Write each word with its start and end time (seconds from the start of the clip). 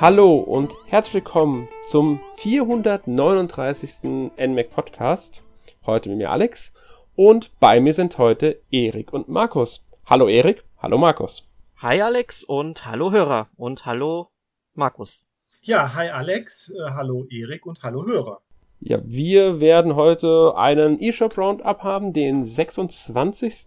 Hallo 0.00 0.36
und 0.36 0.72
herzlich 0.86 1.12
willkommen 1.12 1.68
zum 1.86 2.20
439. 2.36 4.30
NMAC 4.38 4.70
Podcast. 4.70 5.44
Heute 5.84 6.08
mit 6.08 6.16
mir 6.16 6.30
Alex 6.30 6.72
und 7.16 7.50
bei 7.60 7.80
mir 7.80 7.92
sind 7.92 8.16
heute 8.16 8.62
Erik 8.70 9.12
und 9.12 9.28
Markus. 9.28 9.84
Hallo 10.06 10.26
Erik, 10.26 10.64
hallo 10.78 10.96
Markus. 10.96 11.46
Hi 11.82 12.00
Alex 12.00 12.44
und 12.44 12.86
hallo 12.86 13.12
Hörer 13.12 13.50
und 13.58 13.84
hallo 13.84 14.30
Markus. 14.72 15.26
Ja, 15.60 15.92
hi 15.92 16.08
Alex, 16.08 16.70
äh, 16.70 16.92
hallo 16.92 17.26
Erik 17.28 17.66
und 17.66 17.82
hallo 17.82 18.06
Hörer. 18.06 18.40
Ja, 18.82 18.98
wir 19.04 19.60
werden 19.60 19.94
heute 19.94 20.54
einen 20.56 20.98
eShop 21.02 21.36
Roundup 21.36 21.82
haben, 21.82 22.14
den 22.14 22.44
26. 22.44 23.66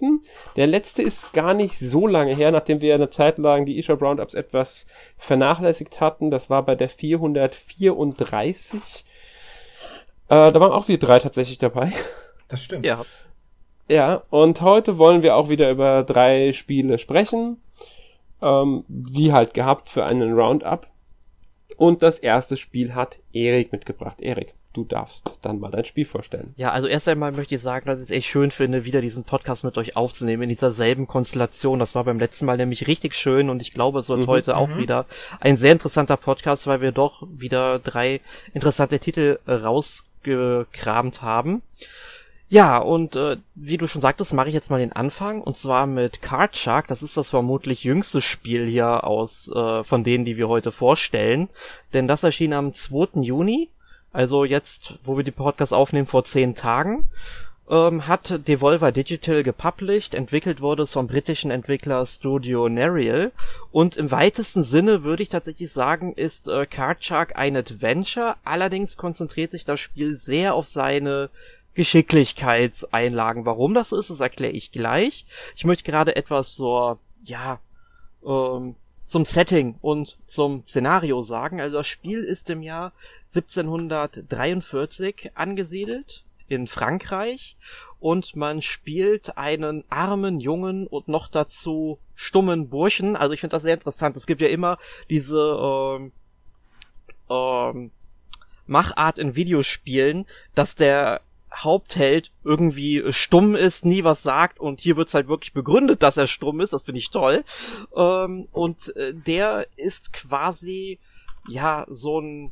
Der 0.56 0.66
letzte 0.66 1.04
ist 1.04 1.34
gar 1.34 1.54
nicht 1.54 1.78
so 1.78 2.08
lange 2.08 2.36
her, 2.36 2.50
nachdem 2.50 2.82
wir 2.82 2.96
eine 2.96 3.12
Zeit 3.12 3.38
lang 3.38 3.66
die 3.66 3.78
eShop 3.78 4.02
Roundups 4.02 4.34
etwas 4.34 4.88
vernachlässigt 5.18 6.02
hatten. 6.02 6.32
Das 6.32 6.50
war 6.50 6.66
bei 6.66 6.74
der 6.74 6.90
434. 6.90 9.06
Äh, 10.30 10.52
da 10.52 10.60
waren 10.60 10.72
auch 10.72 10.88
wir 10.88 10.98
drei 10.98 11.20
tatsächlich 11.20 11.60
dabei. 11.60 11.92
Das 12.48 12.64
stimmt. 12.64 12.86
Ja. 12.86 13.04
Ja, 13.88 14.24
und 14.30 14.62
heute 14.62 14.98
wollen 14.98 15.24
wir 15.24 15.36
auch 15.36 15.50
wieder 15.50 15.70
über 15.72 16.04
drei 16.04 16.54
Spiele 16.54 16.98
sprechen. 16.98 17.62
Ähm, 18.42 18.86
wie 18.88 19.32
halt 19.32 19.54
gehabt 19.54 19.88
für 19.88 20.06
einen 20.06 20.34
Roundup. 20.34 20.88
Und 21.78 22.04
das 22.04 22.20
erste 22.20 22.58
Spiel 22.58 22.96
hat 22.96 23.20
Erik 23.32 23.72
mitgebracht. 23.72 24.22
Erik 24.22 24.54
du 24.74 24.84
darfst 24.84 25.40
dann 25.42 25.60
mal 25.60 25.72
dein 25.72 25.86
Spiel 25.86 26.06
vorstellen. 26.06 26.54
Ja, 26.58 26.72
also 26.72 26.88
erst 26.88 27.08
einmal 27.08 27.32
möchte 27.32 27.56
ich 27.56 27.62
sagen, 27.62 27.86
dass 27.86 28.00
ich 28.00 28.06
es 28.06 28.12
echt 28.12 28.28
schön 28.28 28.52
finde, 28.52 28.86
wieder 28.86 29.02
diesen 29.02 29.24
Podcast 29.24 29.64
mit 29.64 29.78
euch 29.78 29.96
aufzunehmen 29.96 30.44
in 30.44 30.50
dieser 30.50 30.72
selben 30.72 31.08
Konstellation. 31.08 31.80
Das 31.80 31.96
war 31.96 32.04
beim 32.04 32.20
letzten 32.20 32.46
Mal 32.46 32.58
nämlich 32.58 32.88
richtig 32.88 33.16
schön 33.16 33.50
und 33.50 33.62
ich 33.62 33.74
glaube, 33.74 34.00
es 34.00 34.10
wird 34.10 34.22
mhm, 34.22 34.28
heute 34.28 34.58
auch 34.58 34.70
mhm. 34.70 34.78
wieder 34.80 35.06
ein 35.40 35.58
sehr 35.58 35.72
interessanter 35.72 36.18
Podcast, 36.18 36.68
weil 36.68 36.82
wir 36.82 36.92
doch 36.92 37.28
wieder 37.32 37.80
drei 37.80 38.22
interessante 38.54 39.00
Titel 39.00 39.40
rausgekramt 39.48 41.22
haben. 41.22 41.62
Ja, 42.50 42.78
und 42.78 43.16
äh, 43.16 43.38
wie 43.56 43.78
du 43.78 43.88
schon 43.88 44.02
sagtest, 44.02 44.32
mache 44.34 44.48
ich 44.48 44.54
jetzt 44.54 44.70
mal 44.70 44.78
den 44.78 44.92
Anfang 44.92 45.42
und 45.42 45.58
zwar 45.58 45.88
mit 45.88 46.22
Card 46.22 46.56
Shark. 46.56 46.86
Das 46.86 47.02
ist 47.02 47.18
das 47.18 47.32
vermutlich 47.32 47.84
jüngste 47.84 48.22
Spiel 48.22 48.68
hier 48.68 49.06
aus 49.06 49.50
äh, 49.56 49.84
von 49.84 50.04
denen, 50.04 50.24
die 50.24 50.38
wir 50.38 50.50
heute 50.50 50.72
vorstellen, 50.72 51.50
denn 51.94 52.08
das 52.08 52.22
erschien 52.22 52.54
am 52.54 52.72
2. 52.72 53.22
Juni 53.22 53.70
also 54.14 54.46
jetzt, 54.46 54.96
wo 55.04 55.18
wir 55.18 55.24
die 55.24 55.32
Podcast 55.32 55.74
aufnehmen, 55.74 56.08
vor 56.08 56.24
zehn 56.24 56.56
Tagen, 56.56 57.06
ähm, 57.70 58.08
hat 58.08 58.48
Devolver 58.48 58.92
Digital 58.92 59.44
gepublished, 59.44 60.14
entwickelt 60.14 60.62
wurde 60.62 60.84
es 60.84 60.92
vom 60.92 61.08
britischen 61.08 61.50
Entwickler 61.50 62.06
Studio 62.06 62.70
Nerial 62.70 63.32
und 63.72 63.98
im 63.98 64.12
weitesten 64.12 64.64
Sinne 64.64 65.04
würde 65.04 65.24
ich 65.24 65.30
tatsächlich 65.30 65.72
sagen, 65.72 66.14
ist 66.14 66.48
äh, 66.48 66.66
Card 66.66 67.04
Shark 67.04 67.36
ein 67.36 67.58
Adventure, 67.58 68.36
allerdings 68.44 68.98
konzentriert 68.98 69.52
sich 69.52 69.66
das 69.66 69.80
Spiel 69.80 70.16
sehr 70.16 70.54
auf 70.56 70.68
seine 70.68 71.30
Geschicklichkeitseinlagen. 71.74 73.46
Warum 73.46 73.74
das 73.74 73.90
so 73.90 73.98
ist, 73.98 74.10
das 74.10 74.20
erkläre 74.20 74.54
ich 74.54 74.72
gleich. 74.72 75.26
Ich 75.56 75.66
möchte 75.66 75.90
gerade 75.90 76.16
etwas 76.16 76.56
so, 76.56 77.00
ja, 77.24 77.60
ähm, 78.26 78.76
zum 79.14 79.24
Setting 79.26 79.76
und 79.80 80.18
zum 80.26 80.66
Szenario 80.66 81.22
sagen. 81.22 81.62
Also 81.62 81.78
das 81.78 81.86
Spiel 81.86 82.24
ist 82.24 82.50
im 82.50 82.64
Jahr 82.64 82.94
1743 83.28 85.34
angesiedelt 85.36 86.24
in 86.48 86.66
Frankreich 86.66 87.56
und 88.00 88.36
man 88.36 88.64
spielt 88.64 89.38
einen 89.38 89.84
armen 89.88 90.40
Jungen 90.40 90.88
und 90.88 91.10
noch 91.10 91.28
dazu 91.28 92.00
stummen 92.16 92.70
Burschen. 92.70 93.16
Also 93.16 93.34
ich 93.34 93.42
finde 93.42 93.56
das 93.56 93.62
sehr 93.62 93.76
interessant. 93.76 94.18
Es 94.18 94.26
gibt 94.26 94.42
ja 94.42 94.48
immer 94.48 94.80
diese 95.12 95.38
ähm, 95.38 96.12
ähm, 97.30 97.92
Machart 98.66 99.20
in 99.20 99.36
Videospielen, 99.36 100.26
dass 100.56 100.74
der 100.74 101.22
Hauptheld 101.56 102.32
irgendwie 102.44 103.04
stumm 103.10 103.56
ist, 103.56 103.86
nie 103.86 104.04
was 104.04 104.24
sagt 104.24 104.60
und 104.60 104.82
hier 104.82 104.98
wird's 104.98 105.14
halt 105.14 105.28
wirklich 105.28 105.54
begründet, 105.54 106.04
dass 106.04 106.18
er 106.18 106.28
stumm 106.28 106.60
ist, 106.62 106.74
das 106.74 106.86
finde 106.86 107.00
ich 107.00 107.12
toll. 107.12 107.44
Ähm, 107.96 108.48
und 108.52 108.96
äh, 108.96 109.14
der 109.14 109.68
ist 109.76 110.14
quasi 110.14 111.00
ja 111.48 111.86
so 111.90 112.20
ein 112.20 112.52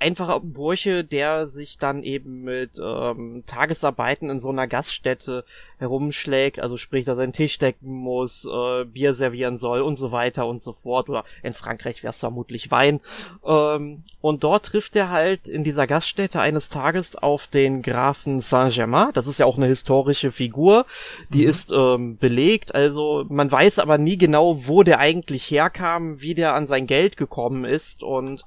einfacher 0.00 0.40
Bursche, 0.40 1.04
der 1.04 1.48
sich 1.48 1.78
dann 1.78 2.02
eben 2.02 2.42
mit 2.42 2.80
ähm, 2.82 3.44
Tagesarbeiten 3.46 4.30
in 4.30 4.38
so 4.38 4.48
einer 4.48 4.66
Gaststätte 4.66 5.44
herumschlägt, 5.78 6.60
also 6.60 6.76
sprich, 6.76 7.04
dass 7.04 7.18
er 7.18 7.24
einen 7.24 7.32
Tisch 7.32 7.58
decken 7.58 7.92
muss, 7.92 8.46
äh, 8.46 8.84
Bier 8.84 9.14
servieren 9.14 9.56
soll 9.56 9.80
und 9.80 9.96
so 9.96 10.10
weiter 10.12 10.46
und 10.46 10.60
so 10.60 10.72
fort. 10.72 11.08
Oder 11.08 11.24
in 11.42 11.52
Frankreich 11.52 12.02
wäre 12.02 12.10
es 12.10 12.18
vermutlich 12.18 12.70
Wein. 12.70 13.00
Ähm, 13.44 14.02
und 14.20 14.44
dort 14.44 14.66
trifft 14.66 14.96
er 14.96 15.10
halt 15.10 15.48
in 15.48 15.64
dieser 15.64 15.86
Gaststätte 15.86 16.40
eines 16.40 16.68
Tages 16.68 17.16
auf 17.16 17.46
den 17.46 17.82
Grafen 17.82 18.40
Saint-Germain. 18.40 19.10
Das 19.14 19.26
ist 19.26 19.38
ja 19.38 19.46
auch 19.46 19.56
eine 19.56 19.66
historische 19.66 20.32
Figur. 20.32 20.86
Die 21.30 21.42
mhm. 21.42 21.50
ist 21.50 21.72
ähm, 21.72 22.16
belegt, 22.16 22.74
also 22.74 23.24
man 23.28 23.50
weiß 23.50 23.78
aber 23.78 23.98
nie 23.98 24.18
genau, 24.18 24.66
wo 24.66 24.82
der 24.82 24.98
eigentlich 24.98 25.50
herkam, 25.50 26.20
wie 26.20 26.34
der 26.34 26.54
an 26.54 26.66
sein 26.66 26.86
Geld 26.86 27.16
gekommen 27.16 27.64
ist 27.64 28.02
und, 28.02 28.44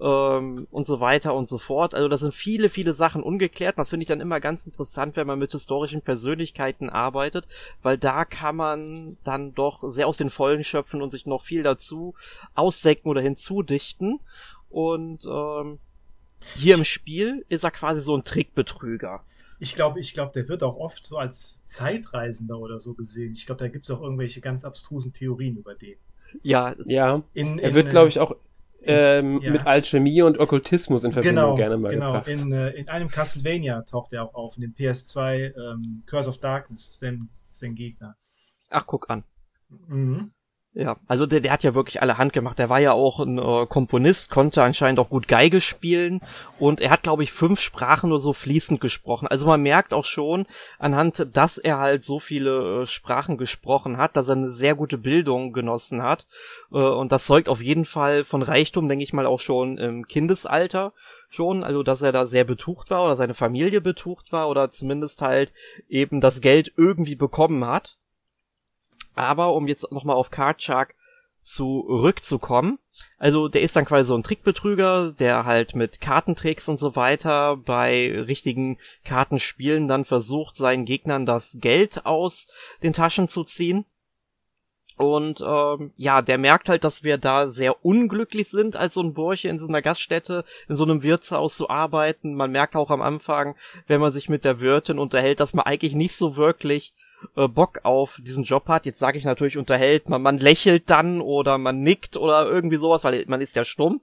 ähm, 0.00 0.66
und 0.70 0.86
so 0.86 0.91
so 0.92 1.00
weiter 1.00 1.34
und 1.34 1.48
so 1.48 1.56
fort. 1.56 1.94
Also 1.94 2.06
das 2.08 2.20
sind 2.20 2.34
viele, 2.34 2.68
viele 2.68 2.92
Sachen 2.92 3.22
ungeklärt. 3.22 3.78
Das 3.78 3.88
finde 3.88 4.02
ich 4.02 4.08
dann 4.08 4.20
immer 4.20 4.40
ganz 4.40 4.66
interessant, 4.66 5.16
wenn 5.16 5.26
man 5.26 5.38
mit 5.38 5.52
historischen 5.52 6.02
Persönlichkeiten 6.02 6.90
arbeitet, 6.90 7.46
weil 7.82 7.96
da 7.96 8.26
kann 8.26 8.56
man 8.56 9.16
dann 9.24 9.54
doch 9.54 9.82
sehr 9.90 10.06
aus 10.06 10.18
den 10.18 10.28
Vollen 10.28 10.62
schöpfen 10.62 11.00
und 11.00 11.10
sich 11.10 11.24
noch 11.24 11.40
viel 11.40 11.62
dazu 11.62 12.14
ausdecken 12.54 13.08
oder 13.08 13.22
hinzudichten. 13.22 14.20
Und 14.68 15.24
ähm, 15.24 15.78
hier 16.56 16.76
im 16.76 16.84
Spiel 16.84 17.46
ist 17.48 17.64
er 17.64 17.70
quasi 17.70 18.02
so 18.02 18.14
ein 18.14 18.24
Trickbetrüger. 18.24 19.22
Ich 19.60 19.74
glaube, 19.74 19.98
ich 19.98 20.12
glaube, 20.12 20.32
der 20.34 20.46
wird 20.48 20.62
auch 20.62 20.76
oft 20.76 21.06
so 21.06 21.16
als 21.16 21.64
Zeitreisender 21.64 22.58
oder 22.58 22.80
so 22.80 22.92
gesehen. 22.92 23.32
Ich 23.32 23.46
glaube, 23.46 23.60
da 23.60 23.68
gibt 23.68 23.86
es 23.86 23.90
auch 23.90 24.02
irgendwelche 24.02 24.42
ganz 24.42 24.66
abstrusen 24.66 25.14
Theorien 25.14 25.56
über 25.56 25.74
den. 25.74 25.96
Ja, 26.42 26.74
ja. 26.84 27.22
In, 27.32 27.54
in, 27.54 27.58
er 27.60 27.72
wird, 27.72 27.88
glaube 27.88 28.08
ich, 28.08 28.18
auch 28.20 28.34
ähm, 28.84 29.40
ja. 29.40 29.50
mit 29.50 29.66
Alchemie 29.66 30.22
und 30.22 30.38
Okkultismus 30.38 31.04
in 31.04 31.12
Verbindung 31.12 31.44
genau, 31.44 31.54
gerne 31.54 31.76
mal 31.76 31.92
genau. 31.92 32.12
gebracht. 32.12 32.28
In, 32.28 32.52
äh, 32.52 32.70
in 32.70 32.88
einem 32.88 33.08
Castlevania 33.08 33.82
taucht 33.82 34.12
er 34.12 34.24
auch 34.24 34.34
auf, 34.34 34.56
in 34.56 34.62
dem 34.62 34.74
PS2 34.74 35.54
ähm, 35.56 36.02
Curse 36.06 36.28
of 36.28 36.38
Darkness 36.38 36.88
ist 36.88 37.02
der, 37.02 37.14
ist 37.50 37.62
der 37.62 37.70
Gegner. 37.70 38.16
Ach, 38.70 38.86
guck 38.86 39.10
an. 39.10 39.24
Mhm. 39.88 40.32
Ja, 40.74 40.96
also 41.06 41.26
der, 41.26 41.40
der 41.40 41.52
hat 41.52 41.64
ja 41.64 41.74
wirklich 41.74 42.00
alle 42.00 42.16
Hand 42.16 42.32
gemacht. 42.32 42.58
Der 42.58 42.70
war 42.70 42.80
ja 42.80 42.92
auch 42.92 43.20
ein 43.20 43.36
äh, 43.36 43.66
Komponist, 43.66 44.30
konnte 44.30 44.62
anscheinend 44.62 45.00
auch 45.00 45.10
gut 45.10 45.28
Geige 45.28 45.60
spielen 45.60 46.22
und 46.58 46.80
er 46.80 46.88
hat, 46.88 47.02
glaube 47.02 47.22
ich, 47.22 47.30
fünf 47.30 47.60
Sprachen 47.60 48.08
nur 48.08 48.20
so 48.20 48.32
fließend 48.32 48.80
gesprochen. 48.80 49.28
Also 49.28 49.46
man 49.46 49.60
merkt 49.60 49.92
auch 49.92 50.06
schon 50.06 50.46
anhand, 50.78 51.28
dass 51.36 51.58
er 51.58 51.78
halt 51.78 52.04
so 52.04 52.18
viele 52.18 52.84
äh, 52.84 52.86
Sprachen 52.86 53.36
gesprochen 53.36 53.98
hat, 53.98 54.16
dass 54.16 54.28
er 54.28 54.36
eine 54.36 54.48
sehr 54.48 54.74
gute 54.74 54.96
Bildung 54.96 55.52
genossen 55.52 56.02
hat 56.02 56.26
äh, 56.72 56.78
und 56.78 57.12
das 57.12 57.26
zeugt 57.26 57.50
auf 57.50 57.62
jeden 57.62 57.84
Fall 57.84 58.24
von 58.24 58.40
Reichtum, 58.40 58.88
denke 58.88 59.04
ich 59.04 59.12
mal, 59.12 59.26
auch 59.26 59.40
schon 59.40 59.76
im 59.76 60.06
Kindesalter 60.06 60.94
schon, 61.28 61.64
also 61.64 61.82
dass 61.82 62.00
er 62.00 62.12
da 62.12 62.26
sehr 62.26 62.44
betucht 62.44 62.90
war 62.90 63.04
oder 63.04 63.16
seine 63.16 63.34
Familie 63.34 63.82
betucht 63.82 64.32
war 64.32 64.48
oder 64.48 64.70
zumindest 64.70 65.20
halt 65.20 65.52
eben 65.90 66.22
das 66.22 66.40
Geld 66.40 66.72
irgendwie 66.78 67.16
bekommen 67.16 67.66
hat. 67.66 67.98
Aber 69.14 69.54
um 69.54 69.68
jetzt 69.68 69.90
nochmal 69.92 70.16
auf 70.16 70.30
Card 70.30 70.62
Shark 70.62 70.94
zurückzukommen, 71.40 72.78
also 73.18 73.48
der 73.48 73.62
ist 73.62 73.74
dann 73.74 73.84
quasi 73.84 74.06
so 74.06 74.14
ein 74.14 74.22
Trickbetrüger, 74.22 75.12
der 75.12 75.44
halt 75.44 75.74
mit 75.74 76.00
Kartentricks 76.00 76.68
und 76.68 76.78
so 76.78 76.94
weiter 76.94 77.56
bei 77.56 78.12
richtigen 78.26 78.78
Kartenspielen 79.04 79.88
dann 79.88 80.04
versucht, 80.04 80.56
seinen 80.56 80.84
Gegnern 80.84 81.26
das 81.26 81.56
Geld 81.60 82.06
aus 82.06 82.46
den 82.82 82.92
Taschen 82.92 83.28
zu 83.28 83.44
ziehen. 83.44 83.86
Und 84.96 85.42
ähm, 85.44 85.92
ja, 85.96 86.22
der 86.22 86.38
merkt 86.38 86.68
halt, 86.68 86.84
dass 86.84 87.02
wir 87.02 87.18
da 87.18 87.48
sehr 87.48 87.84
unglücklich 87.84 88.48
sind, 88.48 88.76
als 88.76 88.94
so 88.94 89.02
ein 89.02 89.14
Bursche 89.14 89.48
in 89.48 89.58
so 89.58 89.66
einer 89.66 89.82
Gaststätte, 89.82 90.44
in 90.68 90.76
so 90.76 90.84
einem 90.84 91.02
Wirtshaus 91.02 91.56
zu 91.56 91.70
arbeiten. 91.70 92.34
Man 92.34 92.52
merkt 92.52 92.76
auch 92.76 92.90
am 92.90 93.02
Anfang, 93.02 93.56
wenn 93.86 94.00
man 94.00 94.12
sich 94.12 94.28
mit 94.28 94.44
der 94.44 94.60
Wirtin 94.60 94.98
unterhält, 94.98 95.40
dass 95.40 95.54
man 95.54 95.64
eigentlich 95.64 95.94
nicht 95.94 96.14
so 96.14 96.36
wirklich 96.36 96.92
äh, 97.36 97.48
Bock 97.48 97.80
auf 97.84 98.20
diesen 98.22 98.44
Job 98.44 98.68
hat. 98.68 98.86
Jetzt 98.86 98.98
sage 98.98 99.18
ich 99.18 99.24
natürlich 99.24 99.58
unterhält, 99.58 100.08
man, 100.08 100.22
man 100.22 100.38
lächelt 100.38 100.90
dann 100.90 101.20
oder 101.20 101.58
man 101.58 101.80
nickt 101.80 102.16
oder 102.16 102.46
irgendwie 102.46 102.76
sowas, 102.76 103.04
weil 103.04 103.24
man 103.28 103.40
ist 103.40 103.56
ja 103.56 103.64
stumm. 103.64 104.00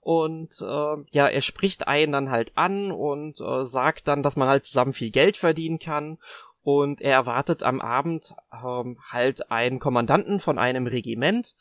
Und 0.00 0.60
äh, 0.60 0.96
ja, 1.10 1.28
er 1.28 1.40
spricht 1.42 1.86
einen 1.86 2.12
dann 2.12 2.30
halt 2.30 2.52
an 2.56 2.90
und 2.90 3.40
äh, 3.40 3.64
sagt 3.64 4.08
dann, 4.08 4.22
dass 4.22 4.36
man 4.36 4.48
halt 4.48 4.64
zusammen 4.64 4.92
viel 4.92 5.10
Geld 5.10 5.36
verdienen 5.36 5.78
kann. 5.78 6.18
Und 6.64 7.00
er 7.00 7.12
erwartet 7.12 7.62
am 7.62 7.80
Abend 7.80 8.34
ähm, 8.52 8.98
halt 9.10 9.50
einen 9.50 9.80
Kommandanten 9.80 10.38
von 10.38 10.58
einem 10.58 10.86
Regiment, 10.86 11.54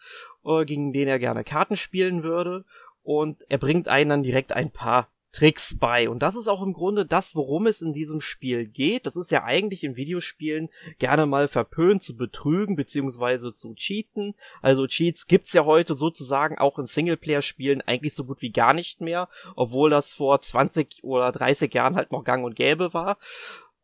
äh, 0.46 0.66
gegen 0.66 0.94
den 0.94 1.08
er 1.08 1.20
gerne 1.20 1.44
Karten 1.44 1.76
spielen 1.76 2.24
würde. 2.24 2.66
Und 3.04 3.44
er 3.50 3.58
bringt 3.58 3.88
einen 3.88 4.10
dann 4.10 4.24
direkt 4.24 4.54
ein 4.54 4.72
paar 4.72 5.08
Tricks 5.32 5.78
bei. 5.78 6.10
Und 6.10 6.20
das 6.20 6.36
ist 6.36 6.48
auch 6.48 6.62
im 6.62 6.74
Grunde 6.74 7.06
das, 7.06 7.36
worum 7.36 7.68
es 7.68 7.82
in 7.82 7.94
diesem 7.94 8.22
Spiel 8.22 8.66
geht. 8.66 9.06
Das 9.06 9.16
ist 9.16 9.32
ja 9.32 9.44
eigentlich 9.44 9.84
in 9.84 9.96
Videospielen 9.96 10.70
gerne 11.00 11.26
mal 11.26 11.48
verpönt 11.48 12.04
zu 12.04 12.16
betrügen 12.16 12.76
beziehungsweise 12.76 13.54
zu 13.54 13.74
cheaten. 13.74 14.36
Also 14.62 14.88
Cheats 14.88 15.28
gibt's 15.28 15.54
ja 15.54 15.66
heute 15.66 15.96
sozusagen 15.96 16.58
auch 16.58 16.78
in 16.80 16.86
Singleplayer-Spielen 16.86 17.82
eigentlich 17.82 18.14
so 18.14 18.26
gut 18.26 18.42
wie 18.42 18.52
gar 18.52 18.74
nicht 18.74 19.02
mehr, 19.02 19.30
obwohl 19.56 19.90
das 19.90 20.14
vor 20.14 20.42
20 20.42 21.04
oder 21.04 21.32
30 21.32 21.74
Jahren 21.74 21.96
halt 21.96 22.12
noch 22.12 22.24
gang 22.24 22.44
und 22.44 22.56
gäbe 22.56 22.94
war. 22.94 23.18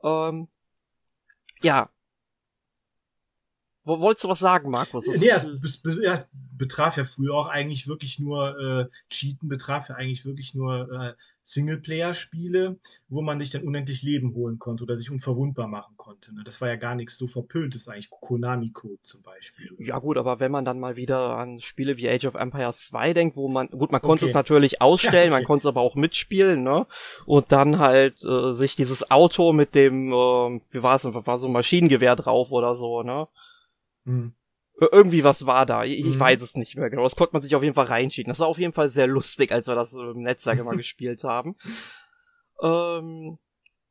Ähm, 0.04 0.48
ja, 1.62 1.90
Wolltest 3.88 4.26
du 4.26 4.30
was 4.30 4.40
sagen, 4.40 4.70
Markus? 4.70 5.08
Nee, 5.08 5.30
es, 5.30 5.44
es, 5.44 6.30
betraf 6.58 6.98
ja 6.98 7.04
früher 7.04 7.36
auch 7.36 7.48
eigentlich 7.48 7.88
wirklich 7.88 8.20
nur, 8.20 8.60
äh, 8.60 8.86
Cheaten 9.10 9.48
betraf 9.48 9.90
ja 9.90 9.96
eigentlich 9.96 10.26
wirklich 10.26 10.54
nur 10.56 10.92
äh, 10.92 11.14
Singleplayer-Spiele, 11.48 12.78
wo 13.08 13.22
man 13.22 13.40
sich 13.40 13.52
dann 13.52 13.64
unendlich 13.64 14.04
Leben 14.04 14.34
holen 14.36 14.60
konnte 14.60 14.84
oder 14.84 14.98
sich 14.98 15.10
unverwundbar 15.10 15.68
machen 15.68 15.96
konnte. 15.96 16.36
Ne? 16.36 16.44
Das 16.44 16.60
war 16.60 16.68
ja 16.68 16.76
gar 16.76 16.94
nichts 16.94 17.18
so 17.18 17.28
Verpöntes 17.28 17.88
eigentlich. 17.88 18.10
Konami-Code 18.10 19.02
zum 19.02 19.22
Beispiel. 19.22 19.70
Ja 19.80 20.00
gut, 20.00 20.18
aber 20.18 20.42
wenn 20.42 20.52
man 20.52 20.66
dann 20.66 20.80
mal 20.80 20.98
wieder 20.98 21.38
an 21.38 21.60
Spiele 21.60 21.96
wie 21.96 22.10
Age 22.10 22.26
of 22.26 22.36
Empires 22.36 22.88
2 22.88 23.14
denkt, 23.14 23.38
wo 23.38 23.48
man, 23.48 23.70
gut, 23.70 23.94
man 23.94 24.02
konnte 24.02 24.26
okay. 24.26 24.32
es 24.32 24.36
natürlich 24.36 24.82
ausstellen, 24.82 25.16
ja, 25.16 25.22
okay. 25.24 25.42
man 25.42 25.44
konnte 25.46 25.62
es 25.62 25.68
aber 25.68 25.82
auch 25.82 25.96
mitspielen, 25.96 26.64
ne? 26.64 26.86
Und 27.26 27.52
dann 27.54 27.80
halt 27.80 28.26
äh, 28.26 28.52
sich 28.52 28.76
dieses 28.76 29.10
Auto 29.10 29.54
mit 29.54 29.74
dem, 29.74 30.12
äh, 30.12 30.62
wie 30.72 30.84
war 30.84 30.98
es, 30.98 31.06
war 31.06 31.38
so 31.38 31.48
ein 31.48 31.54
Maschinengewehr 31.54 32.18
drauf 32.18 32.52
oder 32.52 32.76
so, 32.76 33.04
ne? 33.04 33.28
Mhm. 34.08 34.34
Irgendwie 34.80 35.24
was 35.24 35.48
war 35.48 35.66
da. 35.66 35.84
Ich, 35.84 36.06
mhm. 36.06 36.20
weiß 36.20 36.42
es 36.42 36.56
nicht 36.56 36.76
mehr 36.76 36.90
genau. 36.90 37.04
Das 37.04 37.16
konnte 37.16 37.34
man 37.34 37.42
sich 37.42 37.56
auf 37.56 37.64
jeden 37.64 37.74
Fall 37.74 37.88
reinschieben. 37.88 38.30
Das 38.30 38.40
war 38.40 38.48
auf 38.48 38.60
jeden 38.60 38.74
Fall 38.74 38.90
sehr 38.90 39.08
lustig, 39.08 39.52
als 39.52 39.68
wir 39.68 39.76
das 39.76 39.94
im 39.94 40.22
Netzwerk 40.22 40.60
immer 40.60 40.76
gespielt 40.78 41.24
haben. 41.24 41.56
Ähm, 42.62 43.40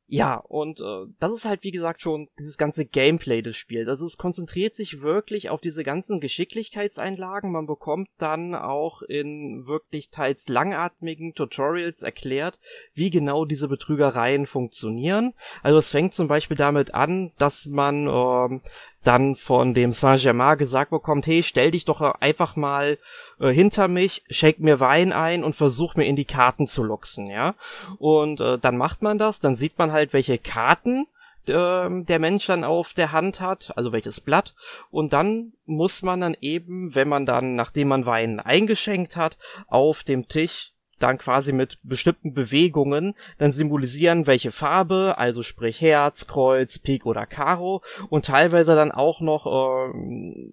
ja, 0.08 0.36
und 0.36 0.80
äh, 0.80 1.12
das 1.18 1.32
ist 1.32 1.44
halt 1.44 1.64
wie 1.64 1.72
gesagt 1.72 2.00
schon 2.00 2.28
dieses 2.38 2.58
ganze 2.58 2.86
Gameplay 2.86 3.42
des 3.42 3.56
Spiels. 3.56 3.88
Also 3.88 4.06
es 4.06 4.16
konzentriert 4.16 4.76
sich 4.76 5.02
wirklich 5.02 5.50
auf 5.50 5.60
diese 5.60 5.82
ganzen 5.82 6.20
Geschicklichkeitseinlagen. 6.20 7.50
Man 7.50 7.66
bekommt 7.66 8.08
dann 8.16 8.54
auch 8.54 9.02
in 9.02 9.66
wirklich 9.66 10.10
teils 10.10 10.48
langatmigen 10.48 11.34
Tutorials 11.34 12.02
erklärt, 12.02 12.60
wie 12.94 13.10
genau 13.10 13.44
diese 13.44 13.66
Betrügereien 13.66 14.46
funktionieren. 14.46 15.34
Also 15.64 15.78
es 15.78 15.90
fängt 15.90 16.14
zum 16.14 16.28
Beispiel 16.28 16.56
damit 16.56 16.94
an, 16.94 17.32
dass 17.36 17.66
man 17.66 18.06
äh, 18.06 18.60
dann 19.06 19.35
von 19.37 19.75
dem 19.75 19.93
Saint-Germain 19.93 20.58
gesagt 20.58 20.91
bekommt, 20.91 21.26
hey, 21.26 21.43
stell 21.43 21.70
dich 21.70 21.85
doch 21.85 22.00
einfach 22.00 22.56
mal 22.56 22.99
äh, 23.41 23.50
hinter 23.50 23.88
mich, 23.88 24.25
schenk 24.29 24.58
mir 24.61 24.81
Wein 24.81 25.12
ein 25.12 25.44
und 25.44 25.55
versuch 25.55 25.94
mir 25.94 26.06
in 26.06 26.17
die 26.17 26.25
Karten 26.25 26.67
zu 26.67 26.82
luxen, 26.82 27.29
ja. 27.29 27.55
Und 27.99 28.41
äh, 28.41 28.58
dann 28.58 28.76
macht 28.76 29.03
man 29.03 29.19
das, 29.19 29.41
dann 29.41 29.55
sieht 29.55 29.79
man 29.79 29.93
halt, 29.93 30.12
welche 30.12 30.38
Karten 30.38 31.06
äh, 31.47 31.88
der 31.88 32.19
Mensch 32.19 32.47
dann 32.47 32.64
auf 32.64 32.94
der 32.94 33.12
Hand 33.12 33.41
hat, 33.41 33.73
also 33.76 33.93
welches 33.93 34.20
Blatt. 34.20 34.55
Und 34.91 35.12
dann 35.12 35.53
muss 35.64 36.03
man 36.03 36.20
dann 36.20 36.37
eben, 36.41 36.94
wenn 36.94 37.08
man 37.08 37.26
dann, 37.26 37.55
nachdem 37.55 37.88
man 37.88 38.06
Wein 38.06 38.41
eingeschenkt 38.41 39.17
hat, 39.17 39.38
auf 39.69 40.03
dem 40.03 40.29
Tisch 40.29 40.73
dann 40.98 41.19
quasi 41.19 41.52
mit 41.52 41.78
bestimmten 41.82 42.32
Bewegungen 42.32 43.14
dann 43.38 43.52
symbolisieren, 43.52 44.26
welche 44.26 44.50
Farbe, 44.50 45.14
also 45.19 45.43
sprich 45.43 45.81
Herz, 45.81 46.26
Kreuz, 46.26 46.78
Pik 46.78 47.06
oder 47.06 47.26
Karo 47.26 47.82
und 48.08 48.26
teilweise 48.26 48.75
dann 48.75 48.93
auch 48.93 49.20
noch, 49.20 49.46
äh, 49.46 49.94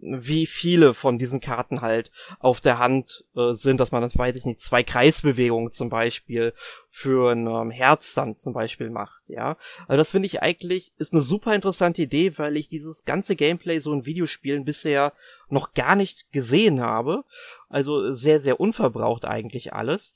wie 0.02 0.46
viele 0.46 0.94
von 0.94 1.18
diesen 1.18 1.40
Karten 1.40 1.82
halt 1.82 2.12
auf 2.40 2.62
der 2.62 2.80
Hand 2.80 3.26
äh, 3.36 3.54
sind, 3.54 3.80
dass 3.80 3.92
man 3.92 4.02
dann, 4.02 4.12
weiß 4.14 4.36
ich 4.36 4.46
nicht, 4.46 4.60
zwei 4.60 4.84
Kreisbewegungen 4.84 5.72
zum 5.72 5.90
Beispiel 5.90 6.54
für 6.90 7.32
ein 7.32 7.48
ähm, 7.48 7.72
Herz 7.72 8.14
dann 8.14 8.38
zum 8.38 8.54
Beispiel 8.54 8.90
macht, 8.90 9.24
ja. 9.28 9.58
Also 9.88 9.98
das 9.98 10.12
finde 10.12 10.28
ich 10.28 10.42
eigentlich, 10.42 10.92
ist 10.98 11.14
eine 11.14 11.24
super 11.24 11.56
interessante 11.56 12.04
Idee, 12.04 12.38
weil 12.38 12.56
ich 12.58 12.68
dieses 12.68 13.04
ganze 13.06 13.36
Gameplay 13.36 13.80
so 13.80 13.94
in 13.94 14.06
Videospielen 14.06 14.66
bisher 14.66 15.14
noch 15.54 15.74
gar 15.74 15.96
nicht 15.96 16.32
gesehen 16.32 16.82
habe. 16.82 17.24
Also 17.70 18.12
sehr, 18.12 18.40
sehr 18.40 18.60
unverbraucht 18.60 19.26
eigentlich 19.26 19.74
alles. 19.74 20.14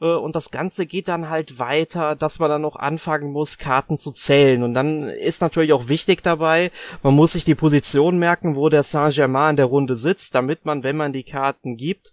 Äh, 0.00 0.06
und 0.06 0.36
das 0.36 0.50
Ganze 0.50 0.86
geht 0.86 1.08
dann 1.08 1.30
halt 1.30 1.58
weiter, 1.58 2.14
dass 2.14 2.38
man 2.38 2.50
dann 2.50 2.62
noch 2.62 2.76
anfangen 2.76 3.32
muss, 3.32 3.58
Karten 3.58 3.98
zu 3.98 4.12
zählen. 4.12 4.62
Und 4.62 4.74
dann 4.74 5.08
ist 5.08 5.40
natürlich 5.40 5.72
auch 5.72 5.88
wichtig 5.88 6.22
dabei, 6.22 6.70
man 7.02 7.14
muss 7.14 7.32
sich 7.32 7.44
die 7.44 7.54
Position 7.54 8.18
merken, 8.18 8.54
wo 8.54 8.68
der 8.68 8.82
Saint-Germain 8.82 9.50
in 9.50 9.56
der 9.56 9.66
Runde 9.66 9.96
sitzt, 9.96 10.34
damit 10.34 10.64
man, 10.64 10.82
wenn 10.82 10.96
man 10.96 11.12
die 11.12 11.24
Karten 11.24 11.76
gibt, 11.76 12.12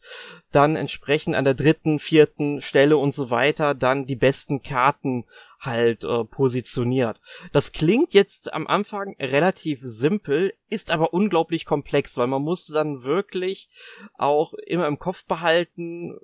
dann 0.52 0.76
entsprechend 0.76 1.36
an 1.36 1.46
der 1.46 1.54
dritten, 1.54 2.00
vierten 2.00 2.62
Stelle 2.62 2.98
und 2.98 3.14
so 3.14 3.30
weiter 3.30 3.76
dann 3.76 4.06
die 4.06 4.16
besten 4.16 4.62
Karten 4.64 5.26
halt 5.60 6.04
äh, 6.04 6.24
positioniert. 6.24 7.20
Das 7.52 7.72
klingt 7.72 8.14
jetzt 8.14 8.54
am 8.54 8.68
Anfang 8.68 9.16
relativ 9.20 9.80
simpel, 9.82 10.54
ist 10.70 10.92
aber 10.92 11.14
unglaublich 11.14 11.66
komplex, 11.66 12.18
weil 12.18 12.28
man 12.28 12.42
muss 12.42 12.68
dann 12.68 13.04
wirklich 13.04 13.70
auch 14.18 14.54
immer 14.54 14.88
im 14.88 15.00
Kopf 15.00 15.26
behalten, 15.26 16.16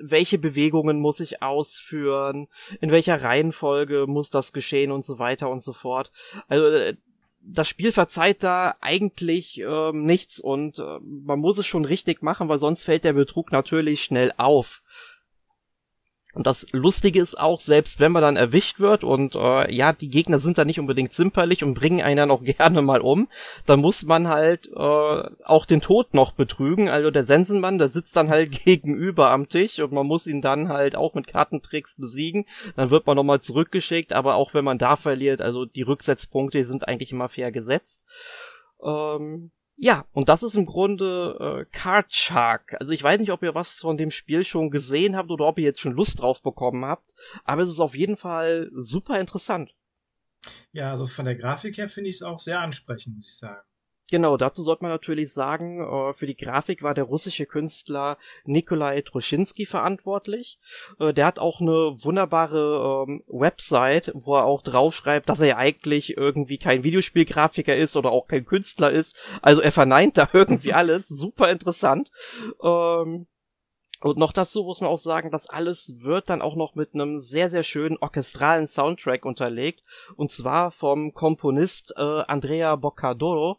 welche 0.00 0.38
Bewegungen 0.38 1.00
muss 1.00 1.20
ich 1.20 1.42
ausführen, 1.42 2.48
in 2.80 2.90
welcher 2.90 3.22
Reihenfolge 3.22 4.06
muss 4.06 4.30
das 4.30 4.52
geschehen 4.52 4.92
und 4.92 5.04
so 5.04 5.18
weiter 5.18 5.50
und 5.50 5.62
so 5.62 5.72
fort. 5.72 6.12
Also 6.46 6.66
äh, 6.66 6.96
das 7.40 7.68
Spiel 7.68 7.92
verzeiht 7.92 8.42
da 8.42 8.76
eigentlich 8.80 9.58
ähm, 9.58 10.04
nichts 10.04 10.38
und 10.38 10.78
äh, 10.78 10.98
man 11.02 11.38
muss 11.38 11.58
es 11.58 11.66
schon 11.66 11.84
richtig 11.84 12.22
machen, 12.22 12.48
weil 12.48 12.58
sonst 12.58 12.84
fällt 12.84 13.04
der 13.04 13.12
Betrug 13.14 13.52
natürlich 13.52 14.02
schnell 14.02 14.32
auf. 14.36 14.82
Und 16.38 16.46
das 16.46 16.70
Lustige 16.70 17.20
ist 17.20 17.36
auch, 17.36 17.58
selbst 17.58 17.98
wenn 17.98 18.12
man 18.12 18.22
dann 18.22 18.36
erwischt 18.36 18.78
wird 18.78 19.02
und 19.02 19.34
äh, 19.34 19.74
ja, 19.74 19.92
die 19.92 20.08
Gegner 20.08 20.38
sind 20.38 20.56
da 20.56 20.64
nicht 20.64 20.78
unbedingt 20.78 21.12
zimperlich 21.12 21.64
und 21.64 21.74
bringen 21.74 22.00
einen 22.00 22.16
dann 22.16 22.30
auch 22.30 22.44
gerne 22.44 22.80
mal 22.80 23.00
um, 23.00 23.26
dann 23.66 23.80
muss 23.80 24.04
man 24.04 24.28
halt 24.28 24.68
äh, 24.68 24.78
auch 24.78 25.66
den 25.66 25.80
Tod 25.80 26.14
noch 26.14 26.30
betrügen. 26.30 26.88
Also 26.88 27.10
der 27.10 27.24
Sensenmann, 27.24 27.78
der 27.78 27.88
sitzt 27.88 28.16
dann 28.16 28.30
halt 28.30 28.52
gegenüber 28.64 29.32
am 29.32 29.48
Tisch 29.48 29.80
und 29.80 29.90
man 29.90 30.06
muss 30.06 30.28
ihn 30.28 30.40
dann 30.40 30.68
halt 30.68 30.94
auch 30.94 31.14
mit 31.14 31.26
Kartentricks 31.26 31.96
besiegen. 31.96 32.44
Dann 32.76 32.90
wird 32.90 33.08
man 33.08 33.16
nochmal 33.16 33.40
zurückgeschickt, 33.40 34.12
aber 34.12 34.36
auch 34.36 34.54
wenn 34.54 34.64
man 34.64 34.78
da 34.78 34.94
verliert, 34.94 35.40
also 35.40 35.64
die 35.64 35.82
Rücksetzpunkte 35.82 36.64
sind 36.64 36.86
eigentlich 36.86 37.10
immer 37.10 37.28
fair 37.28 37.50
gesetzt. 37.50 38.06
Ähm, 38.80 39.50
ja, 39.80 40.04
und 40.12 40.28
das 40.28 40.42
ist 40.42 40.56
im 40.56 40.66
Grunde 40.66 41.36
äh, 41.60 41.64
Card 41.70 42.12
Shark. 42.12 42.76
Also 42.80 42.92
ich 42.92 43.02
weiß 43.02 43.20
nicht, 43.20 43.30
ob 43.30 43.44
ihr 43.44 43.54
was 43.54 43.74
von 43.74 43.96
dem 43.96 44.10
Spiel 44.10 44.44
schon 44.44 44.70
gesehen 44.70 45.16
habt 45.16 45.30
oder 45.30 45.46
ob 45.46 45.58
ihr 45.58 45.64
jetzt 45.64 45.80
schon 45.80 45.92
Lust 45.92 46.20
drauf 46.20 46.42
bekommen 46.42 46.84
habt, 46.84 47.12
aber 47.44 47.62
es 47.62 47.70
ist 47.70 47.78
auf 47.78 47.94
jeden 47.94 48.16
Fall 48.16 48.70
super 48.74 49.20
interessant. 49.20 49.72
Ja, 50.72 50.90
also 50.90 51.06
von 51.06 51.24
der 51.24 51.36
Grafik 51.36 51.78
her 51.78 51.88
finde 51.88 52.10
ich 52.10 52.16
es 52.16 52.22
auch 52.22 52.40
sehr 52.40 52.60
ansprechend, 52.60 53.16
muss 53.16 53.28
ich 53.28 53.36
sagen. 53.36 53.67
Genau, 54.10 54.38
dazu 54.38 54.62
sollte 54.62 54.84
man 54.84 54.90
natürlich 54.90 55.32
sagen, 55.34 55.80
äh, 55.80 56.14
für 56.14 56.26
die 56.26 56.36
Grafik 56.36 56.82
war 56.82 56.94
der 56.94 57.04
russische 57.04 57.44
Künstler 57.44 58.16
Nikolai 58.44 59.02
Troschinski 59.02 59.66
verantwortlich. 59.66 60.58
Äh, 60.98 61.12
der 61.12 61.26
hat 61.26 61.38
auch 61.38 61.60
eine 61.60 61.94
wunderbare 62.02 63.04
ähm, 63.06 63.22
Website, 63.26 64.10
wo 64.14 64.36
er 64.36 64.46
auch 64.46 64.62
draufschreibt, 64.62 65.28
dass 65.28 65.40
er 65.40 65.46
ja 65.46 65.56
eigentlich 65.58 66.16
irgendwie 66.16 66.56
kein 66.56 66.84
Videospielgrafiker 66.84 67.76
ist 67.76 67.96
oder 67.96 68.10
auch 68.10 68.28
kein 68.28 68.46
Künstler 68.46 68.90
ist. 68.90 69.20
Also 69.42 69.60
er 69.60 69.72
verneint 69.72 70.16
da 70.16 70.26
irgendwie 70.32 70.72
alles. 70.72 71.08
Super 71.08 71.50
interessant. 71.50 72.10
Ähm, 72.62 73.26
und 74.00 74.16
noch 74.16 74.32
dazu 74.32 74.62
muss 74.62 74.80
man 74.80 74.90
auch 74.90 74.98
sagen, 74.98 75.32
das 75.32 75.50
alles 75.50 76.04
wird 76.04 76.30
dann 76.30 76.40
auch 76.40 76.54
noch 76.54 76.76
mit 76.76 76.94
einem 76.94 77.18
sehr, 77.18 77.50
sehr 77.50 77.64
schönen 77.64 77.96
orchestralen 77.96 78.68
Soundtrack 78.68 79.24
unterlegt. 79.24 79.82
Und 80.14 80.30
zwar 80.30 80.70
vom 80.70 81.14
Komponist 81.14 81.94
äh, 81.96 82.00
Andrea 82.00 82.76
Boccadoro. 82.76 83.58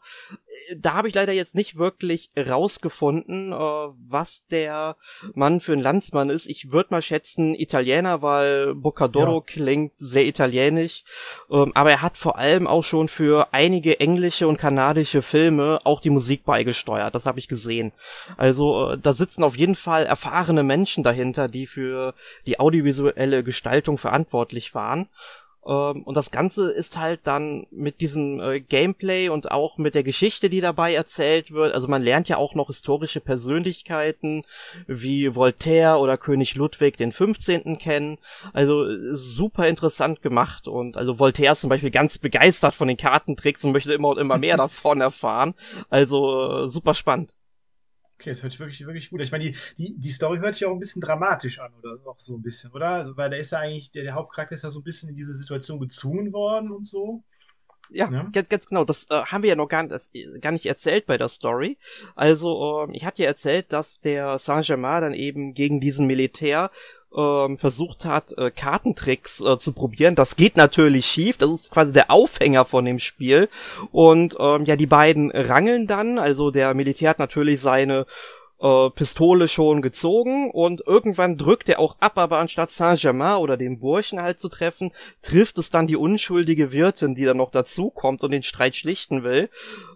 Da 0.77 0.93
habe 0.93 1.09
ich 1.09 1.13
leider 1.13 1.33
jetzt 1.33 1.55
nicht 1.55 1.77
wirklich 1.77 2.29
rausgefunden, 2.37 3.51
äh, 3.51 3.55
was 3.55 4.45
der 4.45 4.95
Mann 5.33 5.59
für 5.59 5.73
ein 5.73 5.81
Landsmann 5.81 6.29
ist. 6.29 6.47
Ich 6.47 6.71
würde 6.71 6.91
mal 6.91 7.01
schätzen 7.01 7.53
Italiener, 7.53 8.21
weil 8.21 8.75
Boccadoro 8.75 9.39
ja. 9.39 9.43
klingt 9.45 9.93
sehr 9.97 10.25
italienisch. 10.25 11.03
Ähm, 11.51 11.73
aber 11.75 11.91
er 11.91 12.01
hat 12.01 12.17
vor 12.17 12.37
allem 12.37 12.65
auch 12.65 12.83
schon 12.83 13.09
für 13.09 13.49
einige 13.51 13.99
englische 13.99 14.47
und 14.47 14.57
kanadische 14.57 15.21
Filme 15.21 15.79
auch 15.83 15.99
die 15.99 16.09
Musik 16.09 16.45
beigesteuert. 16.45 17.13
Das 17.13 17.25
habe 17.25 17.39
ich 17.39 17.49
gesehen. 17.49 17.91
Also 18.37 18.91
äh, 18.91 18.97
da 18.97 19.13
sitzen 19.13 19.43
auf 19.43 19.57
jeden 19.57 19.75
Fall 19.75 20.05
Erfahrungen 20.05 20.28
erfahrene 20.29 20.63
Menschen 20.63 21.03
dahinter, 21.03 21.47
die 21.47 21.65
für 21.65 22.13
die 22.45 22.59
audiovisuelle 22.59 23.43
Gestaltung 23.43 23.97
verantwortlich 23.97 24.75
waren. 24.75 25.09
Ähm, 25.65 26.03
und 26.03 26.15
das 26.15 26.31
Ganze 26.31 26.71
ist 26.71 26.97
halt 26.97 27.21
dann 27.23 27.65
mit 27.71 27.99
diesem 27.99 28.39
äh, 28.39 28.59
Gameplay 28.61 29.29
und 29.29 29.51
auch 29.51 29.77
mit 29.77 29.95
der 29.95 30.03
Geschichte, 30.03 30.49
die 30.49 30.61
dabei 30.61 30.93
erzählt 30.93 31.51
wird. 31.51 31.73
Also 31.73 31.87
man 31.87 32.03
lernt 32.03 32.29
ja 32.29 32.37
auch 32.37 32.53
noch 32.53 32.67
historische 32.67 33.21
Persönlichkeiten 33.21 34.43
wie 34.87 35.35
Voltaire 35.35 35.99
oder 35.99 36.17
König 36.17 36.55
Ludwig 36.55 36.95
den 36.97 37.11
15. 37.11 37.79
kennen. 37.79 38.19
Also 38.53 38.85
super 39.15 39.67
interessant 39.67 40.21
gemacht 40.21 40.67
und 40.67 40.95
also 40.95 41.17
Voltaire 41.17 41.53
ist 41.53 41.61
zum 41.61 41.69
Beispiel 41.69 41.91
ganz 41.91 42.19
begeistert 42.19 42.75
von 42.75 42.87
den 42.87 42.97
Kartentricks 42.97 43.63
und 43.63 43.71
möchte 43.71 43.93
immer 43.93 44.09
und 44.09 44.19
immer 44.19 44.37
mehr 44.37 44.57
davon 44.65 45.01
erfahren. 45.01 45.55
Also 45.89 46.65
äh, 46.65 46.69
super 46.69 46.93
spannend. 46.93 47.38
Okay, 48.19 48.31
das 48.31 48.43
hört 48.43 48.51
sich 48.51 48.59
wirklich, 48.59 48.85
wirklich 48.85 49.09
gut. 49.09 49.21
Ich 49.21 49.31
meine, 49.31 49.45
die, 49.45 49.55
die, 49.77 49.97
die 49.97 50.09
Story 50.09 50.39
hört 50.39 50.55
sich 50.55 50.65
auch 50.65 50.73
ein 50.73 50.79
bisschen 50.79 51.01
dramatisch 51.01 51.57
an, 51.59 51.71
oder 51.75 51.97
auch 52.05 52.19
so 52.19 52.35
ein 52.35 52.41
bisschen, 52.41 52.69
oder? 52.71 52.89
Also, 52.89 53.15
weil 53.15 53.29
der 53.29 53.39
ist 53.39 53.53
ja 53.53 53.59
eigentlich, 53.59 53.91
der, 53.91 54.03
der 54.03 54.13
Hauptcharakter 54.13 54.55
ist 54.55 54.63
ja 54.63 54.69
so 54.69 54.81
ein 54.81 54.83
bisschen 54.83 55.07
in 55.07 55.15
diese 55.15 55.33
Situation 55.33 55.79
gezwungen 55.79 56.33
worden 56.33 56.69
und 56.69 56.85
so. 56.85 57.23
Ja, 57.89 58.11
ja, 58.11 58.23
Ganz, 58.33 58.49
ganz 58.49 58.65
genau. 58.65 58.83
Das 58.83 59.09
äh, 59.09 59.23
haben 59.23 59.41
wir 59.41 59.49
ja 59.49 59.55
noch 59.55 59.69
gar, 59.69 59.87
das, 59.87 60.11
gar 60.41 60.51
nicht 60.51 60.65
erzählt 60.65 61.05
bei 61.05 61.17
der 61.17 61.29
Story. 61.29 61.77
Also, 62.13 62.87
äh, 62.89 62.95
ich 62.95 63.05
hatte 63.05 63.23
ja 63.23 63.29
erzählt, 63.29 63.71
dass 63.71 64.01
der 64.01 64.37
Saint-Germain 64.37 65.01
dann 65.01 65.13
eben 65.13 65.53
gegen 65.53 65.79
diesen 65.79 66.05
Militär 66.05 66.71
ähm, 67.15 67.57
versucht 67.57 68.05
hat, 68.05 68.37
äh, 68.37 68.51
Kartentricks 68.51 69.41
äh, 69.41 69.57
zu 69.57 69.73
probieren. 69.73 70.15
Das 70.15 70.35
geht 70.35 70.57
natürlich 70.57 71.05
schief. 71.05 71.37
Das 71.37 71.49
ist 71.49 71.71
quasi 71.71 71.91
der 71.91 72.11
Aufhänger 72.11 72.65
von 72.65 72.85
dem 72.85 72.99
Spiel. 72.99 73.49
Und 73.91 74.35
ähm, 74.39 74.65
ja, 74.65 74.75
die 74.75 74.85
beiden 74.85 75.31
rangeln 75.31 75.87
dann. 75.87 76.19
Also 76.19 76.51
der 76.51 76.73
Militär 76.73 77.09
hat 77.11 77.19
natürlich 77.19 77.61
seine 77.61 78.05
äh, 78.61 78.89
Pistole 78.89 79.47
schon 79.47 79.81
gezogen 79.81 80.51
und 80.51 80.83
irgendwann 80.85 81.37
drückt 81.37 81.69
er 81.69 81.79
auch 81.79 81.97
ab, 81.99 82.17
aber 82.17 82.39
anstatt 82.39 82.71
Saint-Germain 82.71 83.37
oder 83.37 83.57
den 83.57 83.79
Burschen 83.79 84.21
halt 84.21 84.39
zu 84.39 84.49
treffen, 84.49 84.91
trifft 85.21 85.57
es 85.57 85.69
dann 85.69 85.87
die 85.87 85.95
unschuldige 85.95 86.71
Wirtin, 86.71 87.15
die 87.15 87.25
dann 87.25 87.37
noch 87.37 87.51
dazukommt 87.51 88.23
und 88.23 88.31
den 88.31 88.43
Streit 88.43 88.75
schlichten 88.75 89.23
will. 89.23 89.49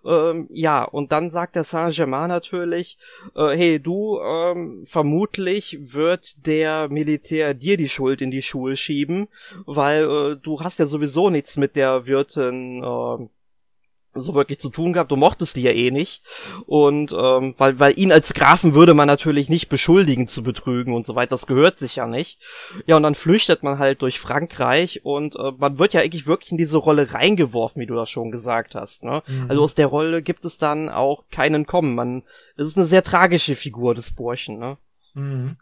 Ähm, 0.05 0.47
ja, 0.49 0.83
und 0.83 1.11
dann 1.11 1.29
sagt 1.29 1.55
der 1.55 1.63
Saint-Germain 1.63 2.29
natürlich, 2.29 2.97
äh, 3.35 3.55
hey, 3.55 3.79
du, 3.79 4.19
ähm, 4.19 4.83
vermutlich 4.85 5.77
wird 5.81 6.45
der 6.45 6.89
Militär 6.89 7.53
dir 7.53 7.77
die 7.77 7.89
Schuld 7.89 8.21
in 8.21 8.31
die 8.31 8.41
Schuhe 8.41 8.75
schieben, 8.75 9.27
weil 9.65 10.03
äh, 10.03 10.37
du 10.41 10.61
hast 10.61 10.79
ja 10.79 10.85
sowieso 10.85 11.29
nichts 11.29 11.57
mit 11.57 11.75
der 11.75 12.05
Wirtin 12.05 12.83
äh, 12.83 13.27
so 14.15 14.33
wirklich 14.35 14.59
zu 14.59 14.69
tun 14.69 14.93
gehabt. 14.93 15.11
Du 15.11 15.15
mochtest 15.15 15.55
die 15.55 15.61
ja 15.61 15.71
eh 15.71 15.91
nicht. 15.91 16.23
Und 16.65 17.11
ähm, 17.11 17.55
weil, 17.57 17.79
weil 17.79 17.97
ihn 17.97 18.11
als 18.11 18.33
Grafen 18.33 18.73
würde 18.75 18.93
man 18.93 19.07
natürlich 19.07 19.49
nicht 19.49 19.69
beschuldigen 19.69 20.27
zu 20.27 20.43
betrügen 20.43 20.93
und 20.93 21.05
so 21.05 21.15
weiter. 21.15 21.31
Das 21.31 21.47
gehört 21.47 21.77
sich 21.77 21.95
ja 21.95 22.07
nicht. 22.07 22.39
Ja, 22.85 22.97
und 22.97 23.03
dann 23.03 23.15
flüchtet 23.15 23.63
man 23.63 23.79
halt 23.79 24.01
durch 24.01 24.19
Frankreich 24.19 25.01
und 25.03 25.35
äh, 25.35 25.51
man 25.57 25.79
wird 25.79 25.93
ja 25.93 26.01
eigentlich 26.01 26.27
wirklich 26.27 26.51
in 26.51 26.57
diese 26.57 26.77
Rolle 26.77 27.13
reingeworfen, 27.13 27.81
wie 27.81 27.87
du 27.87 27.95
das 27.95 28.09
schon 28.09 28.31
gesagt 28.31 28.75
hast. 28.75 29.03
Ne? 29.03 29.23
Mhm. 29.27 29.45
Also 29.49 29.63
aus 29.63 29.75
der 29.75 29.87
Rolle 29.87 30.21
gibt 30.21 30.45
es 30.45 30.57
dann 30.57 30.89
auch 30.89 31.23
keinen 31.31 31.65
Kommen. 31.65 31.95
Man, 31.95 32.23
es 32.55 32.67
ist 32.67 32.77
eine 32.77 32.85
sehr 32.85 33.03
tragische 33.03 33.55
Figur 33.55 33.95
des 33.95 34.13
Burschen, 34.13 34.59
ne? 34.59 34.77
Mhm. 35.13 35.57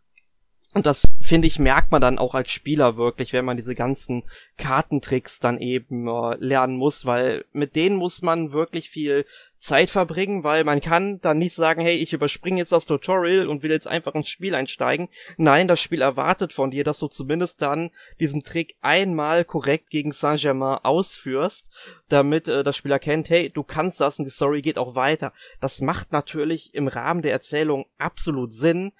Und 0.74 0.86
das, 0.86 1.12
finde 1.20 1.48
ich, 1.48 1.60
merkt 1.60 1.92
man 1.92 2.00
dann 2.00 2.18
auch 2.18 2.34
als 2.34 2.50
Spieler 2.50 2.96
wirklich, 2.96 3.34
wenn 3.34 3.44
man 3.44 3.58
diese 3.58 3.76
ganzen 3.76 4.24
Kartentricks 4.58 5.42
dann 5.42 5.60
eben 5.60 6.08
äh, 6.08 6.36
lernen 6.38 6.78
muss, 6.78 7.06
weil 7.06 7.44
mit 7.52 7.76
denen 7.76 7.98
muss 7.98 8.22
man 8.22 8.54
wirklich 8.54 8.90
viel 8.90 9.26
Zeit 9.58 9.92
verbringen, 9.92 10.46
weil 10.46 10.64
man 10.64 10.80
kann 10.80 11.20
dann 11.20 11.40
nicht 11.40 11.56
sagen, 11.56 11.82
hey, 11.82 11.98
ich 11.98 12.14
überspringe 12.14 12.60
jetzt 12.60 12.72
das 12.72 12.86
Tutorial 12.86 13.48
und 13.48 13.64
will 13.64 13.72
jetzt 13.72 13.88
einfach 13.88 14.16
ins 14.16 14.30
Spiel 14.30 14.56
einsteigen. 14.56 15.10
Nein, 15.36 15.68
das 15.68 15.82
Spiel 15.82 16.02
erwartet 16.02 16.54
von 16.54 16.72
dir, 16.72 16.86
dass 16.86 17.00
du 17.00 17.08
zumindest 17.08 17.62
dann 17.62 17.92
diesen 18.22 18.44
Trick 18.44 18.76
einmal 18.82 19.44
korrekt 19.44 19.90
gegen 19.90 20.14
Saint-Germain 20.14 20.80
ausführst, 20.84 21.70
damit 22.08 22.48
äh, 22.48 22.64
das 22.64 22.78
Spiel 22.78 22.92
erkennt, 22.92 23.30
hey, 23.30 23.50
du 23.50 23.64
kannst 23.64 24.00
das 24.00 24.20
und 24.20 24.26
die 24.26 24.32
Story 24.32 24.62
geht 24.62 24.78
auch 24.78 24.96
weiter. 24.96 25.34
Das 25.60 25.82
macht 25.82 26.14
natürlich 26.14 26.74
im 26.74 26.88
Rahmen 26.88 27.22
der 27.22 27.34
Erzählung 27.34 27.86
absolut 27.98 28.54
Sinn, 28.54 28.94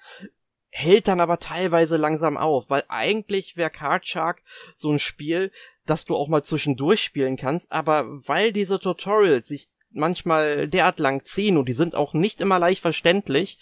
hält 0.72 1.06
dann 1.06 1.20
aber 1.20 1.38
teilweise 1.38 1.98
langsam 1.98 2.36
auf, 2.36 2.70
weil 2.70 2.82
eigentlich 2.88 3.56
wäre 3.56 3.70
Card 3.70 4.06
Shark 4.06 4.42
so 4.76 4.90
ein 4.90 4.98
Spiel, 4.98 5.52
das 5.86 6.06
du 6.06 6.16
auch 6.16 6.28
mal 6.28 6.42
zwischendurch 6.42 7.02
spielen 7.02 7.36
kannst, 7.36 7.70
aber 7.70 8.06
weil 8.26 8.52
diese 8.52 8.80
Tutorials 8.80 9.48
sich 9.48 9.68
manchmal 9.90 10.68
derart 10.68 10.98
lang 10.98 11.24
ziehen 11.24 11.58
und 11.58 11.68
die 11.68 11.74
sind 11.74 11.94
auch 11.94 12.14
nicht 12.14 12.40
immer 12.40 12.58
leicht 12.58 12.80
verständlich, 12.80 13.58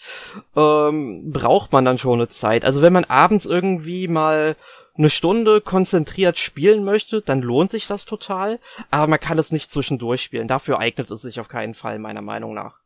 ähm, 0.55 1.31
braucht 1.31 1.73
man 1.73 1.83
dann 1.83 1.97
schon 1.97 2.19
eine 2.19 2.29
Zeit. 2.29 2.63
Also 2.63 2.81
wenn 2.81 2.93
man 2.93 3.03
abends 3.03 3.45
irgendwie 3.45 4.07
mal 4.07 4.55
eine 4.97 5.09
Stunde 5.09 5.59
konzentriert 5.59 6.37
spielen 6.37 6.85
möchte, 6.85 7.21
dann 7.21 7.41
lohnt 7.41 7.71
sich 7.71 7.87
das 7.87 8.05
total, 8.05 8.59
aber 8.89 9.07
man 9.07 9.19
kann 9.19 9.37
es 9.37 9.51
nicht 9.51 9.69
zwischendurch 9.69 10.21
spielen. 10.21 10.47
Dafür 10.47 10.79
eignet 10.79 11.11
es 11.11 11.23
sich 11.23 11.41
auf 11.41 11.49
keinen 11.49 11.73
Fall, 11.73 11.99
meiner 11.99 12.21
Meinung 12.21 12.53
nach. 12.53 12.79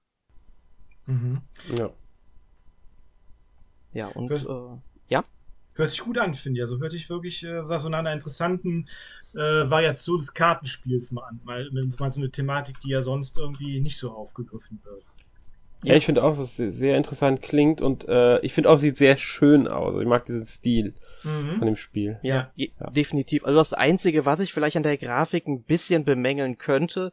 Mhm. 1.06 1.42
Ja. 1.78 1.92
Ja, 3.96 4.08
und 4.10 4.30
hört, 4.30 4.46
äh, 4.46 4.78
ja. 5.08 5.24
Hört 5.74 5.90
sich 5.90 6.02
gut 6.02 6.18
an, 6.18 6.36
finde 6.36 6.60
ich. 6.60 6.64
Also 6.64 6.80
hört 6.80 6.92
sich 6.92 7.10
wirklich 7.10 7.44
äh, 7.44 7.64
so 7.66 7.90
nach 7.90 8.00
einer 8.00 8.14
interessanten 8.14 8.88
äh, 9.34 9.38
Variation 9.38 10.18
des 10.18 10.34
Kartenspiels 10.34 11.12
mal 11.12 11.24
an. 11.24 11.40
Mal, 11.44 11.70
mal 11.72 12.12
so 12.12 12.20
eine 12.20 12.30
Thematik, 12.30 12.78
die 12.80 12.90
ja 12.90 13.02
sonst 13.02 13.38
irgendwie 13.38 13.80
nicht 13.80 13.98
so 13.98 14.12
aufgegriffen 14.12 14.80
wird. 14.84 15.04
Ja, 15.84 15.96
ich 15.96 16.06
finde 16.06 16.24
auch, 16.24 16.36
dass 16.36 16.60
es 16.60 16.78
sehr 16.78 16.98
interessant 16.98 17.42
klingt 17.42 17.82
und 17.82 18.08
äh, 18.08 18.40
ich 18.40 18.54
finde 18.54 18.70
auch, 18.70 18.76
sieht 18.76 18.98
sehr 18.98 19.18
schön 19.18 19.68
aus. 19.68 19.88
Also 19.88 20.02
ich 20.02 20.08
mag 20.08 20.26
diesen 20.26 20.46
Stil 20.46 20.96
mhm. 21.24 21.58
von 21.60 21.68
dem 21.68 21.76
Spiel. 21.76 22.20
Ja, 22.24 22.52
ja, 22.56 22.68
definitiv. 22.90 23.46
Also 23.46 23.60
das 23.60 23.74
Einzige, 23.74 24.26
was 24.26 24.40
ich 24.40 24.52
vielleicht 24.52 24.78
an 24.78 24.84
der 24.84 24.98
Grafik 24.98 25.48
ein 25.48 25.64
bisschen 25.64 26.04
bemängeln 26.04 26.58
könnte, 26.58 27.12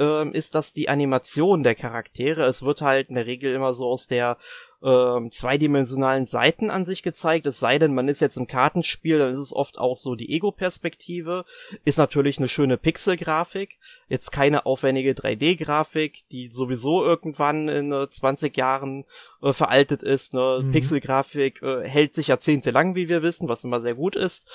ähm, 0.00 0.32
ist, 0.32 0.54
dass 0.54 0.72
die 0.72 0.88
Animation 0.88 1.62
der 1.62 1.74
Charaktere, 1.74 2.46
es 2.46 2.62
wird 2.62 2.80
halt 2.80 3.10
in 3.10 3.14
der 3.16 3.26
Regel 3.26 3.54
immer 3.54 3.74
so 3.74 3.86
aus 3.86 4.06
der 4.06 4.38
ähm, 4.82 5.30
zweidimensionalen 5.30 6.24
Seiten 6.24 6.70
an 6.70 6.86
sich 6.86 7.02
gezeigt, 7.02 7.44
es 7.44 7.60
sei 7.60 7.78
denn, 7.78 7.94
man 7.94 8.08
ist 8.08 8.20
jetzt 8.20 8.38
im 8.38 8.46
Kartenspiel, 8.46 9.18
dann 9.18 9.34
ist 9.34 9.38
es 9.40 9.52
oft 9.52 9.78
auch 9.78 9.98
so 9.98 10.14
die 10.14 10.34
Ego-Perspektive, 10.34 11.44
ist 11.84 11.98
natürlich 11.98 12.38
eine 12.38 12.48
schöne 12.48 12.78
Pixel-Grafik, 12.78 13.78
jetzt 14.08 14.32
keine 14.32 14.64
aufwendige 14.64 15.12
3D-Grafik, 15.12 16.24
die 16.32 16.48
sowieso 16.48 17.04
irgendwann 17.04 17.68
in 17.68 17.92
äh, 17.92 18.08
20 18.08 18.56
Jahren 18.56 19.04
äh, 19.42 19.52
veraltet 19.52 20.02
ist, 20.02 20.32
ne? 20.32 20.62
Mhm. 20.62 20.72
Pixel-Grafik 20.72 21.60
äh, 21.62 21.86
hält 21.86 22.14
sich 22.14 22.28
jahrzehntelang, 22.28 22.94
wie 22.94 23.10
wir 23.10 23.22
wissen, 23.22 23.48
was 23.48 23.64
immer 23.64 23.82
sehr 23.82 23.94
gut 23.94 24.16
ist. 24.16 24.48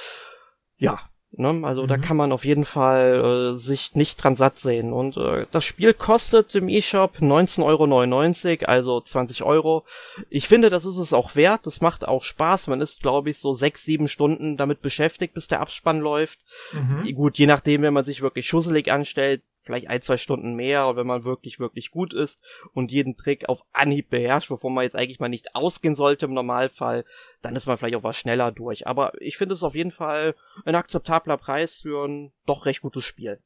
Ja, 0.77 0.99
Ne? 1.37 1.61
Also 1.63 1.83
mhm. 1.83 1.87
da 1.87 1.97
kann 1.97 2.17
man 2.17 2.31
auf 2.31 2.45
jeden 2.45 2.65
Fall 2.65 3.53
äh, 3.55 3.57
sich 3.57 3.93
nicht 3.95 4.23
dran 4.23 4.35
satt 4.35 4.57
sehen. 4.57 4.93
Und 4.93 5.17
äh, 5.17 5.45
das 5.51 5.63
Spiel 5.63 5.93
kostet 5.93 6.55
im 6.55 6.69
eShop 6.69 7.17
19,99 7.19 7.63
Euro, 7.63 8.65
also 8.65 9.01
20 9.01 9.43
Euro. 9.43 9.85
Ich 10.29 10.47
finde, 10.47 10.69
das 10.69 10.85
ist 10.85 10.97
es 10.97 11.13
auch 11.13 11.35
wert. 11.35 11.65
Das 11.65 11.81
macht 11.81 12.07
auch 12.07 12.23
Spaß. 12.23 12.67
Man 12.67 12.81
ist, 12.81 13.01
glaube 13.01 13.29
ich, 13.29 13.39
so 13.39 13.53
sechs, 13.53 13.83
sieben 13.83 14.07
Stunden 14.07 14.57
damit 14.57 14.81
beschäftigt, 14.81 15.33
bis 15.33 15.47
der 15.47 15.61
Abspann 15.61 15.99
läuft. 15.99 16.39
Mhm. 16.73 17.13
Gut, 17.15 17.37
je 17.37 17.47
nachdem, 17.47 17.81
wenn 17.81 17.93
man 17.93 18.05
sich 18.05 18.21
wirklich 18.21 18.47
schusselig 18.47 18.91
anstellt, 18.91 19.41
vielleicht 19.65 19.89
ein, 19.89 20.01
zwei 20.01 20.17
Stunden 20.17 20.53
mehr, 20.53 20.87
und 20.87 20.95
wenn 20.95 21.07
man 21.07 21.23
wirklich, 21.23 21.59
wirklich 21.59 21.91
gut 21.91 22.13
ist 22.13 22.41
und 22.73 22.91
jeden 22.91 23.17
Trick 23.17 23.49
auf 23.49 23.65
Anhieb 23.73 24.09
beherrscht, 24.09 24.51
wovon 24.51 24.73
man 24.73 24.83
jetzt 24.83 24.95
eigentlich 24.95 25.19
mal 25.19 25.29
nicht 25.29 25.55
ausgehen 25.55 25.95
sollte 25.95 26.27
im 26.27 26.33
Normalfall, 26.33 27.03
dann 27.41 27.55
ist 27.55 27.65
man 27.65 27.77
vielleicht 27.77 27.95
auch 27.95 28.03
was 28.03 28.15
schneller 28.15 28.51
durch. 28.51 28.87
Aber 28.87 29.19
ich 29.21 29.37
finde 29.37 29.53
es 29.53 29.63
auf 29.63 29.75
jeden 29.75 29.91
Fall 29.91 30.35
ein 30.65 30.75
akzeptabler 30.75 31.37
Preis 31.37 31.81
für 31.81 32.05
ein 32.07 32.31
doch 32.45 32.65
recht 32.65 32.81
gutes 32.81 33.03
Spiel. 33.03 33.39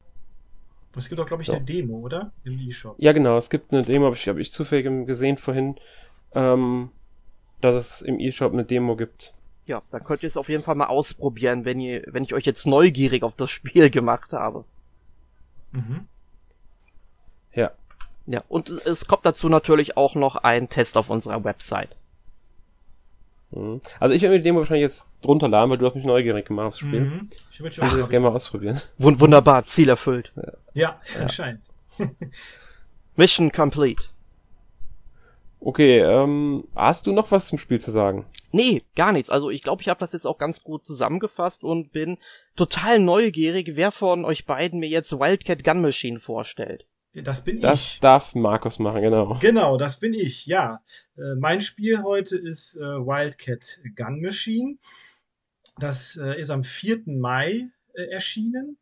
Es 0.96 1.08
gibt 1.08 1.20
auch, 1.20 1.26
glaube 1.26 1.42
ich, 1.42 1.46
so. 1.46 1.54
eine 1.54 1.64
Demo, 1.64 2.00
oder? 2.00 2.32
Im 2.44 2.58
E-Shop. 2.58 2.96
Ja, 2.98 3.12
genau. 3.12 3.36
Es 3.36 3.48
gibt 3.48 3.72
eine 3.72 3.82
Demo, 3.82 4.06
habe 4.06 4.16
ich, 4.16 4.28
hab 4.28 4.38
ich 4.38 4.52
zufällig 4.52 5.06
gesehen 5.06 5.36
vorhin, 5.36 5.76
ähm, 6.34 6.90
dass 7.60 7.74
es 7.74 8.02
im 8.02 8.18
E-Shop 8.18 8.52
eine 8.52 8.64
Demo 8.64 8.96
gibt. 8.96 9.34
Ja, 9.66 9.82
dann 9.92 10.02
könnt 10.02 10.24
ihr 10.24 10.26
es 10.26 10.36
auf 10.36 10.48
jeden 10.48 10.64
Fall 10.64 10.74
mal 10.74 10.86
ausprobieren, 10.86 11.64
wenn 11.64 11.78
ihr, 11.78 12.02
wenn 12.08 12.24
ich 12.24 12.34
euch 12.34 12.44
jetzt 12.44 12.66
neugierig 12.66 13.22
auf 13.22 13.36
das 13.36 13.50
Spiel 13.50 13.88
gemacht 13.90 14.32
habe. 14.32 14.64
Mhm. 15.72 16.06
Ja. 17.54 17.72
Ja, 18.26 18.42
und 18.48 18.68
es 18.68 19.06
kommt 19.06 19.26
dazu 19.26 19.48
natürlich 19.48 19.96
auch 19.96 20.14
noch 20.14 20.36
ein 20.36 20.68
Test 20.68 20.96
auf 20.96 21.10
unserer 21.10 21.42
Website. 21.44 21.96
Mhm. 23.50 23.80
Also 23.98 24.14
ich 24.14 24.22
werde 24.22 24.34
mir 24.34 24.38
die 24.40 24.44
Demo 24.44 24.60
wahrscheinlich 24.60 24.82
jetzt 24.82 25.08
drunter 25.22 25.48
laden, 25.48 25.70
weil 25.70 25.78
du 25.78 25.86
hast 25.86 25.94
mich 25.94 26.04
neugierig 26.04 26.46
gemacht 26.46 26.68
aufs 26.68 26.78
Spiel. 26.78 27.00
Mhm. 27.00 27.30
Ich 27.50 27.60
würde 27.60 27.76
das 27.76 28.08
gerne 28.08 28.28
mal 28.28 28.34
ausprobieren. 28.34 28.80
Wunderbar, 28.98 29.64
Ziel 29.64 29.88
erfüllt. 29.88 30.32
Ja, 30.36 30.52
ja 30.72 31.00
anscheinend. 31.20 31.62
Mission 33.16 33.50
complete. 33.52 34.04
Okay, 35.60 35.98
ähm, 35.98 36.64
hast 36.74 37.06
du 37.06 37.12
noch 37.12 37.30
was 37.30 37.46
zum 37.46 37.58
Spiel 37.58 37.80
zu 37.80 37.90
sagen? 37.90 38.24
Nee, 38.50 38.82
gar 38.96 39.12
nichts. 39.12 39.28
Also 39.28 39.50
ich 39.50 39.62
glaube, 39.62 39.82
ich 39.82 39.88
habe 39.88 40.00
das 40.00 40.14
jetzt 40.14 40.26
auch 40.26 40.38
ganz 40.38 40.62
gut 40.62 40.86
zusammengefasst 40.86 41.62
und 41.62 41.92
bin 41.92 42.16
total 42.56 42.98
neugierig, 42.98 43.72
wer 43.74 43.92
von 43.92 44.24
euch 44.24 44.46
beiden 44.46 44.80
mir 44.80 44.88
jetzt 44.88 45.12
Wildcat 45.12 45.62
Gun 45.62 45.82
Machine 45.82 46.18
vorstellt. 46.18 46.86
Das 47.12 47.44
bin 47.44 47.60
das 47.60 47.80
ich. 47.80 47.94
Das 47.94 48.00
darf 48.00 48.34
Markus 48.34 48.78
machen, 48.78 49.02
genau. 49.02 49.38
Genau, 49.40 49.76
das 49.76 50.00
bin 50.00 50.14
ich, 50.14 50.46
ja. 50.46 50.80
Äh, 51.16 51.34
mein 51.38 51.60
Spiel 51.60 52.02
heute 52.02 52.38
ist 52.38 52.76
äh, 52.76 52.80
Wildcat 52.80 53.80
Gun 53.96 54.20
Machine. 54.22 54.78
Das 55.78 56.16
äh, 56.16 56.40
ist 56.40 56.50
am 56.50 56.64
4. 56.64 57.02
Mai 57.06 57.68
äh, 57.94 58.02
erschienen 58.10 58.78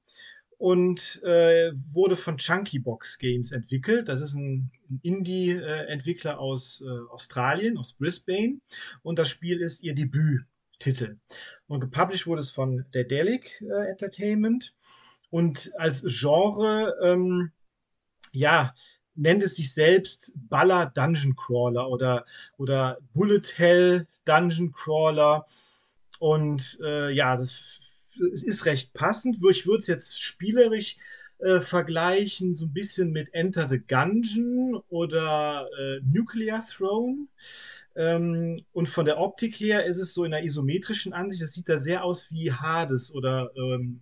und 0.58 1.22
äh, 1.22 1.72
wurde 1.92 2.16
von 2.16 2.36
Chunky 2.36 2.80
Box 2.80 3.18
Games 3.18 3.52
entwickelt. 3.52 4.08
Das 4.08 4.20
ist 4.20 4.34
ein, 4.34 4.70
ein 4.90 5.00
Indie-Entwickler 5.02 6.38
aus 6.40 6.82
äh, 6.84 7.12
Australien, 7.12 7.78
aus 7.78 7.92
Brisbane. 7.92 8.60
Und 9.02 9.20
das 9.20 9.30
Spiel 9.30 9.60
ist 9.60 9.84
ihr 9.84 9.94
Debüttitel. 9.94 11.16
Und 11.68 11.80
gepublished 11.80 12.26
wurde 12.26 12.40
es 12.40 12.50
von 12.50 12.84
Daedalic 12.92 13.62
äh, 13.62 13.88
Entertainment. 13.88 14.74
Und 15.30 15.70
als 15.78 16.04
Genre, 16.08 16.94
ähm, 17.04 17.52
ja, 18.32 18.74
nennt 19.14 19.42
es 19.44 19.56
sich 19.56 19.72
selbst 19.72 20.32
Baller 20.48 20.86
Dungeon 20.86 21.36
Crawler 21.36 21.88
oder, 21.88 22.24
oder 22.56 22.98
Bullet 23.12 23.42
Hell 23.56 24.06
Dungeon 24.24 24.72
Crawler. 24.72 25.44
Und 26.18 26.78
äh, 26.82 27.10
ja, 27.12 27.36
das 27.36 27.87
es 28.20 28.42
ist 28.42 28.66
recht 28.66 28.94
passend. 28.94 29.38
Ich 29.50 29.66
würde 29.66 29.78
es 29.78 29.86
jetzt 29.86 30.22
spielerisch 30.22 30.96
äh, 31.38 31.60
vergleichen, 31.60 32.54
so 32.54 32.66
ein 32.66 32.72
bisschen 32.72 33.12
mit 33.12 33.32
Enter 33.34 33.68
the 33.68 33.80
Gungeon 33.80 34.80
oder 34.88 35.68
äh, 35.78 36.00
Nuclear 36.04 36.66
Throne. 36.66 37.28
Ähm, 37.96 38.64
und 38.72 38.88
von 38.88 39.04
der 39.04 39.18
Optik 39.18 39.58
her 39.58 39.84
ist 39.84 39.98
es 39.98 40.14
so 40.14 40.24
in 40.24 40.32
einer 40.32 40.44
isometrischen 40.44 41.12
Ansicht, 41.12 41.42
das 41.42 41.52
sieht 41.52 41.68
da 41.68 41.78
sehr 41.78 42.04
aus 42.04 42.30
wie 42.30 42.52
Hades 42.52 43.12
oder 43.12 43.50
ähm, 43.56 44.00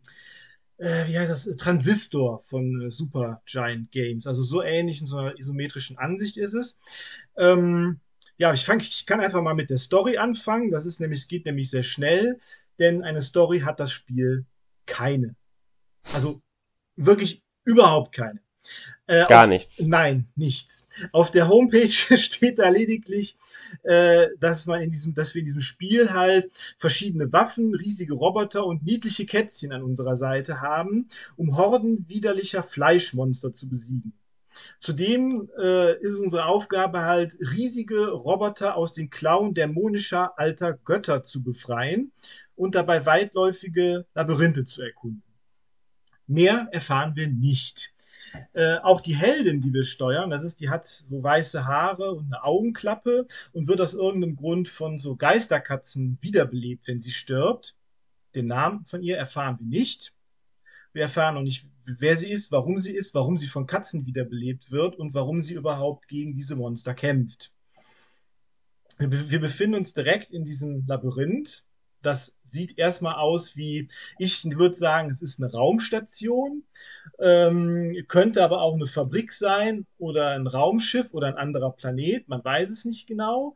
äh, 0.78 1.06
wie 1.08 1.18
heißt 1.18 1.30
das, 1.30 1.56
Transistor 1.56 2.38
von 2.40 2.82
äh, 2.82 2.90
Super 2.90 3.42
Giant 3.46 3.90
Games. 3.92 4.26
Also 4.26 4.42
so 4.42 4.62
ähnlich 4.62 5.00
in 5.00 5.06
so 5.06 5.16
einer 5.16 5.38
isometrischen 5.38 5.98
Ansicht 5.98 6.36
ist 6.36 6.54
es. 6.54 6.78
Ähm, 7.36 8.00
ja, 8.38 8.52
ich, 8.52 8.64
fang, 8.64 8.80
ich 8.80 9.06
kann 9.06 9.20
einfach 9.20 9.42
mal 9.42 9.54
mit 9.54 9.70
der 9.70 9.78
Story 9.78 10.18
anfangen. 10.18 10.70
Das 10.70 10.84
ist 10.84 11.00
nämlich, 11.00 11.28
geht 11.28 11.46
nämlich 11.46 11.70
sehr 11.70 11.82
schnell, 11.82 12.38
denn 12.78 13.02
eine 13.02 13.22
Story 13.22 13.60
hat 13.60 13.80
das 13.80 13.92
Spiel 13.92 14.46
keine. 14.86 15.36
Also 16.12 16.40
wirklich 16.96 17.42
überhaupt 17.64 18.12
keine. 18.12 18.40
Äh, 19.06 19.26
Gar 19.28 19.44
auf, 19.44 19.48
nichts. 19.48 19.80
Nein, 19.80 20.26
nichts. 20.34 20.88
Auf 21.12 21.30
der 21.30 21.48
Homepage 21.48 21.88
steht 22.16 22.58
da 22.58 22.68
lediglich, 22.68 23.36
äh, 23.84 24.26
dass 24.40 24.66
man 24.66 24.82
in 24.82 24.90
diesem, 24.90 25.14
dass 25.14 25.34
wir 25.34 25.40
in 25.40 25.46
diesem 25.46 25.60
Spiel 25.60 26.12
halt 26.12 26.50
verschiedene 26.76 27.32
Waffen, 27.32 27.74
riesige 27.74 28.14
Roboter 28.14 28.66
und 28.66 28.84
niedliche 28.84 29.26
Kätzchen 29.26 29.72
an 29.72 29.82
unserer 29.82 30.16
Seite 30.16 30.60
haben, 30.60 31.08
um 31.36 31.56
Horden 31.56 32.08
widerlicher 32.08 32.62
Fleischmonster 32.62 33.52
zu 33.52 33.68
besiegen. 33.68 34.12
Zudem 34.80 35.48
äh, 35.58 35.98
ist 36.00 36.18
unsere 36.18 36.46
Aufgabe 36.46 37.02
halt, 37.02 37.36
riesige 37.40 38.08
Roboter 38.08 38.76
aus 38.76 38.92
den 38.92 39.10
Klauen 39.10 39.54
dämonischer 39.54 40.38
alter 40.38 40.74
Götter 40.74 41.22
zu 41.22 41.42
befreien 41.42 42.12
und 42.54 42.74
dabei 42.74 43.04
weitläufige 43.06 44.06
Labyrinthe 44.14 44.64
zu 44.64 44.82
erkunden. 44.82 45.22
Mehr 46.26 46.68
erfahren 46.72 47.14
wir 47.14 47.28
nicht. 47.28 47.92
Äh, 48.52 48.78
auch 48.78 49.00
die 49.00 49.16
Heldin, 49.16 49.60
die 49.60 49.72
wir 49.72 49.84
steuern, 49.84 50.30
das 50.30 50.42
ist, 50.42 50.60
die 50.60 50.68
hat 50.68 50.86
so 50.86 51.22
weiße 51.22 51.64
Haare 51.64 52.12
und 52.12 52.26
eine 52.26 52.44
Augenklappe 52.44 53.26
und 53.52 53.68
wird 53.68 53.80
aus 53.80 53.94
irgendeinem 53.94 54.36
Grund 54.36 54.68
von 54.68 54.98
so 54.98 55.16
Geisterkatzen 55.16 56.18
wiederbelebt, 56.20 56.86
wenn 56.88 57.00
sie 57.00 57.12
stirbt. 57.12 57.76
Den 58.34 58.46
Namen 58.46 58.84
von 58.84 59.02
ihr 59.02 59.16
erfahren 59.16 59.58
wir 59.60 59.66
nicht. 59.66 60.12
Wir 60.96 61.02
erfahren 61.02 61.34
noch 61.34 61.42
nicht, 61.42 61.68
wer 61.84 62.16
sie 62.16 62.30
ist, 62.30 62.50
warum 62.52 62.78
sie 62.78 62.94
ist, 62.94 63.12
warum 63.12 63.36
sie 63.36 63.48
von 63.48 63.66
Katzen 63.66 64.06
wiederbelebt 64.06 64.70
wird 64.70 64.96
und 64.96 65.12
warum 65.12 65.42
sie 65.42 65.52
überhaupt 65.52 66.08
gegen 66.08 66.34
diese 66.34 66.56
Monster 66.56 66.94
kämpft. 66.94 67.52
Wir, 68.98 69.30
wir 69.30 69.40
befinden 69.40 69.76
uns 69.76 69.92
direkt 69.92 70.30
in 70.30 70.44
diesem 70.44 70.86
Labyrinth 70.86 71.66
das 72.00 72.38
sieht 72.44 72.78
erstmal 72.78 73.16
aus 73.16 73.56
wie, 73.56 73.88
ich 74.18 74.44
würde 74.44 74.74
sagen, 74.74 75.10
es 75.10 75.20
ist 75.20 75.42
eine 75.42 75.52
Raumstation, 75.52 76.62
ähm, 77.18 77.94
könnte 78.08 78.42
aber 78.42 78.62
auch 78.62 78.74
eine 78.74 78.86
Fabrik 78.86 79.32
sein 79.32 79.86
oder 79.98 80.30
ein 80.30 80.46
Raumschiff 80.46 81.12
oder 81.12 81.26
ein 81.26 81.36
anderer 81.36 81.72
Planet, 81.72 82.28
man 82.28 82.44
weiß 82.44 82.70
es 82.70 82.84
nicht 82.86 83.06
genau. 83.06 83.54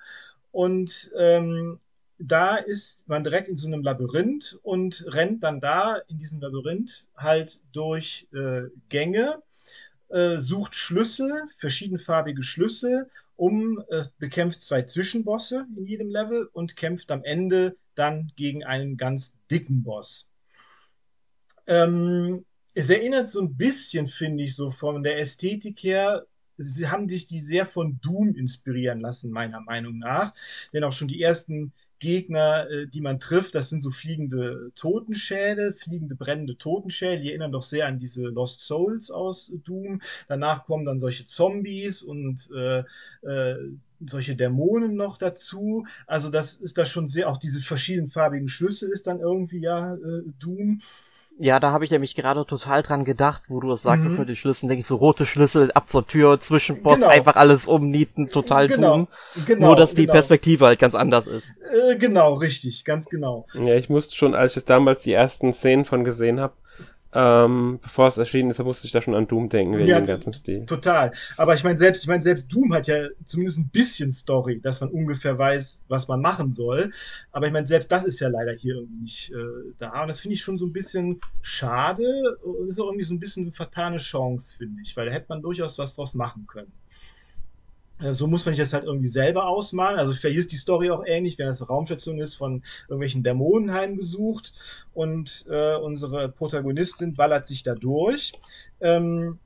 Und 0.51 1.11
ähm, 1.17 1.79
da 2.23 2.57
ist 2.57 3.09
man 3.09 3.25
direkt 3.25 3.49
in 3.49 3.57
so 3.57 3.67
einem 3.67 3.83
Labyrinth 3.83 4.59
und 4.63 5.05
rennt 5.09 5.43
dann 5.43 5.61
da 5.61 5.97
in 6.09 6.19
diesem 6.19 6.41
Labyrinth 6.41 7.07
halt 7.17 7.61
durch 7.73 8.29
äh, 8.33 8.63
Gänge, 8.89 9.43
äh, 10.09 10.37
sucht 10.39 10.75
Schlüssel, 10.75 11.45
verschiedenfarbige 11.57 12.43
Schlüssel, 12.43 13.09
um 13.37 13.83
äh, 13.89 14.05
bekämpft 14.19 14.63
zwei 14.63 14.83
Zwischenbosse 14.83 15.67
in 15.77 15.87
jedem 15.87 16.11
Level 16.11 16.49
und 16.53 16.77
kämpft 16.77 17.11
am 17.11 17.25
Ende 17.25 17.77
dann 17.95 18.31
gegen 18.37 18.65
einen 18.65 18.99
ganz 18.99 19.39
dicken 19.51 19.83
Boss. 19.83 20.31
Ähm, 21.67 22.45
es 22.75 22.91
erinnert 22.91 23.31
so 23.31 23.41
ein 23.41 23.57
bisschen, 23.57 24.07
finde 24.07 24.45
ich, 24.45 24.55
so 24.55 24.71
von 24.71 25.03
der 25.03 25.19
Ästhetik 25.19 25.83
her. 25.83 26.27
Sie 26.63 26.89
haben 26.89 27.09
sich 27.09 27.27
die 27.27 27.41
sehr 27.41 27.67
von 27.67 27.99
Doom 28.03 28.35
inspirieren 28.35 29.01
lassen, 29.01 29.31
meiner 29.31 29.61
Meinung 29.61 29.99
nach. 29.99 30.35
Denn 30.73 30.85
auch 30.85 30.93
schon 30.93 31.09
die 31.09 31.23
ersten 31.23 31.73
Gegner, 32.01 32.69
äh, 32.71 32.87
die 32.89 33.01
man 33.01 33.21
trifft, 33.21 33.55
das 33.55 33.69
sind 33.69 33.81
so 33.81 33.91
fliegende 33.91 34.73
Totenschädel, 34.75 35.73
fliegende 35.73 36.17
brennende 36.17 36.57
Totenschädel, 36.57 37.21
die 37.21 37.29
erinnern 37.29 37.53
doch 37.53 37.63
sehr 37.63 37.87
an 37.87 37.99
diese 37.99 38.25
Lost 38.25 38.67
Souls 38.67 39.11
aus 39.11 39.53
Doom. 39.65 40.01
Danach 40.27 40.65
kommen 40.67 40.85
dann 40.85 40.99
solche 40.99 41.27
Zombies 41.27 42.03
und 42.03 42.51
äh, 42.55 42.85
äh, 43.23 43.57
solche 44.07 44.35
Dämonen 44.35 44.97
noch 44.97 45.19
dazu. 45.19 45.87
Also 46.07 46.31
das 46.31 46.55
ist 46.55 46.79
da 46.79 46.87
schon 46.87 47.07
sehr, 47.07 47.29
auch 47.29 47.39
diese 47.39 47.61
verschiedenfarbigen 47.61 48.49
Schlüssel 48.49 48.91
ist 48.91 49.07
dann 49.07 49.21
irgendwie 49.21 49.61
ja 49.61 49.95
äh, 49.95 50.23
Doom. 50.39 50.81
Ja, 51.43 51.59
da 51.59 51.73
habe 51.73 51.87
ich 51.87 51.91
nämlich 51.91 52.15
gerade 52.15 52.45
total 52.45 52.83
dran 52.83 53.07
gedacht, 53.07 53.45
wo 53.49 53.61
du 53.61 53.71
das 53.71 53.81
sagtest 53.81 54.13
mhm. 54.13 54.19
mit 54.19 54.29
den 54.29 54.37
Schlüsseln, 54.37 54.69
denke 54.69 54.81
ich 54.81 54.87
so 54.87 54.97
rote 54.97 55.25
Schlüssel 55.25 55.73
ab 55.73 55.89
zur 55.89 56.07
Tür, 56.07 56.39
Zwischenpost, 56.39 57.01
genau. 57.01 57.11
einfach 57.11 57.37
alles 57.37 57.67
umnieten, 57.67 58.29
total 58.29 58.69
genau. 58.69 58.91
Doom. 58.91 59.09
Genau, 59.47 59.69
Nur, 59.69 59.77
dass 59.77 59.95
die 59.95 60.03
genau. 60.03 60.13
Perspektive 60.13 60.67
halt 60.67 60.79
ganz 60.79 60.95
anders 60.95 61.27
ist. 61.27 61.55
Äh, 61.73 61.97
genau, 61.97 62.35
richtig, 62.35 62.85
ganz 62.85 63.09
genau. 63.09 63.47
Ja, 63.55 63.75
ich 63.75 63.89
musste 63.89 64.15
schon, 64.15 64.35
als 64.35 64.55
ich 64.59 64.67
damals 64.67 65.01
die 65.01 65.15
ersten 65.15 65.55
Szenen 65.55 65.87
von 65.87 66.05
gesehen 66.05 66.41
habe, 66.41 66.53
ähm, 67.13 67.81
bevor 67.83 68.07
es 68.07 68.19
erschienen 68.19 68.51
ist, 68.51 68.61
da 68.61 68.65
musste 68.65 68.87
ich 68.87 68.93
da 68.93 69.03
schon 69.03 69.15
an 69.15 69.27
Doom 69.27 69.49
denken, 69.49 69.77
wegen 69.77 69.89
ja, 69.89 70.01
dem 70.01 70.07
ganzen 70.07 70.33
Stil. 70.33 70.65
Total. 70.67 71.11
Aber 71.37 71.55
ich 71.55 71.65
meine, 71.65 71.77
selbst, 71.77 72.03
ich 72.03 72.09
meine, 72.09 72.23
selbst 72.23 72.53
Doom 72.53 72.73
hat 72.73 72.87
ja 72.87 73.09
zumindest 73.25 73.59
ein 73.59 73.69
bisschen 73.69 74.13
Story, 74.13 74.61
dass 74.61 74.81
man 74.81 74.91
ungefähr 74.91 75.37
weiß, 75.37 75.85
was 75.89 76.07
man 76.07 76.21
machen 76.21 76.53
soll. 76.53 76.93
Aber 77.33 77.47
ich 77.47 77.53
meine, 77.53 77.67
selbst 77.67 77.91
das 77.91 78.05
ist 78.05 78.21
ja 78.21 78.29
leider 78.29 78.53
hier 78.53 78.77
irgendwie 78.77 79.03
nicht 79.03 79.33
äh, 79.33 79.73
da. 79.79 80.03
Und 80.03 80.09
das 80.09 80.21
finde 80.21 80.35
ich 80.35 80.43
schon 80.43 80.59
so 80.59 80.67
ein 80.67 80.73
bisschen 80.73 81.21
schade. 81.43 82.05
Ist 82.69 82.81
auch 82.81 82.87
irgendwie 82.87 83.05
so 83.05 83.15
ein 83.15 83.21
bisschen 83.21 83.45
eine 83.45 83.53
vertane 83.53 83.97
Chance, 83.97 84.57
finde 84.57 84.81
ich, 84.83 84.97
weil 84.97 85.07
da 85.07 85.13
hätte 85.13 85.27
man 85.31 85.43
durchaus 85.43 85.79
was 85.79 85.97
draus 85.97 86.15
machen 86.15 86.47
können. 86.47 86.73
Äh, 88.01 88.15
so 88.15 88.27
muss 88.27 88.45
man 88.45 88.55
sich 88.55 88.63
das 88.63 88.73
halt 88.73 88.85
irgendwie 88.85 89.09
selber 89.09 89.47
ausmalen. 89.47 89.99
Also 89.99 90.15
hier 90.15 90.31
ist 90.31 90.53
die 90.53 90.57
Story 90.57 90.91
auch 90.91 91.05
ähnlich, 91.07 91.39
wenn 91.39 91.47
das 91.47 91.61
eine 91.61 91.69
Raumstation 91.69 92.19
ist, 92.19 92.35
von 92.35 92.63
irgendwelchen 92.89 93.23
Dämonen 93.23 93.73
heimgesucht 93.73 94.53
und 94.95 95.47
äh, 95.51 95.77
unsere 95.77 96.29
Protagonistin 96.29 97.15
ballert 97.15 97.47
sich 97.47 97.63
da 97.63 97.75
durch. 97.75 98.33
Ähm, 98.81 99.39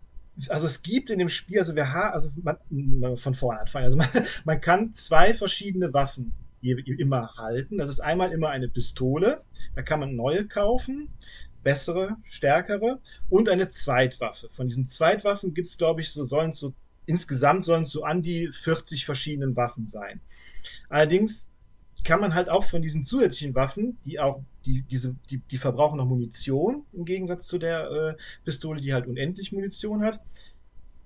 also 0.49 0.67
es 0.67 0.83
gibt 0.83 1.11
in 1.11 1.19
dem 1.19 1.29
Spiel, 1.29 1.59
also 1.59 1.77
wir 1.77 1.93
haben, 1.93 2.13
also 2.13 2.31
man, 2.43 3.17
von 3.17 3.35
vorne 3.35 3.61
anfangen, 3.61 3.85
also 3.85 3.97
man, 3.99 4.09
man 4.45 4.61
kann 4.61 4.93
zwei 4.93 5.35
verschiedene 5.35 5.93
Waffen 5.93 6.33
immer 6.63 7.35
halten. 7.37 7.77
Das 7.77 7.91
ist 7.91 8.01
einmal 8.01 8.33
immer 8.33 8.49
eine 8.49 8.69
Pistole, 8.69 9.43
da 9.75 9.83
kann 9.83 10.01
man 10.01 10.17
neue 10.17 10.47
kaufen, 10.47 11.11
bessere, 11.63 12.17
stärkere 12.31 13.01
und 13.29 13.49
eine 13.49 13.69
Zweitwaffe. 13.69 14.49
Von 14.51 14.69
diesen 14.69 14.87
Zweitwaffen 14.87 15.53
gibt 15.53 15.69
es, 15.69 15.77
glaube 15.77 16.01
ich, 16.01 16.11
so 16.11 16.25
sollen 16.25 16.53
so 16.53 16.73
insgesamt 17.07 17.65
sollen 17.65 17.83
es 17.83 17.91
so 17.91 18.05
an 18.05 18.23
die 18.23 18.49
40 18.49 19.05
verschiedenen 19.05 19.57
Waffen 19.57 19.87
sein. 19.87 20.21
Allerdings 20.89 21.53
kann 22.05 22.21
man 22.21 22.35
halt 22.35 22.49
auch 22.49 22.65
von 22.65 22.83
diesen 22.83 23.05
zusätzlichen 23.05 23.55
Waffen, 23.55 23.99
die 24.05 24.21
auch, 24.21 24.43
die, 24.67 24.83
diese, 24.83 25.17
die, 25.31 25.39
die 25.39 25.59
verbrauchen 25.59 25.97
noch 25.97 26.07
Munition, 26.07 26.85
im 26.93 27.05
Gegensatz 27.05 27.47
zu 27.47 27.59
der 27.59 27.91
äh, 27.91 28.15
Pistole, 28.45 28.81
die 28.81 28.93
halt 28.93 29.07
unendlich 29.07 29.53
Munition 29.53 30.03
hat, 30.03 30.21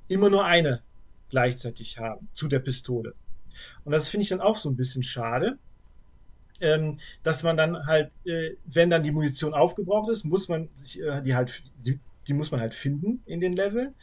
immer 0.08 0.28
nur 0.30 0.44
eine 0.44 0.82
gleichzeitig 1.30 1.98
haben 1.98 2.28
zu 2.32 2.48
der 2.48 2.58
Pistole. 2.58 3.14
Und 3.84 3.92
das 3.92 4.08
finde 4.08 4.22
ich 4.22 4.28
dann 4.28 4.40
auch 4.40 4.56
so 4.56 4.70
ein 4.70 4.76
bisschen 4.76 5.02
schade, 5.02 5.58
ähm, 6.60 6.98
dass 7.22 7.42
man 7.42 7.56
dann 7.56 7.86
halt, 7.86 8.10
äh, 8.24 8.50
wenn 8.66 8.90
dann 8.90 9.02
die 9.02 9.12
Munition 9.12 9.54
aufgebraucht 9.54 10.10
ist, 10.10 10.24
muss 10.24 10.48
man 10.48 10.68
sich 10.74 11.00
äh, 11.00 11.22
die 11.22 11.34
halt, 11.34 11.62
die, 12.28 12.34
muss 12.34 12.50
man 12.50 12.60
halt 12.60 12.74
finden 12.74 13.22
in 13.26 13.40
den 13.40 13.52
Level. 13.52 13.94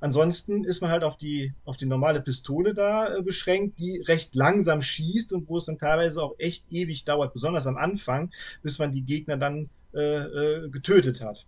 Ansonsten 0.00 0.64
ist 0.64 0.80
man 0.80 0.90
halt 0.90 1.04
auf 1.04 1.16
die, 1.16 1.52
auf 1.64 1.76
die 1.76 1.86
normale 1.86 2.20
Pistole 2.20 2.74
da 2.74 3.16
äh, 3.16 3.22
beschränkt, 3.22 3.78
die 3.78 4.00
recht 4.00 4.34
langsam 4.34 4.82
schießt 4.82 5.32
und 5.32 5.48
wo 5.48 5.58
es 5.58 5.66
dann 5.66 5.78
teilweise 5.78 6.22
auch 6.22 6.34
echt 6.38 6.66
ewig 6.70 7.04
dauert, 7.04 7.32
besonders 7.32 7.66
am 7.66 7.76
Anfang, 7.76 8.30
bis 8.62 8.78
man 8.78 8.92
die 8.92 9.02
Gegner 9.02 9.36
dann 9.36 9.68
äh, 9.94 10.00
äh, 10.00 10.68
getötet 10.70 11.20
hat. 11.20 11.46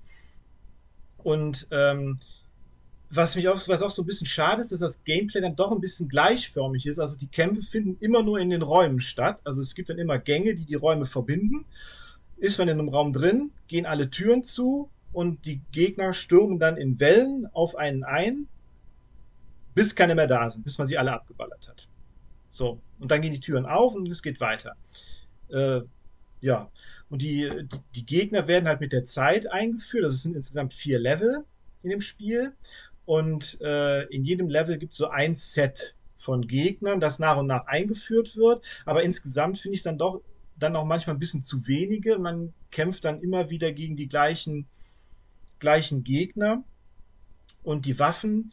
Und 1.19 1.67
ähm, 1.73 2.19
was 3.11 3.37
mich 3.37 3.49
auch, 3.49 3.57
was 3.69 3.83
auch 3.83 3.91
so 3.91 4.03
ein 4.03 4.07
bisschen 4.07 4.27
schade 4.27 4.61
ist, 4.61 4.73
dass 4.73 4.81
das 4.81 5.05
Gameplay 5.05 5.41
dann 5.41 5.57
doch 5.57 5.73
ein 5.73 5.81
bisschen 5.81 6.09
gleichförmig 6.09 6.87
ist. 6.87 6.99
Also 6.99 7.17
die 7.17 7.29
Kämpfe 7.29 7.63
finden 7.63 7.97
immer 8.01 8.23
nur 8.23 8.39
in 8.39 8.51
den 8.51 8.63
Räumen 8.63 9.01
statt. 9.01 9.41
Also 9.45 9.61
es 9.61 9.75
gibt 9.75 9.91
dann 9.91 9.99
immer 9.99 10.19
Gänge, 10.19 10.55
die 10.55 10.65
die 10.65 10.75
Räume 10.75 11.07
verbinden. 11.07 11.65
Ist 12.37 12.59
man 12.59 12.69
in 12.69 12.79
einem 12.79 12.89
Raum 12.89 13.13
drin, 13.13 13.51
gehen 13.69 13.87
alle 13.87 14.11
Türen 14.11 14.43
zu, 14.43 14.91
und 15.17 15.47
die 15.47 15.63
Gegner 15.73 16.13
stürmen 16.13 16.59
dann 16.59 16.77
in 16.77 17.01
Wellen 17.01 17.47
auf 17.55 17.75
einen 17.75 18.05
ein, 18.05 18.49
bis 19.75 19.95
keine 19.95 20.15
mehr 20.15 20.27
da 20.27 20.51
sind, 20.51 20.63
bis 20.63 20.77
man 20.77 20.87
sie 20.87 20.99
alle 20.99 21.15
abgeballert 21.15 21.69
hat. 21.69 21.89
So, 22.51 22.83
und 22.99 23.11
dann 23.11 23.23
gehen 23.23 23.33
die 23.33 23.41
Türen 23.41 23.65
auf 23.65 23.95
und 23.95 24.07
es 24.11 24.23
geht 24.23 24.43
weiter. 24.43 24.77
Äh, 25.49 25.81
ja, 26.43 26.71
und 27.09 27.23
die, 27.23 27.51
die, 27.95 28.05
Gegner 28.05 28.47
werden 28.47 28.69
halt 28.69 28.81
mit 28.81 28.93
der 28.93 29.07
Zeit 29.07 29.51
eingeführt. 29.51 30.05
Das 30.05 30.23
sind 30.23 30.37
insgesamt 30.37 30.75
vier 30.75 30.99
Level 30.99 31.45
in 31.83 31.89
dem 31.89 32.03
Spiel. 32.03 32.53
Und 33.07 33.59
äh, 33.63 34.03
in 34.09 34.23
jedem 34.23 34.51
Level 34.51 34.77
gibt 34.77 34.93
es 34.93 34.99
so 34.99 35.09
ein 35.09 35.35
Set 35.35 35.97
von 36.19 36.47
Gegnern, 36.47 37.01
das 37.01 37.21
nach 37.21 37.39
und 37.39 37.47
nach 37.47 37.67
eingeführt 37.69 38.37
wird. 38.37 38.67
Aber 38.85 39.03
insgesamt 39.03 39.61
finde 39.61 39.77
ich 39.77 39.81
es 39.81 39.85
dann 39.85 39.97
doch 39.97 40.21
dann 40.59 40.77
auch 40.77 40.85
manchmal 40.85 41.17
ein 41.17 41.21
bisschen 41.21 41.43
zu 41.43 41.67
wenige. 41.67 42.19
Man 42.19 42.53
kämpft 42.71 43.07
dann 43.07 43.23
immer 43.23 43.49
wieder 43.49 43.73
gegen 43.73 43.97
die 43.97 44.09
gleichen, 44.09 44.67
gleichen 45.59 46.05
Gegner. 46.05 46.65
Und 47.63 47.87
die 47.87 47.99
Waffen, 47.99 48.53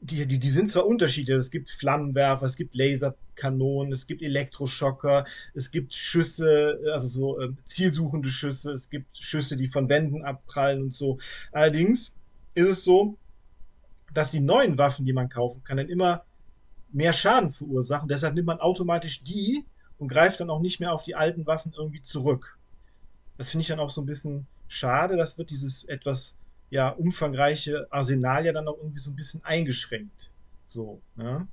die, 0.00 0.26
die, 0.26 0.40
die 0.40 0.48
sind 0.48 0.68
zwar 0.68 0.86
unterschiedlich. 0.86 1.36
Es 1.36 1.50
gibt 1.50 1.70
Flammenwerfer, 1.70 2.46
es 2.46 2.56
gibt 2.56 2.74
Laserkanonen, 2.74 3.92
es 3.92 4.06
gibt 4.06 4.20
Elektroschocker, 4.20 5.24
es 5.54 5.70
gibt 5.70 5.94
Schüsse, 5.94 6.80
also 6.92 7.06
so 7.06 7.40
äh, 7.40 7.50
zielsuchende 7.64 8.28
Schüsse, 8.28 8.72
es 8.72 8.90
gibt 8.90 9.16
Schüsse, 9.16 9.56
die 9.56 9.68
von 9.68 9.88
Wänden 9.88 10.24
abprallen 10.24 10.82
und 10.82 10.92
so. 10.92 11.18
Allerdings 11.52 12.18
ist 12.54 12.68
es 12.68 12.84
so, 12.84 13.16
dass 14.12 14.32
die 14.32 14.40
neuen 14.40 14.76
Waffen, 14.76 15.06
die 15.06 15.12
man 15.12 15.28
kaufen 15.28 15.62
kann, 15.64 15.76
dann 15.76 15.88
immer 15.88 16.24
mehr 16.90 17.12
Schaden 17.12 17.52
verursachen. 17.52 18.08
Deshalb 18.08 18.34
nimmt 18.34 18.48
man 18.48 18.60
automatisch 18.60 19.22
die 19.22 19.64
und 19.98 20.08
greift 20.08 20.40
dann 20.40 20.50
auch 20.50 20.60
nicht 20.60 20.80
mehr 20.80 20.92
auf 20.92 21.04
die 21.04 21.14
alten 21.14 21.46
Waffen 21.46 21.72
irgendwie 21.76 22.02
zurück. 22.02 22.58
Das 23.38 23.50
finde 23.50 23.62
ich 23.62 23.68
dann 23.68 23.80
auch 23.80 23.90
so 23.90 24.02
ein 24.02 24.06
bisschen 24.06 24.46
schade. 24.72 25.16
Das 25.16 25.38
wird 25.38 25.50
dieses 25.50 25.84
etwas 25.84 26.36
ja 26.70 26.88
umfangreiche 26.88 27.86
Arsenal 27.90 28.46
ja 28.46 28.52
dann 28.52 28.66
auch 28.66 28.78
irgendwie 28.78 28.98
so 28.98 29.10
ein 29.10 29.16
bisschen 29.16 29.44
eingeschränkt. 29.44 30.30
So, 30.66 31.00
ne? 31.16 31.46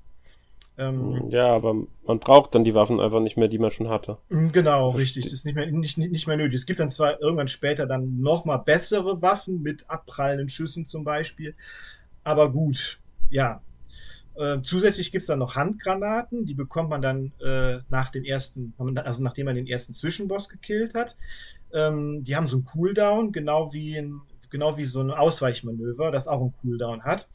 Ähm, 0.77 1.29
ja, 1.29 1.53
aber 1.53 1.75
man 2.07 2.19
braucht 2.19 2.55
dann 2.55 2.63
die 2.63 2.73
Waffen 2.73 3.01
einfach 3.01 3.19
nicht 3.19 3.35
mehr, 3.35 3.49
die 3.49 3.59
man 3.59 3.69
schon 3.69 3.89
hatte. 3.89 4.17
Mm, 4.29 4.51
genau, 4.51 4.91
richtig. 4.91 5.25
Das 5.25 5.33
ist 5.33 5.45
nicht 5.45 5.55
mehr, 5.55 5.69
nicht, 5.69 5.97
nicht 5.97 6.25
mehr 6.25 6.37
nötig. 6.37 6.55
Es 6.55 6.65
gibt 6.65 6.79
dann 6.79 6.89
zwar 6.89 7.19
irgendwann 7.19 7.49
später 7.49 7.85
dann 7.85 8.21
nochmal 8.21 8.59
bessere 8.59 9.21
Waffen 9.21 9.61
mit 9.61 9.89
abprallenden 9.89 10.47
Schüssen 10.47 10.85
zum 10.85 11.03
Beispiel, 11.03 11.53
aber 12.23 12.49
gut, 12.49 12.99
ja. 13.29 13.61
Äh, 14.35 14.61
zusätzlich 14.61 15.11
gibt 15.11 15.21
es 15.21 15.27
dann 15.27 15.39
noch 15.39 15.55
Handgranaten, 15.55 16.45
die 16.45 16.53
bekommt 16.53 16.89
man 16.89 17.01
dann 17.01 17.33
äh, 17.43 17.79
nach 17.89 18.09
dem 18.09 18.23
ersten, 18.23 18.73
also 18.77 19.23
nachdem 19.23 19.45
man 19.45 19.55
den 19.55 19.67
ersten 19.67 19.93
Zwischenboss 19.93 20.49
gekillt 20.49 20.95
hat. 20.95 21.17
Ähm, 21.73 22.23
die 22.23 22.35
haben 22.35 22.47
so 22.47 22.57
einen 22.57 22.65
Cooldown, 22.65 23.31
genau 23.31 23.73
wie, 23.73 23.97
ein, 23.97 24.21
genau 24.49 24.77
wie 24.77 24.85
so 24.85 25.01
ein 25.01 25.11
Ausweichmanöver, 25.11 26.11
das 26.11 26.27
auch 26.27 26.41
einen 26.41 26.53
Cooldown 26.61 27.03
hat. 27.03 27.27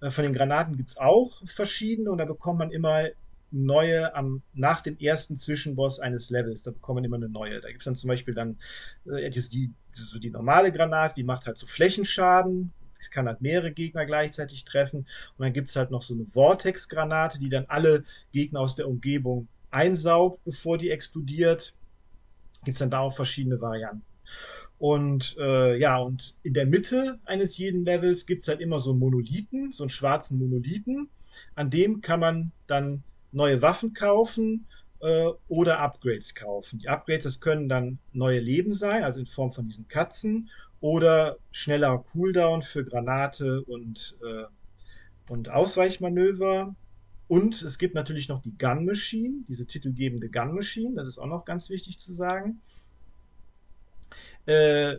Äh, 0.00 0.10
von 0.10 0.24
den 0.24 0.34
Granaten 0.34 0.76
gibt 0.76 0.90
es 0.90 0.98
auch 0.98 1.42
verschiedene 1.46 2.10
und 2.10 2.18
da 2.18 2.24
bekommt 2.24 2.58
man 2.58 2.70
immer 2.70 3.08
neue 3.52 4.14
am, 4.14 4.42
nach 4.54 4.80
dem 4.80 4.98
ersten 4.98 5.36
Zwischenboss 5.36 6.00
eines 6.00 6.30
Levels. 6.30 6.62
Da 6.62 6.70
bekommt 6.70 6.96
man 6.96 7.04
immer 7.04 7.16
eine 7.16 7.28
neue. 7.28 7.60
Da 7.60 7.68
gibt 7.68 7.80
es 7.80 7.84
dann 7.84 7.94
zum 7.94 8.08
Beispiel 8.08 8.34
dann 8.34 8.58
äh, 9.06 9.30
die, 9.30 9.70
so 9.92 10.18
die 10.18 10.30
normale 10.30 10.72
Granate, 10.72 11.14
die 11.14 11.24
macht 11.24 11.46
halt 11.46 11.58
so 11.58 11.66
Flächenschaden, 11.66 12.72
kann 13.10 13.26
halt 13.26 13.40
mehrere 13.40 13.72
Gegner 13.72 14.06
gleichzeitig 14.06 14.64
treffen. 14.64 15.00
Und 15.36 15.44
dann 15.44 15.52
gibt 15.52 15.68
es 15.68 15.76
halt 15.76 15.90
noch 15.90 16.02
so 16.02 16.14
eine 16.14 16.26
Vortex-Granate, 16.26 17.38
die 17.38 17.48
dann 17.48 17.66
alle 17.68 18.04
Gegner 18.32 18.60
aus 18.60 18.76
der 18.76 18.88
Umgebung 18.88 19.48
einsaugt, 19.70 20.44
bevor 20.44 20.78
die 20.78 20.90
explodiert. 20.90 21.74
Gibt 22.64 22.74
es 22.74 22.78
dann 22.78 22.90
da 22.90 23.00
auch 23.00 23.14
verschiedene 23.14 23.60
Varianten. 23.60 24.04
Und 24.78 25.36
äh, 25.38 25.76
ja, 25.78 25.98
und 25.98 26.34
in 26.42 26.54
der 26.54 26.66
Mitte 26.66 27.20
eines 27.24 27.56
jeden 27.56 27.84
Levels 27.84 28.26
gibt 28.26 28.40
es 28.40 28.48
halt 28.48 28.60
immer 28.60 28.80
so 28.80 28.90
einen 28.90 28.98
Monolithen, 28.98 29.70
so 29.70 29.84
einen 29.84 29.90
schwarzen 29.90 30.38
Monolithen. 30.38 31.08
An 31.54 31.70
dem 31.70 32.00
kann 32.00 32.20
man 32.20 32.52
dann 32.66 33.04
neue 33.30 33.62
Waffen 33.62 33.94
kaufen 33.94 34.66
äh, 35.00 35.28
oder 35.48 35.78
Upgrades 35.78 36.34
kaufen. 36.34 36.78
Die 36.78 36.88
Upgrades, 36.88 37.24
das 37.24 37.40
können 37.40 37.68
dann 37.68 37.98
neue 38.12 38.40
Leben 38.40 38.72
sein, 38.72 39.04
also 39.04 39.20
in 39.20 39.26
Form 39.26 39.52
von 39.52 39.68
diesen 39.68 39.88
Katzen, 39.88 40.50
oder 40.82 41.38
schneller 41.52 42.04
Cooldown 42.12 42.60
für 42.60 42.84
Granate 42.84 43.62
und, 43.62 44.18
äh, 44.22 45.32
und 45.32 45.48
Ausweichmanöver. 45.48 46.74
Und 47.28 47.62
es 47.62 47.78
gibt 47.78 47.94
natürlich 47.94 48.28
noch 48.28 48.42
die 48.42 48.58
Gun 48.58 48.84
Machine, 48.84 49.44
diese 49.48 49.64
titelgebende 49.64 50.28
Gun 50.28 50.54
Machine, 50.54 50.96
das 50.96 51.06
ist 51.06 51.18
auch 51.18 51.26
noch 51.26 51.44
ganz 51.44 51.70
wichtig 51.70 51.98
zu 51.98 52.12
sagen. 52.12 52.60
Äh, 54.44 54.96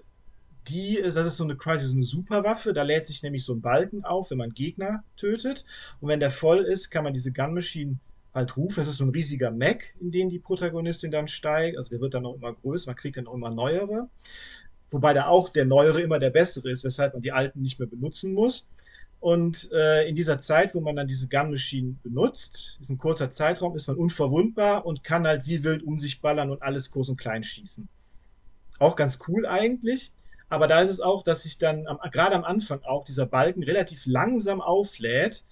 die, 0.69 1.01
das 1.03 1.17
ist 1.17 1.35
so 1.35 1.43
eine 1.43 1.57
quasi 1.57 1.85
so 1.85 1.95
eine 1.95 2.05
Superwaffe. 2.05 2.71
Da 2.71 2.83
lädt 2.83 3.05
sich 3.05 3.21
nämlich 3.21 3.43
so 3.43 3.53
ein 3.53 3.61
Balken 3.61 4.05
auf, 4.05 4.31
wenn 4.31 4.37
man 4.37 4.51
Gegner 4.51 5.03
tötet. 5.17 5.65
Und 5.99 6.07
wenn 6.07 6.21
der 6.21 6.31
voll 6.31 6.59
ist, 6.59 6.89
kann 6.89 7.03
man 7.03 7.13
diese 7.13 7.33
Gun 7.33 7.53
Machine 7.53 7.97
halt 8.33 8.55
rufen. 8.55 8.77
Das 8.77 8.87
ist 8.87 8.95
so 8.95 9.03
ein 9.03 9.09
riesiger 9.09 9.51
Mac, 9.51 9.93
in 9.99 10.11
den 10.11 10.29
die 10.29 10.39
Protagonistin 10.39 11.11
dann 11.11 11.27
steigt. 11.27 11.75
Also 11.75 11.89
der 11.89 11.99
wird 11.99 12.13
dann 12.13 12.25
auch 12.25 12.35
immer 12.35 12.53
größer, 12.53 12.89
man 12.89 12.95
kriegt 12.95 13.17
dann 13.17 13.27
auch 13.27 13.33
immer 13.33 13.51
neuere 13.51 14.09
wobei 14.93 15.13
da 15.13 15.27
auch 15.27 15.49
der 15.49 15.65
neuere 15.65 16.01
immer 16.01 16.19
der 16.19 16.29
bessere 16.29 16.69
ist, 16.69 16.83
weshalb 16.83 17.13
man 17.13 17.21
die 17.21 17.31
alten 17.31 17.61
nicht 17.61 17.79
mehr 17.79 17.87
benutzen 17.87 18.33
muss. 18.33 18.67
Und 19.19 19.71
äh, 19.71 20.07
in 20.07 20.15
dieser 20.15 20.39
Zeit, 20.39 20.75
wo 20.75 20.81
man 20.81 20.97
dann 20.97 21.07
diese 21.07 21.29
Gun 21.29 21.49
Machine 21.49 21.95
benutzt, 22.03 22.77
ist 22.81 22.89
ein 22.89 22.97
kurzer 22.97 23.31
Zeitraum, 23.31 23.73
ist 23.73 23.87
man 23.87 23.95
unverwundbar 23.95 24.85
und 24.85 25.03
kann 25.03 25.25
halt 25.25 25.45
wie 25.47 25.63
wild 25.63 25.81
um 25.83 25.97
sich 25.97 26.19
ballern 26.19 26.51
und 26.51 26.61
alles 26.61 26.91
groß 26.91 27.07
und 27.07 27.17
klein 27.17 27.41
schießen. 27.41 27.87
Auch 28.79 28.97
ganz 28.97 29.19
cool 29.27 29.45
eigentlich. 29.45 30.11
Aber 30.49 30.67
da 30.67 30.81
ist 30.81 30.89
es 30.89 30.99
auch, 30.99 31.23
dass 31.23 31.43
sich 31.43 31.57
dann 31.57 31.87
am, 31.87 31.99
gerade 32.11 32.35
am 32.35 32.43
Anfang 32.43 32.83
auch 32.83 33.05
dieser 33.05 33.25
Balken 33.25 33.63
relativ 33.63 34.05
langsam 34.05 34.59
auflädt, 34.59 35.45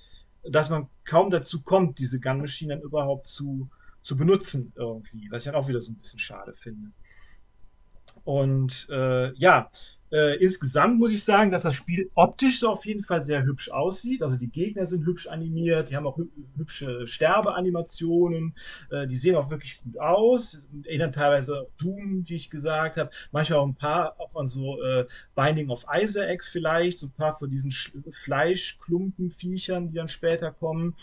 dass 0.43 0.69
man 0.69 0.89
kaum 1.05 1.29
dazu 1.29 1.61
kommt, 1.61 1.99
diese 1.99 2.19
Gun 2.19 2.39
Machine 2.39 2.75
dann 2.75 2.83
überhaupt 2.83 3.27
zu, 3.27 3.69
zu 4.01 4.17
benutzen 4.17 4.73
irgendwie, 4.75 5.29
was 5.31 5.43
ich 5.43 5.51
dann 5.51 5.55
auch 5.55 5.69
wieder 5.69 5.79
so 5.79 5.91
ein 5.91 5.95
bisschen 5.95 6.19
schade 6.19 6.53
finde. 6.53 6.91
Und 8.23 8.87
äh, 8.91 9.33
ja, 9.33 9.71
äh, 10.11 10.35
insgesamt 10.43 10.99
muss 10.99 11.13
ich 11.13 11.23
sagen, 11.23 11.51
dass 11.51 11.61
das 11.61 11.75
Spiel 11.75 12.11
optisch 12.15 12.59
so 12.59 12.69
auf 12.69 12.85
jeden 12.85 13.05
Fall 13.05 13.25
sehr 13.25 13.43
hübsch 13.43 13.71
aussieht. 13.71 14.21
Also 14.21 14.35
die 14.35 14.49
Gegner 14.49 14.85
sind 14.85 15.05
hübsch 15.05 15.27
animiert, 15.27 15.89
die 15.89 15.95
haben 15.95 16.05
auch 16.05 16.19
hübsche 16.57 17.07
Sterbeanimationen, 17.07 18.53
äh, 18.89 19.07
die 19.07 19.15
sehen 19.15 19.37
auch 19.37 19.49
wirklich 19.49 19.79
gut 19.81 19.97
aus, 19.99 20.67
erinnern 20.83 21.13
teilweise 21.13 21.67
Doom, 21.77 22.27
wie 22.27 22.35
ich 22.35 22.49
gesagt 22.49 22.97
habe, 22.97 23.09
manchmal 23.31 23.59
auch 23.59 23.67
ein 23.67 23.75
paar 23.75 24.19
auch 24.19 24.35
an 24.35 24.47
so 24.47 24.83
äh, 24.83 25.05
Binding 25.33 25.69
of 25.69 25.85
Isaac 25.93 26.43
vielleicht, 26.43 26.97
so 26.97 27.07
ein 27.07 27.13
paar 27.13 27.33
von 27.33 27.49
diesen 27.49 27.71
Fleischklumpenviechern, 27.71 29.87
die 29.87 29.95
dann 29.95 30.09
später 30.09 30.51
kommen. 30.51 30.93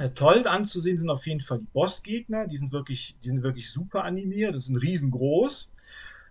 Äh, 0.00 0.10
toll 0.14 0.46
anzusehen 0.46 0.96
sind 0.96 1.10
auf 1.10 1.26
jeden 1.26 1.40
Fall 1.40 1.58
die 1.58 1.66
Bossgegner, 1.74 2.46
die 2.46 2.56
sind 2.56 2.72
wirklich, 2.72 3.16
die 3.22 3.28
sind 3.28 3.42
wirklich 3.42 3.70
super 3.70 4.02
animiert, 4.02 4.54
das 4.54 4.64
sind 4.64 4.78
riesengroß. 4.78 5.70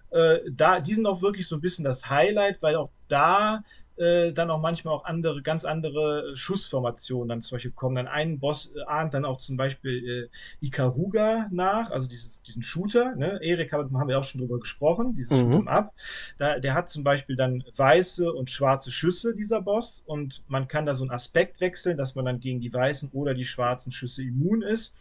Äh, 0.10 0.39
da, 0.51 0.79
die 0.79 0.95
sind 0.95 1.05
auch 1.05 1.21
wirklich 1.21 1.47
so 1.47 1.55
ein 1.55 1.62
bisschen 1.62 1.86
das 1.86 2.10
Highlight, 2.10 2.63
weil 2.63 2.77
auch 2.77 2.89
da 3.10 3.63
äh, 3.99 4.31
dann 4.31 4.49
auch 4.49 4.62
manchmal 4.62 4.93
auch 4.93 5.03
andere, 5.03 5.41
ganz 5.41 5.65
andere 5.65 6.35
Schussformationen 6.35 7.27
dann 7.27 7.41
zum 7.41 7.57
Beispiel 7.57 7.71
kommen. 7.71 7.95
Dann 7.95 8.07
ein 8.07 8.39
Boss 8.39 8.73
äh, 8.73 8.81
ahnt 8.88 9.13
dann 9.13 9.25
auch 9.25 9.38
zum 9.38 9.57
Beispiel 9.57 10.29
äh, 10.62 10.65
Ikaruga 10.65 11.47
nach, 11.51 11.91
also 11.91 12.07
dieses, 12.07 12.41
diesen 12.41 12.63
Shooter, 12.63 13.15
ne? 13.15 13.39
Erik 13.41 13.73
haben 13.73 14.07
wir 14.07 14.17
auch 14.17 14.23
schon 14.23 14.39
drüber 14.39 14.59
gesprochen, 14.59 15.13
dieses 15.15 15.31
mhm. 15.31 15.53
Shoot'em 15.53 15.67
Up. 15.67 15.93
Da, 16.38 16.59
der 16.59 16.73
hat 16.73 16.89
zum 16.89 17.03
Beispiel 17.03 17.35
dann 17.35 17.63
weiße 17.75 18.31
und 18.31 18.49
schwarze 18.49 18.91
Schüsse, 18.91 19.35
dieser 19.35 19.62
Boss, 19.62 20.03
und 20.05 20.43
man 20.47 20.67
kann 20.67 20.85
da 20.85 20.93
so 20.93 21.03
einen 21.03 21.12
Aspekt 21.12 21.59
wechseln, 21.59 21.97
dass 21.97 22.15
man 22.15 22.25
dann 22.25 22.39
gegen 22.39 22.62
die 22.62 22.73
weißen 22.73 23.09
oder 23.12 23.33
die 23.33 23.45
schwarzen 23.45 23.91
Schüsse 23.91 24.23
immun 24.23 24.62
ist. 24.62 24.95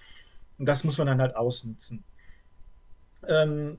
Und 0.58 0.66
das 0.66 0.82
muss 0.82 0.98
man 0.98 1.06
dann 1.06 1.20
halt 1.20 1.36
ausnutzen. 1.36 2.02
Ähm, 3.26 3.78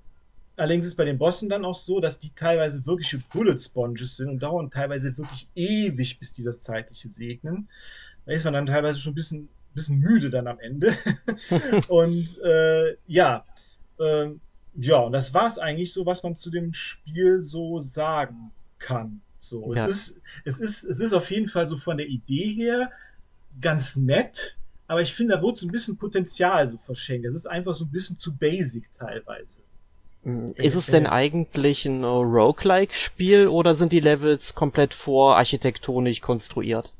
Allerdings 0.60 0.88
ist 0.88 0.96
bei 0.96 1.06
den 1.06 1.18
Bossen 1.18 1.48
dann 1.48 1.64
auch 1.64 1.74
so, 1.74 2.02
dass 2.02 2.20
die 2.20 2.32
teilweise 2.36 2.86
wirkliche 2.86 3.20
Bullet 3.32 3.58
Sponges 3.58 4.18
sind 4.18 4.28
und 4.28 4.40
dauern 4.44 4.70
teilweise 4.70 5.18
wirklich 5.18 5.48
ewig, 5.56 6.20
bis 6.20 6.34
die 6.34 6.44
das 6.44 6.64
Zeitliche 6.64 7.08
segnen. 7.08 7.70
Da 8.26 8.34
ist 8.34 8.44
man 8.44 8.54
dann 8.54 8.66
teilweise 8.66 9.00
schon 9.00 9.14
ein 9.14 9.16
bisschen, 9.16 9.50
bisschen 9.74 10.00
müde 10.00 10.30
dann 10.30 10.48
am 10.48 10.60
Ende. 10.60 10.94
und 11.88 12.38
äh, 12.44 12.98
ja, 13.08 13.46
äh, 14.00 14.32
ja, 14.76 14.98
und 14.98 15.14
das 15.14 15.34
war 15.34 15.48
es 15.48 15.58
eigentlich 15.58 15.94
so, 15.94 16.06
was 16.06 16.24
man 16.24 16.36
zu 16.36 16.52
dem 16.52 16.74
Spiel 16.74 17.42
so 17.42 17.80
sagen 17.80 18.52
kann. 18.80 19.22
So, 19.40 19.74
ja. 19.74 19.88
es, 19.88 20.10
ist, 20.10 20.22
es, 20.44 20.60
ist, 20.60 20.84
es 20.84 21.00
ist 21.00 21.14
auf 21.14 21.32
jeden 21.32 21.48
Fall 21.48 21.70
so 21.70 21.78
von 21.78 21.96
der 21.96 22.08
Idee 22.08 22.54
her 22.54 22.92
ganz 23.62 23.96
nett, 23.96 24.58
aber 24.88 25.02
ich 25.02 25.14
finde, 25.14 25.36
da 25.36 25.42
wurde 25.42 25.58
so 25.58 25.68
ein 25.68 25.72
bisschen 25.72 25.96
Potenzial 25.96 26.68
so 26.68 26.78
verschenkt. 26.78 27.26
Es 27.26 27.34
ist 27.34 27.46
einfach 27.46 27.76
so 27.76 27.86
ein 27.86 27.92
bisschen 27.92 28.18
zu 28.18 28.36
basic 28.36 28.92
teilweise. 28.92 29.62
Hm, 30.24 30.54
ist 30.56 30.76
es 30.76 30.88
denn 30.88 31.08
eigentlich 31.08 31.86
ein 31.86 32.04
Roguelike-Spiel 32.04 33.48
oder 33.48 33.76
sind 33.76 33.92
die 33.92 34.00
Levels 34.00 34.54
komplett 34.56 34.94
vorarchitektonisch 34.94 36.22
konstruiert? 36.22 36.92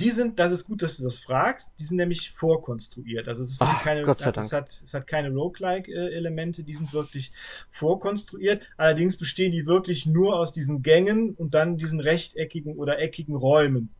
Die 0.00 0.10
sind, 0.10 0.38
das 0.38 0.50
ist 0.50 0.64
gut, 0.64 0.82
dass 0.82 0.96
du 0.96 1.04
das 1.04 1.18
fragst, 1.18 1.74
die 1.78 1.84
sind 1.84 1.98
nämlich 1.98 2.30
vorkonstruiert. 2.30 3.28
Also 3.28 3.42
es, 3.42 3.50
ist 3.52 3.62
Ach, 3.62 3.82
keine, 3.82 4.02
Gott 4.02 4.18
sei 4.18 4.32
Dank. 4.32 4.46
Es, 4.46 4.52
hat, 4.52 4.68
es 4.68 4.94
hat 4.94 5.06
keine 5.06 5.30
Roguelike-Elemente, 5.30 6.62
die 6.62 6.74
sind 6.74 6.94
wirklich 6.94 7.32
vorkonstruiert. 7.70 8.62
Allerdings 8.78 9.18
bestehen 9.18 9.52
die 9.52 9.66
wirklich 9.66 10.06
nur 10.06 10.38
aus 10.38 10.52
diesen 10.52 10.82
Gängen 10.82 11.34
und 11.34 11.52
dann 11.52 11.76
diesen 11.76 12.00
rechteckigen 12.00 12.76
oder 12.76 12.98
eckigen 12.98 13.36
Räumen. 13.36 13.90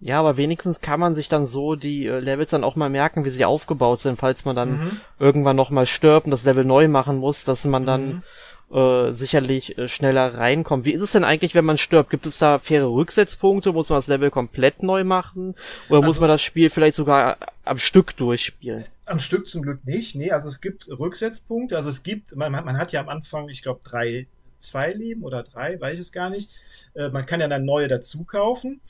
Ja, 0.00 0.20
aber 0.20 0.36
wenigstens 0.36 0.80
kann 0.80 1.00
man 1.00 1.14
sich 1.14 1.28
dann 1.28 1.46
so 1.46 1.74
die 1.74 2.06
äh, 2.06 2.20
Levels 2.20 2.50
dann 2.50 2.62
auch 2.62 2.76
mal 2.76 2.88
merken, 2.88 3.24
wie 3.24 3.30
sie 3.30 3.44
aufgebaut 3.44 4.00
sind, 4.00 4.16
falls 4.16 4.44
man 4.44 4.54
dann 4.54 4.70
mhm. 4.70 5.00
irgendwann 5.18 5.56
noch 5.56 5.70
mal 5.70 5.86
stirbt 5.86 6.26
und 6.26 6.30
das 6.30 6.44
Level 6.44 6.64
neu 6.64 6.86
machen 6.86 7.16
muss, 7.16 7.44
dass 7.44 7.64
man 7.64 7.84
dann 7.84 8.22
mhm. 8.70 8.76
äh, 8.76 9.12
sicherlich 9.12 9.76
äh, 9.76 9.88
schneller 9.88 10.34
reinkommen. 10.34 10.84
Wie 10.84 10.92
ist 10.92 11.02
es 11.02 11.12
denn 11.12 11.24
eigentlich, 11.24 11.56
wenn 11.56 11.64
man 11.64 11.78
stirbt? 11.78 12.10
Gibt 12.10 12.26
es 12.26 12.38
da 12.38 12.60
faire 12.60 12.86
Rücksetzpunkte? 12.86 13.72
Muss 13.72 13.88
man 13.88 13.98
das 13.98 14.06
Level 14.06 14.30
komplett 14.30 14.84
neu 14.84 15.02
machen? 15.02 15.56
Oder 15.88 15.98
also, 15.98 16.06
muss 16.06 16.20
man 16.20 16.28
das 16.28 16.42
Spiel 16.42 16.70
vielleicht 16.70 16.94
sogar 16.94 17.36
am 17.64 17.78
Stück 17.78 18.16
durchspielen? 18.16 18.84
Am 19.06 19.18
Stück 19.18 19.48
zum 19.48 19.62
Glück 19.62 19.84
nicht. 19.84 20.14
Nee, 20.14 20.30
also 20.30 20.48
es 20.48 20.60
gibt 20.60 20.88
Rücksetzpunkte. 20.88 21.74
Also 21.74 21.90
es 21.90 22.04
gibt, 22.04 22.36
man, 22.36 22.52
man 22.52 22.78
hat 22.78 22.92
ja 22.92 23.00
am 23.00 23.08
Anfang, 23.08 23.48
ich 23.48 23.62
glaube, 23.62 23.80
drei, 23.82 24.28
zwei 24.58 24.92
Leben 24.92 25.24
oder 25.24 25.42
drei, 25.42 25.80
weiß 25.80 25.94
ich 25.94 26.00
es 26.00 26.12
gar 26.12 26.30
nicht. 26.30 26.50
Äh, 26.94 27.08
man 27.08 27.26
kann 27.26 27.40
ja 27.40 27.48
dann 27.48 27.64
neue 27.64 27.88
dazu 27.88 28.22
kaufen. 28.22 28.80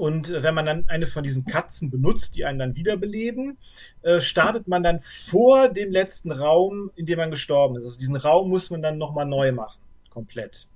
Und 0.00 0.30
äh, 0.30 0.42
wenn 0.42 0.54
man 0.54 0.64
dann 0.64 0.88
eine 0.88 1.06
von 1.06 1.22
diesen 1.22 1.44
Katzen 1.44 1.90
benutzt, 1.90 2.34
die 2.34 2.46
einen 2.46 2.58
dann 2.58 2.74
wiederbeleben, 2.74 3.58
äh, 4.00 4.22
startet 4.22 4.66
man 4.66 4.82
dann 4.82 4.98
vor 5.00 5.68
dem 5.68 5.92
letzten 5.92 6.32
Raum, 6.32 6.90
in 6.96 7.04
dem 7.04 7.18
man 7.18 7.30
gestorben 7.30 7.76
ist. 7.76 7.84
Also 7.84 7.98
diesen 7.98 8.16
Raum 8.16 8.48
muss 8.48 8.70
man 8.70 8.80
dann 8.80 8.96
nochmal 8.96 9.26
neu 9.26 9.52
machen. 9.52 9.78
Komplett. 10.08 10.68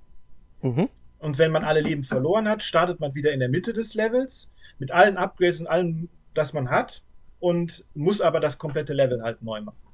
Mhm. 0.61 0.89
Und 1.17 1.39
wenn 1.39 1.51
man 1.51 1.63
alle 1.63 1.81
Leben 1.81 2.03
verloren 2.03 2.47
hat, 2.47 2.61
startet 2.61 2.99
man 2.99 3.15
wieder 3.15 3.31
in 3.31 3.39
der 3.39 3.49
Mitte 3.49 3.73
des 3.73 3.95
Levels 3.95 4.51
mit 4.77 4.91
allen 4.91 5.17
Upgrades 5.17 5.59
und 5.59 5.67
allem, 5.67 6.07
das 6.35 6.53
man 6.53 6.69
hat 6.69 7.01
und 7.39 7.83
muss 7.95 8.21
aber 8.21 8.39
das 8.39 8.59
komplette 8.59 8.93
Level 8.93 9.23
halt 9.23 9.41
neu 9.41 9.59
machen. 9.59 9.84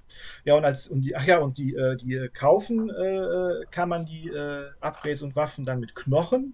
Ja, 0.43 0.55
und 0.55 0.65
als 0.65 0.87
und 0.87 1.01
die, 1.01 1.15
ach 1.15 1.25
ja, 1.25 1.39
und 1.39 1.57
die, 1.57 1.75
äh, 1.75 1.95
die 1.95 2.15
äh, 2.15 2.29
kaufen 2.29 2.89
äh, 2.89 3.17
äh, 3.17 3.65
kann 3.71 3.89
man 3.89 4.05
die 4.05 4.29
äh, 4.29 4.69
Upgrades 4.79 5.21
und 5.21 5.35
Waffen 5.35 5.65
dann 5.65 5.79
mit 5.79 5.95
Knochen. 5.95 6.53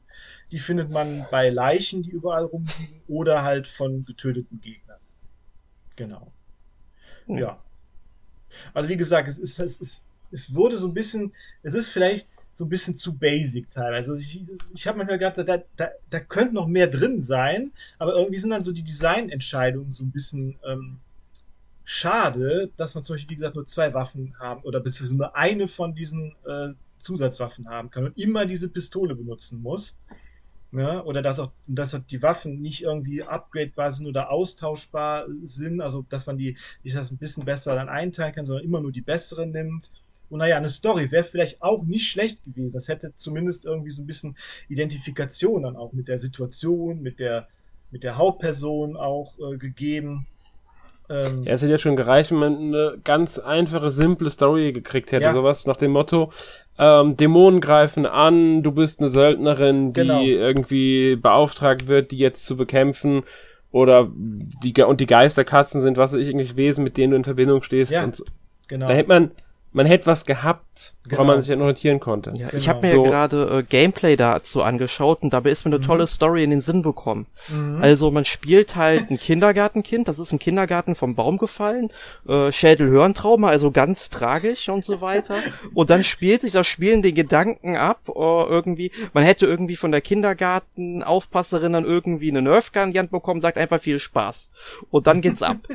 Die 0.51 0.59
findet 0.59 0.91
man 0.91 1.25
bei 1.31 1.49
Leichen, 1.49 2.03
die 2.03 2.11
überall 2.11 2.45
rumliegen, 2.45 3.01
oder 3.07 3.43
halt 3.43 3.67
von 3.67 4.05
getöteten 4.05 4.61
Gegnern. 4.61 4.99
Genau. 5.95 6.31
Hm. 7.25 7.37
Ja. 7.37 7.61
Also 8.73 8.89
wie 8.89 8.97
gesagt, 8.97 9.27
es 9.27 9.37
ist, 9.37 9.59
es 9.59 9.77
ist, 9.79 10.05
es 10.31 10.53
wurde 10.53 10.77
so 10.77 10.87
ein 10.87 10.93
bisschen, 10.93 11.33
es 11.63 11.73
ist 11.73 11.89
vielleicht 11.89 12.27
so 12.53 12.65
ein 12.65 12.69
bisschen 12.69 12.95
zu 12.95 13.13
basic 13.13 13.69
teilweise. 13.69 14.11
Also 14.11 14.21
ich, 14.21 14.41
ich 14.73 14.87
habe 14.87 14.97
manchmal 14.97 15.19
gedacht, 15.19 15.37
da, 15.37 15.61
da, 15.75 15.91
da 16.09 16.19
könnte 16.19 16.55
noch 16.55 16.67
mehr 16.67 16.87
drin 16.87 17.19
sein, 17.21 17.71
aber 17.99 18.15
irgendwie 18.15 18.39
sind 18.39 18.49
dann 18.49 18.63
so 18.63 18.71
die 18.71 18.83
Designentscheidungen 18.83 19.91
so 19.91 20.03
ein 20.03 20.11
bisschen 20.11 20.57
ähm, 20.65 20.97
schade, 21.89 22.69
dass 22.75 22.95
man 22.95 23.03
zum 23.03 23.13
Beispiel, 23.13 23.29
wie 23.29 23.35
gesagt, 23.35 23.55
nur 23.55 23.63
zwei 23.63 23.93
Waffen 23.93 24.35
haben 24.39 24.61
oder 24.63 24.81
beziehungsweise 24.81 25.15
nur 25.15 25.35
eine 25.37 25.69
von 25.69 25.95
diesen 25.95 26.35
äh, 26.45 26.73
Zusatzwaffen 26.97 27.69
haben 27.69 27.89
kann 27.89 28.03
und 28.03 28.17
immer 28.17 28.45
diese 28.45 28.67
Pistole 28.67 29.15
benutzen 29.15 29.61
muss. 29.61 29.95
Ne? 30.71 31.01
Oder 31.05 31.21
dass 31.21 31.39
auch, 31.39 31.53
dass 31.65 31.95
auch 31.95 32.01
die 32.01 32.21
Waffen 32.21 32.59
nicht 32.59 32.83
irgendwie 32.83 33.23
upgradebar 33.23 33.93
sind 33.93 34.05
oder 34.05 34.31
austauschbar 34.31 35.27
sind, 35.43 35.79
also 35.79 36.05
dass 36.09 36.25
man 36.25 36.37
die, 36.37 36.57
die 36.83 36.91
das 36.91 37.09
ein 37.09 37.17
bisschen 37.17 37.45
besser 37.45 37.73
dann 37.75 37.87
einteilen 37.87 38.35
kann, 38.35 38.45
sondern 38.45 38.65
immer 38.65 38.81
nur 38.81 38.91
die 38.91 39.01
besseren 39.01 39.51
nimmt. 39.51 39.93
Und 40.29 40.39
naja, 40.39 40.57
eine 40.57 40.69
Story 40.69 41.09
wäre 41.09 41.23
vielleicht 41.23 41.61
auch 41.61 41.83
nicht 41.83 42.09
schlecht 42.09 42.43
gewesen. 42.43 42.73
Das 42.73 42.89
hätte 42.89 43.15
zumindest 43.15 43.65
irgendwie 43.65 43.91
so 43.91 44.01
ein 44.01 44.07
bisschen 44.07 44.35
Identifikation 44.67 45.63
dann 45.63 45.77
auch 45.77 45.93
mit 45.93 46.09
der 46.09 46.19
Situation, 46.19 47.01
mit 47.01 47.21
der, 47.21 47.47
mit 47.91 48.03
der 48.03 48.17
Hauptperson 48.17 48.97
auch 48.97 49.39
äh, 49.39 49.57
gegeben. 49.57 50.27
Ähm, 51.09 51.43
ja, 51.43 51.53
es 51.53 51.61
hätte 51.61 51.71
ja 51.71 51.77
schon 51.77 51.95
gereicht, 51.95 52.31
wenn 52.31 52.39
man 52.39 52.57
eine 52.57 52.97
ganz 53.03 53.39
einfache, 53.39 53.91
simple 53.91 54.29
Story 54.29 54.73
gekriegt 54.73 55.11
hätte. 55.11 55.23
Ja. 55.23 55.33
Sowas 55.33 55.65
nach 55.65 55.77
dem 55.77 55.91
Motto, 55.91 56.31
ähm, 56.77 57.15
Dämonen 57.15 57.61
greifen 57.61 58.05
an, 58.05 58.61
du 58.61 58.71
bist 58.71 58.99
eine 58.99 59.09
Söldnerin, 59.09 59.93
die 59.93 60.01
genau. 60.01 60.21
irgendwie 60.21 61.15
beauftragt 61.15 61.87
wird, 61.87 62.11
die 62.11 62.17
jetzt 62.17 62.45
zu 62.45 62.57
bekämpfen. 62.57 63.23
Oder 63.71 64.09
die, 64.13 64.73
und 64.83 65.01
die 65.01 65.05
Geisterkatzen 65.05 65.81
sind, 65.81 65.97
was 65.97 66.13
weiß 66.13 66.19
ich, 66.19 66.27
irgendwelche 66.27 66.55
Wesen, 66.55 66.83
mit 66.83 66.97
denen 66.97 67.11
du 67.11 67.17
in 67.17 67.23
Verbindung 67.23 67.61
stehst. 67.61 67.91
Ja, 67.91 68.03
und 68.03 68.15
so. 68.15 68.23
genau. 68.67 68.87
Da 68.87 68.93
hätte 68.93 69.09
man, 69.09 69.31
man 69.77 69.85
hätte 69.85 70.07
was 70.07 70.25
gehabt, 70.25 70.95
woran 71.05 71.17
genau. 71.19 71.33
man 71.35 71.41
sich 71.43 71.55
orientieren 71.55 71.99
konnte. 71.99 72.33
Ja, 72.35 72.47
ich 72.47 72.65
genau. 72.65 72.67
habe 72.67 72.87
mir 72.87 72.95
so. 72.95 73.03
ja 73.03 73.09
gerade 73.11 73.59
äh, 73.59 73.63
Gameplay 73.63 74.15
dazu 74.15 74.63
angeschaut 74.63 75.21
und 75.21 75.33
dabei 75.33 75.51
ist 75.51 75.65
mir 75.65 75.69
eine 75.69 75.77
mhm. 75.77 75.85
tolle 75.85 76.07
Story 76.07 76.43
in 76.43 76.49
den 76.49 76.61
Sinn 76.61 76.81
bekommen. 76.81 77.27
Mhm. 77.49 77.77
Also 77.79 78.09
man 78.09 78.25
spielt 78.25 78.75
halt 78.75 79.11
ein 79.11 79.19
Kindergartenkind, 79.19 80.07
das 80.07 80.17
ist 80.17 80.31
im 80.31 80.39
Kindergarten 80.39 80.95
vom 80.95 81.13
Baum 81.13 81.37
gefallen, 81.37 81.91
äh, 82.27 82.51
Schädelhörentrauma, 82.51 83.49
also 83.49 83.69
ganz 83.69 84.09
tragisch 84.09 84.67
und 84.67 84.83
so 84.83 84.99
weiter. 84.99 85.35
und 85.75 85.91
dann 85.91 86.03
spielt 86.03 86.41
sich 86.41 86.53
das 86.53 86.65
Spiel 86.65 86.93
in 86.93 87.03
den 87.03 87.13
Gedanken 87.13 87.77
ab, 87.77 88.01
äh, 88.07 88.11
irgendwie, 88.11 88.91
man 89.13 89.23
hätte 89.23 89.45
irgendwie 89.45 89.75
von 89.75 89.91
der 89.91 90.01
Kindergartenaufpasserin 90.01 91.73
dann 91.73 91.85
irgendwie 91.85 92.31
eine 92.31 92.41
Nerfgun 92.41 92.85
in 92.85 92.93
die 92.93 92.99
Hand 92.99 93.11
bekommen, 93.11 93.41
sagt 93.41 93.59
einfach 93.59 93.79
viel 93.79 93.99
Spaß. 93.99 94.49
Und 94.89 95.05
dann 95.05 95.21
geht's 95.21 95.43
ab. 95.43 95.57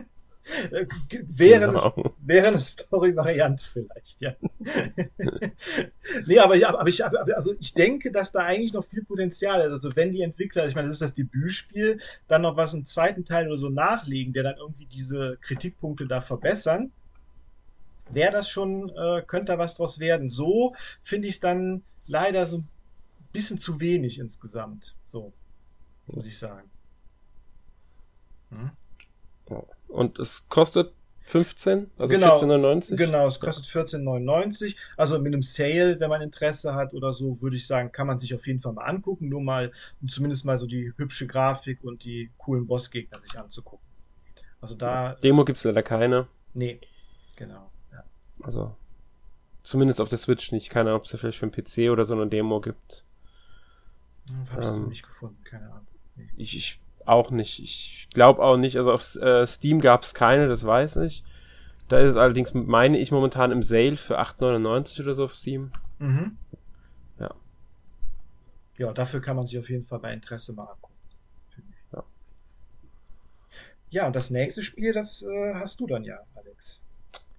wäre, 1.10 1.66
genau. 1.66 1.94
eine, 1.94 2.12
wäre 2.20 2.48
eine 2.48 2.60
Story-Variante 2.60 3.64
vielleicht, 3.64 4.20
ja. 4.20 4.34
nee, 6.26 6.38
aber, 6.38 6.56
ich, 6.56 6.66
aber 6.66 6.88
ich, 6.88 7.04
also 7.04 7.54
ich 7.60 7.74
denke, 7.74 8.10
dass 8.10 8.32
da 8.32 8.40
eigentlich 8.40 8.72
noch 8.72 8.84
viel 8.84 9.04
Potenzial 9.04 9.60
ist. 9.66 9.72
Also 9.72 9.94
wenn 9.96 10.12
die 10.12 10.22
Entwickler, 10.22 10.66
ich 10.66 10.74
meine, 10.74 10.88
das 10.88 10.94
ist 10.94 11.02
das 11.02 11.14
Debütspiel, 11.14 12.00
dann 12.28 12.42
noch 12.42 12.56
was 12.56 12.74
im 12.74 12.84
zweiten 12.84 13.24
Teil 13.24 13.46
oder 13.46 13.56
so 13.56 13.68
nachlegen, 13.68 14.32
der 14.32 14.42
dann 14.42 14.56
irgendwie 14.56 14.86
diese 14.86 15.38
Kritikpunkte 15.40 16.06
da 16.06 16.20
verbessern, 16.20 16.92
wäre 18.10 18.32
das 18.32 18.48
schon, 18.50 18.90
äh, 18.90 19.22
könnte 19.26 19.52
da 19.52 19.58
was 19.58 19.76
draus 19.76 19.98
werden. 19.98 20.28
So 20.28 20.74
finde 21.02 21.28
ich 21.28 21.34
es 21.34 21.40
dann 21.40 21.82
leider 22.06 22.46
so 22.46 22.58
ein 22.58 22.68
bisschen 23.32 23.58
zu 23.58 23.80
wenig 23.80 24.18
insgesamt. 24.18 24.94
So, 25.04 25.32
würde 26.06 26.28
ich 26.28 26.38
sagen. 26.38 26.68
Hm? 28.50 28.70
Und 29.88 30.18
es 30.18 30.48
kostet 30.48 30.92
15, 31.24 31.90
also 31.98 32.12
genau, 32.12 32.34
14,99? 32.34 32.96
Genau, 32.96 33.26
es 33.26 33.38
kostet 33.38 33.64
14,99. 33.66 34.76
Also 34.96 35.18
mit 35.18 35.32
einem 35.32 35.42
Sale, 35.42 35.98
wenn 36.00 36.10
man 36.10 36.20
Interesse 36.20 36.74
hat 36.74 36.94
oder 36.94 37.14
so, 37.14 37.40
würde 37.40 37.56
ich 37.56 37.66
sagen, 37.66 37.92
kann 37.92 38.06
man 38.06 38.18
sich 38.18 38.34
auf 38.34 38.46
jeden 38.46 38.60
Fall 38.60 38.72
mal 38.72 38.84
angucken, 38.84 39.28
nur 39.28 39.40
mal, 39.40 39.70
um 40.00 40.08
zumindest 40.08 40.44
mal 40.44 40.58
so 40.58 40.66
die 40.66 40.92
hübsche 40.96 41.26
Grafik 41.26 41.84
und 41.84 42.04
die 42.04 42.30
coolen 42.38 42.66
Bossgegner 42.66 43.18
sich 43.18 43.38
anzugucken. 43.38 43.86
Also 44.60 44.74
da. 44.74 45.14
Demo 45.14 45.44
gibt 45.44 45.58
es 45.58 45.64
leider 45.64 45.82
keine. 45.82 46.26
Nee, 46.54 46.80
genau. 47.36 47.70
Ja. 47.92 48.04
Also, 48.42 48.74
zumindest 49.62 50.00
auf 50.00 50.08
der 50.08 50.18
Switch 50.18 50.52
nicht. 50.52 50.70
Keine 50.70 50.90
Ahnung, 50.90 51.00
ob 51.00 51.06
es 51.06 51.18
vielleicht 51.18 51.38
für 51.38 51.46
einen 51.46 51.52
PC 51.52 51.90
oder 51.90 52.04
so 52.04 52.14
eine 52.14 52.26
Demo 52.26 52.60
gibt. 52.60 53.04
Hm, 54.26 54.50
Habe 54.50 54.62
ich 54.62 54.68
ähm, 54.68 54.80
noch 54.82 54.88
nicht 54.88 55.02
gefunden, 55.02 55.42
keine 55.44 55.70
Ahnung. 55.70 55.86
Nee. 56.16 56.28
Ich, 56.36 56.56
ich 56.56 56.80
auch 57.06 57.30
nicht. 57.30 57.60
Ich 57.60 58.08
glaube 58.12 58.42
auch 58.42 58.56
nicht. 58.56 58.76
Also 58.76 58.92
auf 58.92 59.16
äh, 59.16 59.46
Steam 59.46 59.80
gab 59.80 60.02
es 60.02 60.14
keine, 60.14 60.48
das 60.48 60.64
weiß 60.64 60.96
ich. 60.96 61.24
Da 61.88 61.98
ist 61.98 62.12
es 62.12 62.16
allerdings, 62.16 62.54
meine 62.54 62.98
ich, 62.98 63.12
momentan 63.12 63.50
im 63.50 63.62
Sale 63.62 63.96
für 63.96 64.18
8,99 64.18 65.02
oder 65.02 65.14
so 65.14 65.24
auf 65.24 65.34
Steam. 65.34 65.72
Mhm. 65.98 66.38
Ja. 67.18 67.34
Ja, 68.78 68.92
dafür 68.92 69.20
kann 69.20 69.36
man 69.36 69.46
sich 69.46 69.58
auf 69.58 69.68
jeden 69.68 69.84
Fall 69.84 69.98
bei 69.98 70.12
Interesse 70.12 70.52
mal 70.54 70.64
angucken. 70.64 70.94
Ja. 71.92 72.04
Ja, 73.90 74.06
und 74.06 74.16
das 74.16 74.30
nächste 74.30 74.62
Spiel, 74.62 74.92
das 74.92 75.22
äh, 75.22 75.54
hast 75.54 75.80
du 75.80 75.86
dann 75.86 76.04
ja, 76.04 76.18
Alex. 76.34 76.80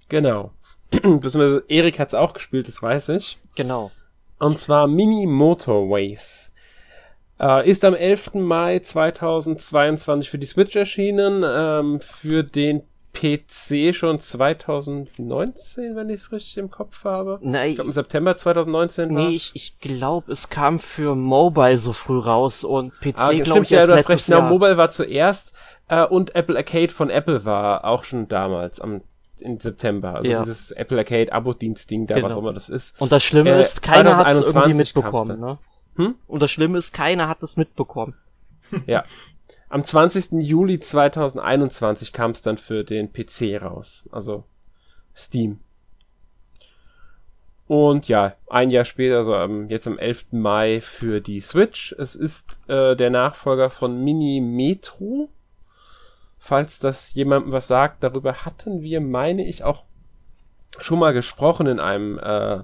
Genau. 0.09 0.51
Beziehungsweise 0.91 1.63
Erik 1.67 1.97
hat 1.97 2.09
es 2.09 2.13
auch 2.13 2.33
gespielt, 2.33 2.67
das 2.67 2.81
weiß 2.81 3.09
ich. 3.09 3.39
Genau. 3.55 3.91
Und 4.37 4.59
zwar 4.59 4.87
Mini 4.87 5.25
Motorways. 5.25 6.52
Äh, 7.43 7.69
ist 7.69 7.83
am 7.83 7.93
11. 7.93 8.35
Mai 8.35 8.79
2022 8.79 10.29
für 10.29 10.37
die 10.37 10.45
Switch 10.45 10.75
erschienen, 10.77 11.43
ähm, 11.45 11.99
für 11.99 12.43
den 12.43 12.83
PC 13.11 13.93
schon 13.93 14.19
2019, 14.19 15.95
wenn 15.95 16.09
ich 16.09 16.21
es 16.21 16.31
richtig 16.31 16.57
im 16.57 16.71
Kopf 16.71 17.03
habe. 17.03 17.39
Nein, 17.41 17.69
ich 17.71 17.75
glaube 17.75 17.89
im 17.89 17.93
September 17.93 18.35
2019. 18.37 19.09
Nee, 19.09 19.27
ich, 19.31 19.51
ich 19.55 19.79
glaube, 19.79 20.31
es 20.31 20.49
kam 20.49 20.79
für 20.79 21.15
Mobile 21.15 21.77
so 21.77 21.91
früh 21.91 22.17
raus 22.17 22.63
und 22.63 22.91
PC, 23.01 23.13
ah, 23.17 23.31
glaube 23.33 23.63
ich, 23.63 23.69
ja, 23.71 23.85
du 23.85 23.95
hast 23.95 24.09
recht. 24.09 24.25
Genau, 24.25 24.43
Mobile 24.43 24.77
war 24.77 24.89
zuerst 24.89 25.53
äh, 25.89 26.05
und 26.05 26.35
Apple 26.35 26.55
Arcade 26.55 26.93
von 26.93 27.09
Apple 27.09 27.43
war 27.43 27.83
auch 27.85 28.05
schon 28.05 28.29
damals 28.29 28.79
am 28.79 29.01
im 29.39 29.59
September. 29.59 30.15
Also 30.15 30.31
ja. 30.31 30.39
dieses 30.39 30.71
Apple 30.71 30.97
Arcade 30.97 31.33
Abo-Dienst-Ding 31.33 32.07
da, 32.07 32.15
genau. 32.15 32.27
was 32.27 32.33
auch 32.35 32.39
immer 32.39 32.53
das 32.53 32.69
ist. 32.69 32.99
Und 33.01 33.11
das 33.11 33.23
Schlimme 33.23 33.49
äh, 33.49 33.61
ist, 33.61 33.81
keiner 33.81 34.15
hat 34.15 34.31
es 34.31 34.41
irgendwie 34.41 34.75
mitbekommen, 34.75 35.39
ne? 35.39 35.57
Hm? 35.95 36.15
Und 36.27 36.41
das 36.41 36.51
Schlimme 36.51 36.77
ist, 36.77 36.93
keiner 36.93 37.27
hat 37.27 37.43
es 37.43 37.57
mitbekommen. 37.57 38.15
Ja. 38.87 39.03
Am 39.69 39.83
20. 39.83 40.43
Juli 40.43 40.79
2021 40.79 42.11
kam 42.11 42.31
es 42.31 42.41
dann 42.41 42.57
für 42.57 42.83
den 42.83 43.11
PC 43.11 43.61
raus. 43.61 44.07
Also 44.11 44.45
Steam. 45.15 45.59
Und 47.67 48.07
ja, 48.07 48.35
ein 48.49 48.69
Jahr 48.69 48.85
später, 48.85 49.17
also 49.17 49.35
ähm, 49.35 49.69
jetzt 49.69 49.87
am 49.87 49.97
11. 49.97 50.27
Mai 50.31 50.81
für 50.81 51.21
die 51.21 51.39
Switch. 51.39 51.93
Es 51.97 52.15
ist 52.15 52.59
äh, 52.67 52.95
der 52.95 53.09
Nachfolger 53.09 53.69
von 53.69 54.03
Mini 54.03 54.41
Metro. 54.41 55.29
Falls 56.39 56.79
das 56.79 57.13
jemandem 57.13 57.51
was 57.51 57.67
sagt, 57.67 58.03
darüber 58.03 58.45
hatten 58.45 58.81
wir, 58.81 59.01
meine 59.01 59.45
ich, 59.47 59.63
auch 59.63 59.83
schon 60.79 60.99
mal 60.99 61.13
gesprochen 61.13 61.67
in 61.67 61.79
einem 61.79 62.19
äh, 62.19 62.63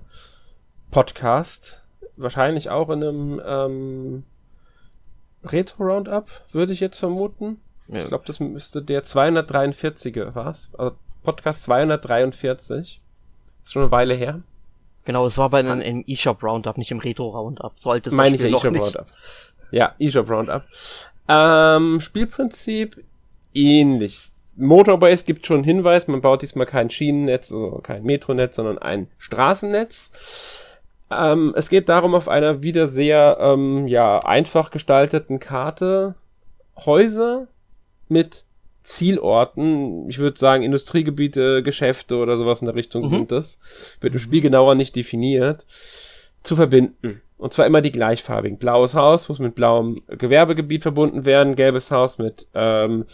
Podcast 0.91 1.78
wahrscheinlich 2.21 2.69
auch 2.69 2.89
in 2.89 3.03
einem 3.03 3.41
ähm, 3.45 4.23
Retro-Roundup, 5.43 6.27
würde 6.51 6.73
ich 6.73 6.79
jetzt 6.79 6.97
vermuten. 6.97 7.59
Ja. 7.87 7.99
Ich 7.99 8.05
glaube, 8.05 8.23
das 8.27 8.39
müsste 8.39 8.81
der 8.81 9.03
243er, 9.03 10.35
was? 10.35 10.69
Also 10.77 10.95
Podcast 11.23 11.63
243. 11.63 12.99
Ist 13.63 13.71
schon 13.71 13.81
eine 13.81 13.91
Weile 13.91 14.13
her. 14.13 14.41
Genau, 15.05 15.25
es 15.25 15.37
war 15.37 15.49
bei 15.49 15.59
einem 15.59 15.81
im 15.81 16.03
eShop 16.07 16.43
Roundup, 16.43 16.77
nicht 16.77 16.91
im 16.91 16.99
Retro 16.99 17.29
Roundup. 17.29 17.79
Sollte 17.79 18.09
es 18.09 18.15
Meine 18.15 18.35
ich 18.35 18.41
ja 18.41 18.49
eShop 18.49 18.75
Roundup. 18.75 19.07
Ja, 19.71 19.95
eShop 19.99 20.29
Roundup. 20.29 20.63
Ähm, 21.27 21.99
Spielprinzip 21.99 23.03
ähnlich. 23.53 24.29
Motorbase 24.55 25.25
gibt 25.25 25.45
schon 25.45 25.57
einen 25.57 25.63
Hinweis, 25.63 26.07
man 26.07 26.21
baut 26.21 26.41
diesmal 26.41 26.65
kein 26.65 26.89
Schienennetz, 26.89 27.51
also 27.51 27.79
kein 27.81 28.03
Metronetz, 28.03 28.57
sondern 28.57 28.77
ein 28.77 29.07
Straßennetz. 29.17 30.11
Ähm, 31.11 31.53
es 31.55 31.69
geht 31.69 31.89
darum, 31.89 32.13
auf 32.13 32.27
einer 32.27 32.61
wieder 32.63 32.87
sehr 32.87 33.37
ähm, 33.39 33.87
ja, 33.87 34.19
einfach 34.19 34.71
gestalteten 34.71 35.39
Karte 35.39 36.15
Häuser 36.85 37.47
mit 38.07 38.43
Zielorten, 38.83 40.09
ich 40.09 40.19
würde 40.19 40.39
sagen 40.39 40.63
Industriegebiete, 40.63 41.61
Geschäfte 41.63 42.17
oder 42.17 42.37
sowas 42.37 42.61
in 42.61 42.65
der 42.65 42.75
Richtung 42.75 43.03
mhm. 43.03 43.09
sind 43.09 43.31
das, 43.31 43.59
wird 43.99 44.13
im 44.13 44.19
Spiel 44.19 44.41
genauer 44.41 44.75
nicht 44.75 44.95
definiert, 44.95 45.65
zu 46.43 46.55
verbinden. 46.55 47.21
Und 47.37 47.53
zwar 47.53 47.65
immer 47.65 47.81
die 47.81 47.91
gleichfarbigen. 47.91 48.57
Blaues 48.57 48.95
Haus 48.95 49.29
muss 49.29 49.39
mit 49.39 49.55
blauem 49.55 50.01
Gewerbegebiet 50.07 50.83
verbunden 50.83 51.25
werden, 51.25 51.55
gelbes 51.55 51.91
Haus 51.91 52.17
mit 52.17 52.47
ähm, 52.53 53.05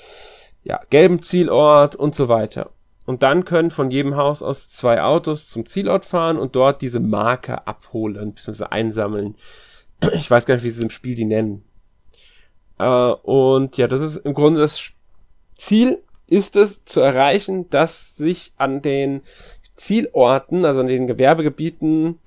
ja, 0.64 0.80
gelbem 0.90 1.22
Zielort 1.22 1.96
und 1.96 2.16
so 2.16 2.28
weiter. 2.28 2.72
Und 3.06 3.22
dann 3.24 3.46
können 3.46 3.70
von 3.70 3.92
jedem 3.92 4.16
Haus 4.16 4.42
aus 4.42 4.70
zwei 4.70 5.02
Autos 5.02 5.50
zum 5.50 5.66
Zielort 5.66 6.06
fahren 6.06 6.38
und 6.38 6.56
dort 6.56 6.82
diese 6.82 7.00
Marke 7.00 7.68
abholen, 7.68 8.34
bzw. 8.34 8.66
einsammeln. 8.66 9.36
Ich 10.14 10.30
weiß 10.30 10.46
gar 10.46 10.56
nicht, 10.56 10.64
wie 10.66 10.72
sie 10.72 10.84
im 10.84 10.90
Spiel 10.90 11.16
die 11.16 11.24
nennen. 11.24 11.64
Äh, 12.78 12.86
und 12.86 13.78
ja, 13.78 13.88
das 13.88 14.02
ist 14.02 14.18
im 14.18 14.34
Grunde 14.34 14.60
das 14.60 14.92
Ziel 15.56 16.02
ist 16.28 16.56
es 16.56 16.84
zu 16.86 17.00
erreichen, 17.00 17.70
dass 17.70 18.18
sich 18.18 18.54
an 18.58 18.82
den 18.82 19.22
Zielorten, 19.76 20.66
also 20.66 20.82
an 20.82 20.88
den 20.88 21.08
Gewerbegebieten, 21.08 22.20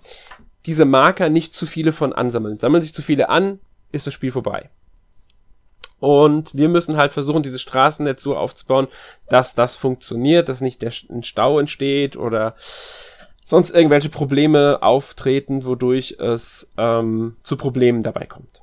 diese 0.67 0.85
Marker 0.85 1.29
nicht 1.29 1.55
zu 1.55 1.67
viele 1.67 1.93
von 1.93 2.13
ansammeln. 2.13 2.57
Sammeln 2.57 2.83
sich 2.83 2.95
zu 2.95 3.03
viele 3.03 3.29
an, 3.29 3.59
ist 3.91 4.07
das 4.07 4.15
Spiel 4.15 4.31
vorbei. 4.31 4.71
Und 6.01 6.57
wir 6.57 6.69
müssen 6.69 6.97
halt 6.97 7.13
versuchen, 7.13 7.43
dieses 7.43 7.61
Straßennetz 7.63 8.23
so 8.23 8.37
aufzubauen, 8.37 8.87
dass 9.29 9.55
das 9.55 9.75
funktioniert, 9.75 10.49
dass 10.49 10.61
nicht 10.61 10.83
der, 10.83 10.93
ein 11.11 11.25
Stau 11.25 11.59
entsteht 11.59 12.17
oder 12.17 12.55
sonst 13.45 13.71
irgendwelche 13.71 14.09
Probleme 14.09 14.79
auftreten, 14.83 15.65
wodurch 15.65 16.17
es 16.21 16.71
ähm, 16.77 17.37
zu 17.43 17.57
Problemen 17.57 18.03
dabei 18.03 18.27
kommt. 18.27 18.63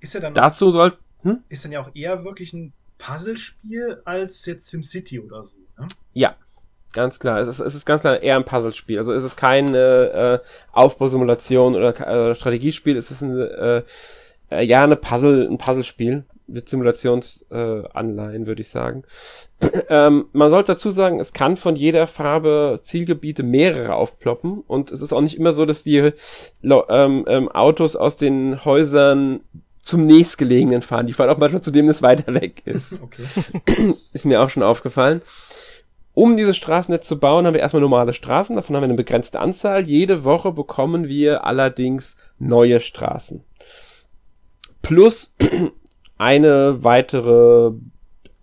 Ist 0.00 0.14
ja 0.14 0.20
dann 0.20 0.34
Dazu 0.34 0.70
soll 0.70 0.94
hm? 1.22 1.42
ist 1.48 1.64
dann 1.64 1.72
ja 1.72 1.82
auch 1.82 1.90
eher 1.94 2.24
wirklich 2.24 2.52
ein 2.52 2.72
Puzzlespiel 2.98 4.00
als 4.04 4.44
jetzt 4.46 4.68
SimCity 4.68 5.20
oder 5.20 5.44
so. 5.44 5.58
Ne? 5.78 5.86
Ja, 6.12 6.36
ganz 6.92 7.18
klar. 7.18 7.40
Es 7.40 7.48
ist, 7.48 7.60
es 7.60 7.74
ist 7.74 7.86
ganz 7.86 8.02
klar 8.02 8.22
eher 8.22 8.36
ein 8.36 8.44
Puzzlespiel. 8.44 8.98
Also 8.98 9.12
es 9.12 9.24
ist 9.24 9.36
kein 9.36 9.74
äh, 9.74 10.38
Aufbausimulation 10.72 11.74
oder 11.74 12.30
äh, 12.30 12.34
Strategiespiel. 12.34 12.96
Es 12.96 13.10
ist 13.10 13.22
ein, 13.22 13.38
äh, 13.38 13.82
äh, 14.50 14.64
ja 14.64 14.84
eine 14.84 14.96
Puzzle, 14.96 15.48
ein 15.48 15.58
Puzzlespiel 15.58 16.24
mit 16.48 16.68
Simulationsanleihen, 16.68 18.42
äh, 18.42 18.46
würde 18.46 18.62
ich 18.62 18.70
sagen. 18.70 19.04
ähm, 19.88 20.26
man 20.32 20.50
sollte 20.50 20.72
dazu 20.72 20.90
sagen, 20.90 21.20
es 21.20 21.32
kann 21.32 21.56
von 21.56 21.76
jeder 21.76 22.06
Farbe 22.06 22.80
Zielgebiete 22.82 23.42
mehrere 23.42 23.94
aufploppen 23.94 24.62
und 24.66 24.90
es 24.90 25.02
ist 25.02 25.12
auch 25.12 25.20
nicht 25.20 25.36
immer 25.36 25.52
so, 25.52 25.66
dass 25.66 25.82
die 25.82 26.12
ähm, 26.62 27.24
ähm, 27.28 27.48
Autos 27.50 27.96
aus 27.96 28.16
den 28.16 28.64
Häusern 28.64 29.40
zum 29.82 30.06
nächstgelegenen 30.06 30.82
fahren. 30.82 31.06
Die 31.06 31.12
fahren 31.12 31.30
auch 31.30 31.38
manchmal 31.38 31.62
zu 31.62 31.70
dem, 31.70 31.86
das 31.86 32.02
weiter 32.02 32.34
weg 32.34 32.62
ist. 32.64 33.00
Okay. 33.08 33.94
ist 34.12 34.26
mir 34.26 34.42
auch 34.42 34.50
schon 34.50 34.62
aufgefallen. 34.62 35.22
Um 36.14 36.36
dieses 36.36 36.56
Straßennetz 36.56 37.06
zu 37.06 37.20
bauen, 37.20 37.46
haben 37.46 37.54
wir 37.54 37.60
erstmal 37.60 37.80
normale 37.80 38.12
Straßen. 38.12 38.56
Davon 38.56 38.74
haben 38.74 38.82
wir 38.82 38.88
eine 38.88 38.94
begrenzte 38.94 39.38
Anzahl. 39.38 39.86
Jede 39.86 40.24
Woche 40.24 40.50
bekommen 40.50 41.06
wir 41.06 41.44
allerdings 41.44 42.16
neue 42.38 42.80
Straßen. 42.80 43.44
Plus 44.88 45.34
eine 46.18 46.82
weitere, 46.82 47.72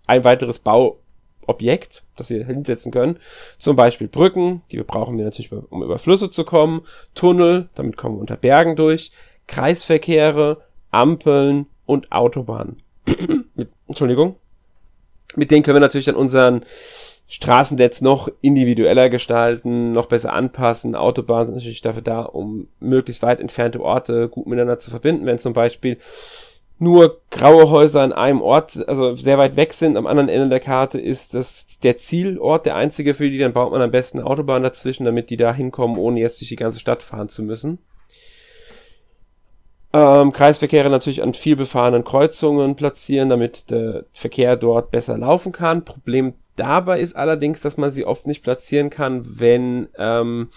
ein 0.06 0.22
weiteres 0.22 0.60
Bauobjekt, 0.60 2.04
das 2.14 2.30
wir 2.30 2.46
hinsetzen 2.46 2.92
können. 2.92 3.18
Zum 3.58 3.74
Beispiel 3.74 4.06
Brücken, 4.06 4.62
die 4.70 4.80
brauchen 4.84 5.18
wir 5.18 5.24
natürlich, 5.24 5.50
um 5.50 5.82
über 5.82 5.98
Flüsse 5.98 6.30
zu 6.30 6.44
kommen. 6.44 6.82
Tunnel, 7.16 7.68
damit 7.74 7.96
kommen 7.96 8.14
wir 8.14 8.20
unter 8.20 8.36
Bergen 8.36 8.76
durch. 8.76 9.10
Kreisverkehre, 9.48 10.62
Ampeln 10.92 11.66
und 11.84 12.12
Autobahnen. 12.12 12.80
mit, 13.56 13.70
Entschuldigung. 13.88 14.36
Mit 15.34 15.50
denen 15.50 15.64
können 15.64 15.76
wir 15.76 15.80
natürlich 15.80 16.06
dann 16.06 16.14
unseren 16.14 16.60
Straßennetz 17.28 18.02
noch 18.02 18.28
individueller 18.40 19.10
gestalten, 19.10 19.92
noch 19.92 20.06
besser 20.06 20.32
anpassen. 20.32 20.94
Autobahnen 20.94 21.48
sind 21.48 21.56
natürlich 21.56 21.80
dafür 21.80 22.02
da, 22.02 22.22
um 22.22 22.68
möglichst 22.78 23.22
weit 23.22 23.40
entfernte 23.40 23.80
Orte 23.80 24.28
gut 24.28 24.46
miteinander 24.46 24.78
zu 24.78 24.90
verbinden. 24.90 25.26
Wenn 25.26 25.38
zum 25.38 25.52
Beispiel 25.52 25.98
nur 26.78 27.20
graue 27.30 27.70
Häuser 27.70 28.02
an 28.02 28.12
einem 28.12 28.42
Ort, 28.42 28.86
also 28.86 29.16
sehr 29.16 29.38
weit 29.38 29.56
weg 29.56 29.72
sind, 29.72 29.96
am 29.96 30.06
anderen 30.06 30.28
Ende 30.28 30.48
der 30.50 30.60
Karte 30.60 31.00
ist 31.00 31.34
das 31.34 31.78
der 31.82 31.96
Zielort 31.96 32.66
der 32.66 32.76
einzige 32.76 33.14
für 33.14 33.28
die, 33.28 33.38
dann 33.38 33.54
baut 33.54 33.72
man 33.72 33.82
am 33.82 33.90
besten 33.90 34.20
eine 34.20 34.28
Autobahn 34.28 34.62
dazwischen, 34.62 35.04
damit 35.04 35.30
die 35.30 35.36
da 35.36 35.52
hinkommen, 35.52 35.96
ohne 35.96 36.20
jetzt 36.20 36.40
durch 36.40 36.50
die 36.50 36.56
ganze 36.56 36.78
Stadt 36.78 37.02
fahren 37.02 37.28
zu 37.28 37.42
müssen. 37.42 37.78
Ähm, 39.92 40.32
Kreisverkehre 40.32 40.90
natürlich 40.90 41.22
an 41.22 41.32
viel 41.32 41.56
befahrenen 41.56 42.04
Kreuzungen 42.04 42.76
platzieren, 42.76 43.30
damit 43.30 43.70
der 43.70 44.04
Verkehr 44.12 44.56
dort 44.56 44.90
besser 44.90 45.16
laufen 45.16 45.52
kann. 45.52 45.84
Problem 45.84 46.34
dabei 46.56 47.00
ist 47.00 47.16
allerdings, 47.16 47.60
dass 47.60 47.76
man 47.76 47.90
sie 47.90 48.04
oft 48.04 48.26
nicht 48.26 48.42
platzieren 48.42 48.90
kann, 48.90 49.22
wenn 49.38 49.88
ähm, 49.98 50.48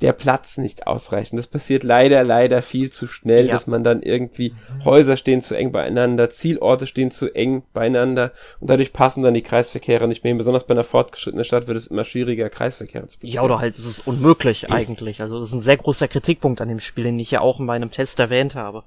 der 0.00 0.12
Platz 0.12 0.58
nicht 0.58 0.86
ausreichend. 0.86 1.38
Das 1.38 1.46
passiert 1.46 1.82
leider, 1.82 2.24
leider 2.24 2.62
viel 2.62 2.90
zu 2.90 3.06
schnell, 3.06 3.46
ja. 3.46 3.52
dass 3.52 3.66
man 3.66 3.84
dann 3.84 4.02
irgendwie. 4.02 4.52
Häuser 4.84 5.16
stehen 5.16 5.40
zu 5.40 5.54
eng 5.54 5.72
beieinander, 5.72 6.30
Zielorte 6.30 6.86
stehen 6.86 7.10
zu 7.10 7.34
eng 7.34 7.62
beieinander 7.72 8.32
und 8.60 8.68
dadurch 8.68 8.92
passen 8.92 9.22
dann 9.22 9.34
die 9.34 9.42
Kreisverkehre 9.42 10.08
nicht 10.08 10.24
mehr. 10.24 10.34
Besonders 10.34 10.66
bei 10.66 10.74
einer 10.74 10.84
fortgeschrittenen 10.84 11.44
Stadt 11.44 11.68
wird 11.68 11.78
es 11.78 11.86
immer 11.86 12.04
schwieriger, 12.04 12.50
Kreisverkehre 12.50 13.06
zu 13.06 13.18
platzieren. 13.18 13.36
Ja, 13.36 13.42
oder 13.42 13.60
halt, 13.60 13.74
es 13.74 13.86
ist 13.86 14.06
unmöglich 14.06 14.70
eigentlich. 14.70 15.22
Also 15.22 15.38
das 15.38 15.48
ist 15.48 15.54
ein 15.54 15.60
sehr 15.60 15.76
großer 15.76 16.08
Kritikpunkt 16.08 16.60
an 16.60 16.68
dem 16.68 16.80
Spiel, 16.80 17.04
den 17.04 17.18
ich 17.18 17.30
ja 17.30 17.40
auch 17.40 17.60
in 17.60 17.66
meinem 17.66 17.90
Test 17.90 18.18
erwähnt 18.18 18.56
habe. 18.56 18.84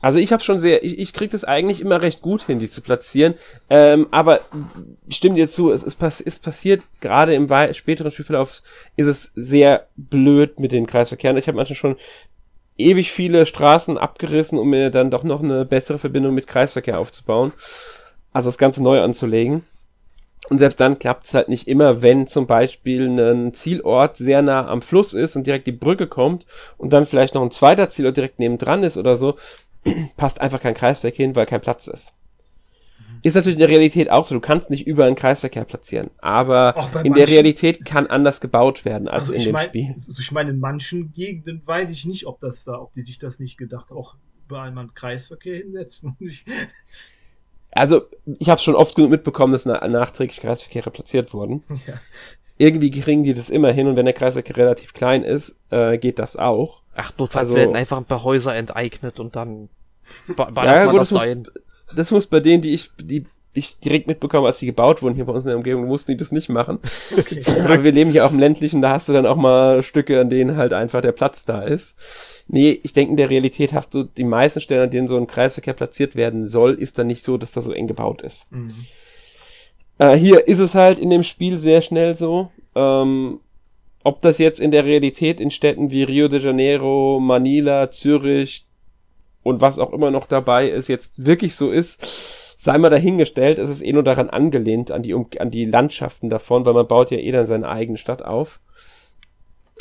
Also 0.00 0.18
ich 0.18 0.32
habe 0.32 0.42
schon 0.42 0.58
sehr, 0.58 0.84
ich, 0.84 0.98
ich 0.98 1.12
kriege 1.12 1.32
das 1.32 1.44
eigentlich 1.44 1.80
immer 1.80 2.00
recht 2.02 2.22
gut 2.22 2.42
hin, 2.42 2.58
die 2.58 2.70
zu 2.70 2.80
platzieren. 2.80 3.34
Ähm, 3.68 4.06
aber 4.10 4.40
stimmt 5.08 5.36
dir 5.36 5.48
zu, 5.48 5.70
es 5.72 5.82
ist, 5.82 5.96
pass 5.96 6.20
ist 6.20 6.42
passiert, 6.42 6.82
gerade 7.00 7.34
im 7.34 7.48
späteren 7.72 8.12
Spielverlauf 8.12 8.62
ist 8.96 9.06
es 9.06 9.32
sehr 9.34 9.86
blöd 9.96 10.60
mit 10.60 10.72
den 10.72 10.86
Kreisverkehren. 10.86 11.36
Ich 11.36 11.48
habe 11.48 11.56
manchmal 11.56 11.76
schon 11.76 11.96
ewig 12.76 13.10
viele 13.10 13.44
Straßen 13.44 13.98
abgerissen, 13.98 14.58
um 14.58 14.70
mir 14.70 14.90
dann 14.90 15.10
doch 15.10 15.24
noch 15.24 15.42
eine 15.42 15.64
bessere 15.64 15.98
Verbindung 15.98 16.34
mit 16.34 16.46
Kreisverkehr 16.46 16.98
aufzubauen. 16.98 17.52
Also 18.32 18.48
das 18.48 18.58
Ganze 18.58 18.82
neu 18.82 19.00
anzulegen. 19.00 19.64
Und 20.48 20.58
selbst 20.58 20.80
dann 20.80 20.98
klappt 20.98 21.26
es 21.26 21.34
halt 21.34 21.48
nicht 21.48 21.68
immer, 21.68 22.00
wenn 22.00 22.26
zum 22.26 22.46
Beispiel 22.46 23.06
ein 23.08 23.52
Zielort 23.52 24.16
sehr 24.16 24.40
nah 24.40 24.66
am 24.66 24.80
Fluss 24.80 25.12
ist 25.12 25.36
und 25.36 25.46
direkt 25.46 25.66
die 25.66 25.72
Brücke 25.72 26.06
kommt 26.06 26.46
und 26.78 26.92
dann 26.92 27.04
vielleicht 27.04 27.34
noch 27.34 27.42
ein 27.42 27.50
zweiter 27.50 27.90
Zielort 27.90 28.16
direkt 28.16 28.38
nebendran 28.38 28.82
ist 28.82 28.96
oder 28.96 29.16
so, 29.16 29.34
passt 30.16 30.40
einfach 30.40 30.60
kein 30.60 30.74
Kreisverkehr 30.74 31.26
hin, 31.26 31.36
weil 31.36 31.46
kein 31.46 31.60
Platz 31.60 31.86
ist. 31.86 32.14
Ist 33.22 33.34
natürlich 33.34 33.56
in 33.56 33.60
der 33.60 33.68
Realität 33.68 34.10
auch 34.10 34.24
so. 34.24 34.34
Du 34.34 34.40
kannst 34.40 34.70
nicht 34.70 34.86
über 34.86 35.04
einen 35.04 35.16
Kreisverkehr 35.16 35.64
platzieren. 35.64 36.10
Aber 36.18 36.74
in 37.02 37.14
der 37.14 37.28
Realität 37.28 37.84
kann 37.84 38.06
anders 38.06 38.40
gebaut 38.40 38.84
werden 38.84 39.08
als 39.08 39.22
also 39.22 39.34
in 39.34 39.44
dem 39.44 39.52
mein, 39.52 39.66
Spiel. 39.66 39.90
Also 39.92 40.20
ich 40.20 40.32
meine, 40.32 40.50
in 40.50 40.60
manchen 40.60 41.12
Gegenden 41.12 41.62
weiß 41.64 41.90
ich 41.90 42.04
nicht, 42.06 42.26
ob 42.26 42.40
das 42.40 42.64
da, 42.64 42.80
ob 42.80 42.92
die 42.92 43.00
sich 43.00 43.18
das 43.18 43.40
nicht 43.40 43.58
gedacht, 43.58 43.90
auch 43.90 44.14
über 44.46 44.62
einen 44.62 44.94
Kreisverkehr 44.94 45.56
hinsetzen. 45.56 46.16
also, 47.72 48.02
ich 48.38 48.48
habe 48.48 48.60
schon 48.60 48.74
oft 48.74 48.94
genug 48.94 49.10
mitbekommen, 49.10 49.52
dass 49.52 49.66
nachträglich 49.66 50.40
Kreisverkehre 50.40 50.90
platziert 50.90 51.32
wurden. 51.32 51.64
Ja. 51.86 51.94
Irgendwie 52.60 52.90
kriegen 52.90 53.22
die 53.22 53.34
das 53.34 53.50
immer 53.50 53.70
hin 53.70 53.86
und 53.86 53.94
wenn 53.94 54.04
der 54.04 54.14
Kreisverkehr 54.14 54.56
relativ 54.56 54.92
klein 54.92 55.22
ist, 55.22 55.54
äh, 55.70 55.96
geht 55.96 56.18
das 56.18 56.34
auch. 56.34 56.82
Ach, 56.96 57.12
notfalls 57.16 57.50
also, 57.50 57.54
werden 57.54 57.76
einfach 57.76 57.98
ein 57.98 58.04
paar 58.04 58.24
Häuser 58.24 58.52
enteignet 58.56 59.20
und 59.20 59.36
dann 59.36 59.68
ba 60.36 60.50
ja, 60.64 60.86
gut, 60.86 61.00
das, 61.00 61.10
das 61.10 61.24
muss, 61.24 61.52
das 61.94 62.10
muss 62.10 62.26
bei 62.26 62.40
denen, 62.40 62.62
die 62.62 62.74
ich, 62.74 62.90
die 63.00 63.24
ich 63.58 63.78
direkt 63.80 64.06
mitbekommen, 64.06 64.46
als 64.46 64.58
die 64.58 64.66
gebaut 64.66 65.02
wurden 65.02 65.14
hier 65.14 65.24
bei 65.24 65.32
uns 65.32 65.44
in 65.44 65.48
der 65.48 65.56
Umgebung, 65.56 65.86
mussten 65.86 66.12
die 66.12 66.16
das 66.16 66.32
nicht 66.32 66.48
machen. 66.48 66.78
Okay. 67.18 67.42
Aber 67.64 67.82
wir 67.82 67.92
leben 67.92 68.10
hier 68.10 68.24
auch 68.24 68.30
im 68.30 68.38
ländlichen, 68.38 68.80
da 68.80 68.92
hast 68.92 69.08
du 69.08 69.12
dann 69.12 69.26
auch 69.26 69.36
mal 69.36 69.82
Stücke, 69.82 70.20
an 70.20 70.30
denen 70.30 70.56
halt 70.56 70.72
einfach 70.72 71.00
der 71.00 71.12
Platz 71.12 71.44
da 71.44 71.62
ist. 71.62 71.98
Nee, 72.46 72.78
ich 72.82 72.92
denke, 72.92 73.10
in 73.10 73.16
der 73.16 73.30
Realität 73.30 73.72
hast 73.72 73.94
du 73.94 74.04
die 74.04 74.24
meisten 74.24 74.60
Stellen, 74.60 74.82
an 74.82 74.90
denen 74.90 75.08
so 75.08 75.16
ein 75.16 75.26
Kreisverkehr 75.26 75.74
platziert 75.74 76.14
werden 76.14 76.46
soll, 76.46 76.74
ist 76.74 76.98
dann 76.98 77.08
nicht 77.08 77.24
so, 77.24 77.38
dass 77.38 77.52
da 77.52 77.60
so 77.60 77.72
eng 77.72 77.88
gebaut 77.88 78.22
ist. 78.22 78.50
Mhm. 78.52 78.68
Äh, 79.98 80.16
hier 80.16 80.46
ist 80.46 80.60
es 80.60 80.74
halt 80.74 80.98
in 80.98 81.10
dem 81.10 81.24
Spiel 81.24 81.58
sehr 81.58 81.82
schnell 81.82 82.14
so. 82.14 82.50
Ähm, 82.74 83.40
ob 84.04 84.20
das 84.20 84.38
jetzt 84.38 84.60
in 84.60 84.70
der 84.70 84.84
Realität 84.84 85.40
in 85.40 85.50
Städten 85.50 85.90
wie 85.90 86.04
Rio 86.04 86.28
de 86.28 86.40
Janeiro, 86.40 87.18
Manila, 87.20 87.90
Zürich 87.90 88.67
und 89.48 89.62
was 89.62 89.78
auch 89.78 89.92
immer 89.92 90.10
noch 90.10 90.26
dabei 90.26 90.68
ist, 90.68 90.88
jetzt 90.88 91.24
wirklich 91.24 91.54
so 91.54 91.70
ist, 91.70 92.54
sei 92.58 92.76
mal 92.76 92.90
dahingestellt. 92.90 93.58
Es 93.58 93.70
ist 93.70 93.82
eh 93.82 93.92
nur 93.92 94.02
daran 94.02 94.28
angelehnt, 94.28 94.90
an 94.90 95.02
die, 95.02 95.14
an 95.14 95.50
die 95.50 95.64
Landschaften 95.64 96.28
davon, 96.28 96.66
weil 96.66 96.74
man 96.74 96.86
baut 96.86 97.10
ja 97.10 97.16
eh 97.16 97.32
dann 97.32 97.46
seine 97.46 97.68
eigene 97.68 97.96
Stadt 97.96 98.22
auf. 98.22 98.60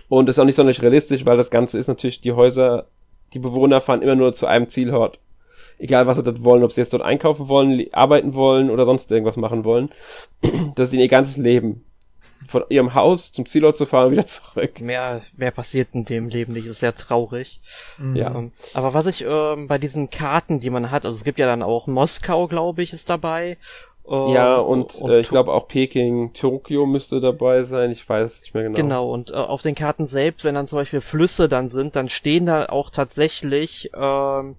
Und 0.08 0.30
ist 0.30 0.40
auch 0.40 0.46
nicht 0.46 0.56
sonderlich 0.56 0.82
realistisch, 0.82 1.26
weil 1.26 1.36
das 1.36 1.52
Ganze 1.52 1.78
ist 1.78 1.88
natürlich, 1.88 2.22
die 2.22 2.32
Häuser, 2.32 2.88
die 3.34 3.40
Bewohner 3.40 3.82
fahren 3.82 4.02
immer 4.02 4.16
nur 4.16 4.32
zu 4.32 4.48
einem 4.48 4.70
Zielort. 4.70 5.20
Egal, 5.80 6.08
was 6.08 6.16
sie 6.16 6.24
dort 6.24 6.44
wollen, 6.46 6.64
ob 6.64 6.72
sie 6.72 6.80
jetzt 6.80 6.94
dort 6.94 7.04
einkaufen 7.04 7.50
wollen, 7.50 7.86
arbeiten 7.92 8.34
wollen 8.36 8.70
oder 8.70 8.86
sonst 8.86 9.12
irgendwas 9.12 9.38
machen 9.38 9.66
wollen. 9.66 9.90
Das 10.76 10.94
ist 10.94 11.00
ihr 11.00 11.08
ganzes 11.10 11.38
Leben 11.38 11.84
von 12.48 12.64
ihrem 12.70 12.94
Haus 12.94 13.32
zum 13.32 13.46
Zielort 13.46 13.78
zu 13.78 13.86
fahren 13.86 14.08
und 14.08 14.12
wieder 14.14 14.26
zurück. 14.26 14.82
Mehr, 14.82 15.22
mehr 15.36 15.52
passiert 15.52 15.90
in 15.94 16.06
dem 16.06 16.30
Leben 16.30 16.54
nicht, 16.54 16.66
das 16.66 16.74
ist 16.74 16.80
sehr 16.80 16.96
traurig. 16.96 17.62
Mhm. 17.98 18.16
Ja. 18.16 18.34
Ähm, 18.34 18.52
aber 18.74 18.94
was 18.94 19.06
ich 19.06 19.26
ähm, 19.28 19.68
bei 19.68 19.78
diesen 19.78 20.10
Karten, 20.10 20.60
die 20.60 20.70
man 20.70 20.92
hat, 20.92 21.06
also 21.06 21.16
es 21.16 21.24
gibt 21.24 21.40
ja 21.40 21.46
dann 21.46 21.64
auch 21.64 21.88
Moskau, 21.88 22.48
glaube 22.48 22.82
ich, 22.84 22.94
ist 22.94 23.10
dabei. 23.10 23.58
Ähm, 24.10 24.30
ja, 24.30 24.56
und, 24.56 24.96
und 24.96 25.12
äh, 25.12 25.20
ich 25.20 25.28
glaube 25.28 25.52
auch 25.52 25.68
Peking, 25.68 26.32
Tokio 26.34 26.86
müsste 26.86 27.20
dabei 27.20 27.64
sein, 27.64 27.92
ich 27.92 28.08
weiß 28.08 28.42
nicht 28.42 28.54
mehr 28.54 28.64
genau. 28.64 28.78
Genau, 28.78 29.12
und 29.12 29.32
äh, 29.32 29.34
auf 29.34 29.62
den 29.62 29.76
Karten 29.76 30.08
selbst, 30.08 30.46
wenn 30.46 30.56
dann 30.56 30.68
zum 30.68 30.78
Beispiel 30.78 31.02
Flüsse 31.02 31.50
dann 31.50 31.68
sind, 31.68 31.96
dann 31.96 32.08
stehen 32.08 32.46
da 32.46 32.68
auch 32.68 32.90
tatsächlich 32.90 33.92
ähm, 33.94 34.56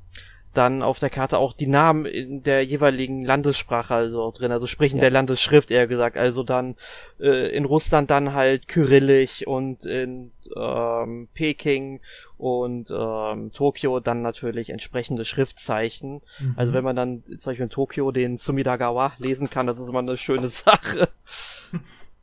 dann 0.54 0.82
auf 0.82 0.98
der 0.98 1.10
Karte 1.10 1.38
auch 1.38 1.52
die 1.52 1.66
Namen 1.66 2.06
in 2.06 2.42
der 2.42 2.64
jeweiligen 2.64 3.24
Landessprache 3.24 3.94
also 3.94 4.30
drin, 4.30 4.52
also 4.52 4.66
sprich 4.66 4.92
in 4.92 4.98
ja. 4.98 5.02
der 5.02 5.10
Landesschrift 5.10 5.70
eher 5.70 5.86
gesagt. 5.86 6.16
Also 6.16 6.42
dann 6.42 6.76
äh, 7.20 7.54
in 7.54 7.64
Russland 7.64 8.10
dann 8.10 8.34
halt 8.34 8.68
Kyrillisch 8.68 9.46
und 9.46 9.84
in 9.84 10.32
ähm, 10.56 11.28
Peking 11.34 12.00
und 12.36 12.90
ähm, 12.90 13.52
Tokio 13.52 14.00
dann 14.00 14.22
natürlich 14.22 14.70
entsprechende 14.70 15.24
Schriftzeichen. 15.24 16.22
Mhm. 16.40 16.54
Also 16.56 16.72
wenn 16.72 16.84
man 16.84 16.96
dann 16.96 17.22
zum 17.36 17.50
Beispiel 17.50 17.64
in 17.64 17.70
Tokio 17.70 18.10
den 18.10 18.36
Sumidagawa 18.36 19.12
lesen 19.18 19.50
kann, 19.50 19.66
das 19.66 19.78
ist 19.78 19.88
immer 19.88 20.00
eine 20.00 20.16
schöne 20.16 20.48
Sache. 20.48 21.08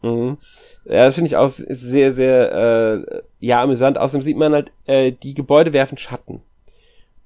Mhm. 0.01 0.37
Ja, 0.83 1.05
das 1.05 1.15
finde 1.15 1.29
ich 1.29 1.35
auch 1.35 1.47
sehr, 1.47 2.11
sehr 2.11 2.51
äh, 2.51 3.21
ja 3.39 3.63
amüsant. 3.63 3.97
Außerdem 3.97 4.21
sieht 4.21 4.37
man 4.37 4.53
halt, 4.53 4.71
äh, 4.85 5.11
die 5.11 5.33
Gebäude 5.33 5.73
werfen 5.73 5.97
Schatten. 5.97 6.41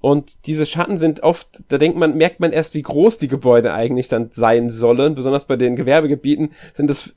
Und 0.01 0.47
diese 0.47 0.65
Schatten 0.65 0.97
sind 0.97 1.23
oft, 1.23 1.63
da 1.67 1.77
denkt 1.77 1.97
man, 1.97 2.15
merkt 2.15 2.39
man 2.39 2.51
erst, 2.51 2.73
wie 2.73 2.81
groß 2.81 3.17
die 3.17 3.27
Gebäude 3.27 3.73
eigentlich 3.73 4.07
dann 4.07 4.29
sein 4.31 4.69
sollen. 4.69 5.15
Besonders 5.15 5.45
bei 5.45 5.57
den 5.57 5.75
Gewerbegebieten 5.75 6.51
sind 6.73 6.89
das 6.89 7.13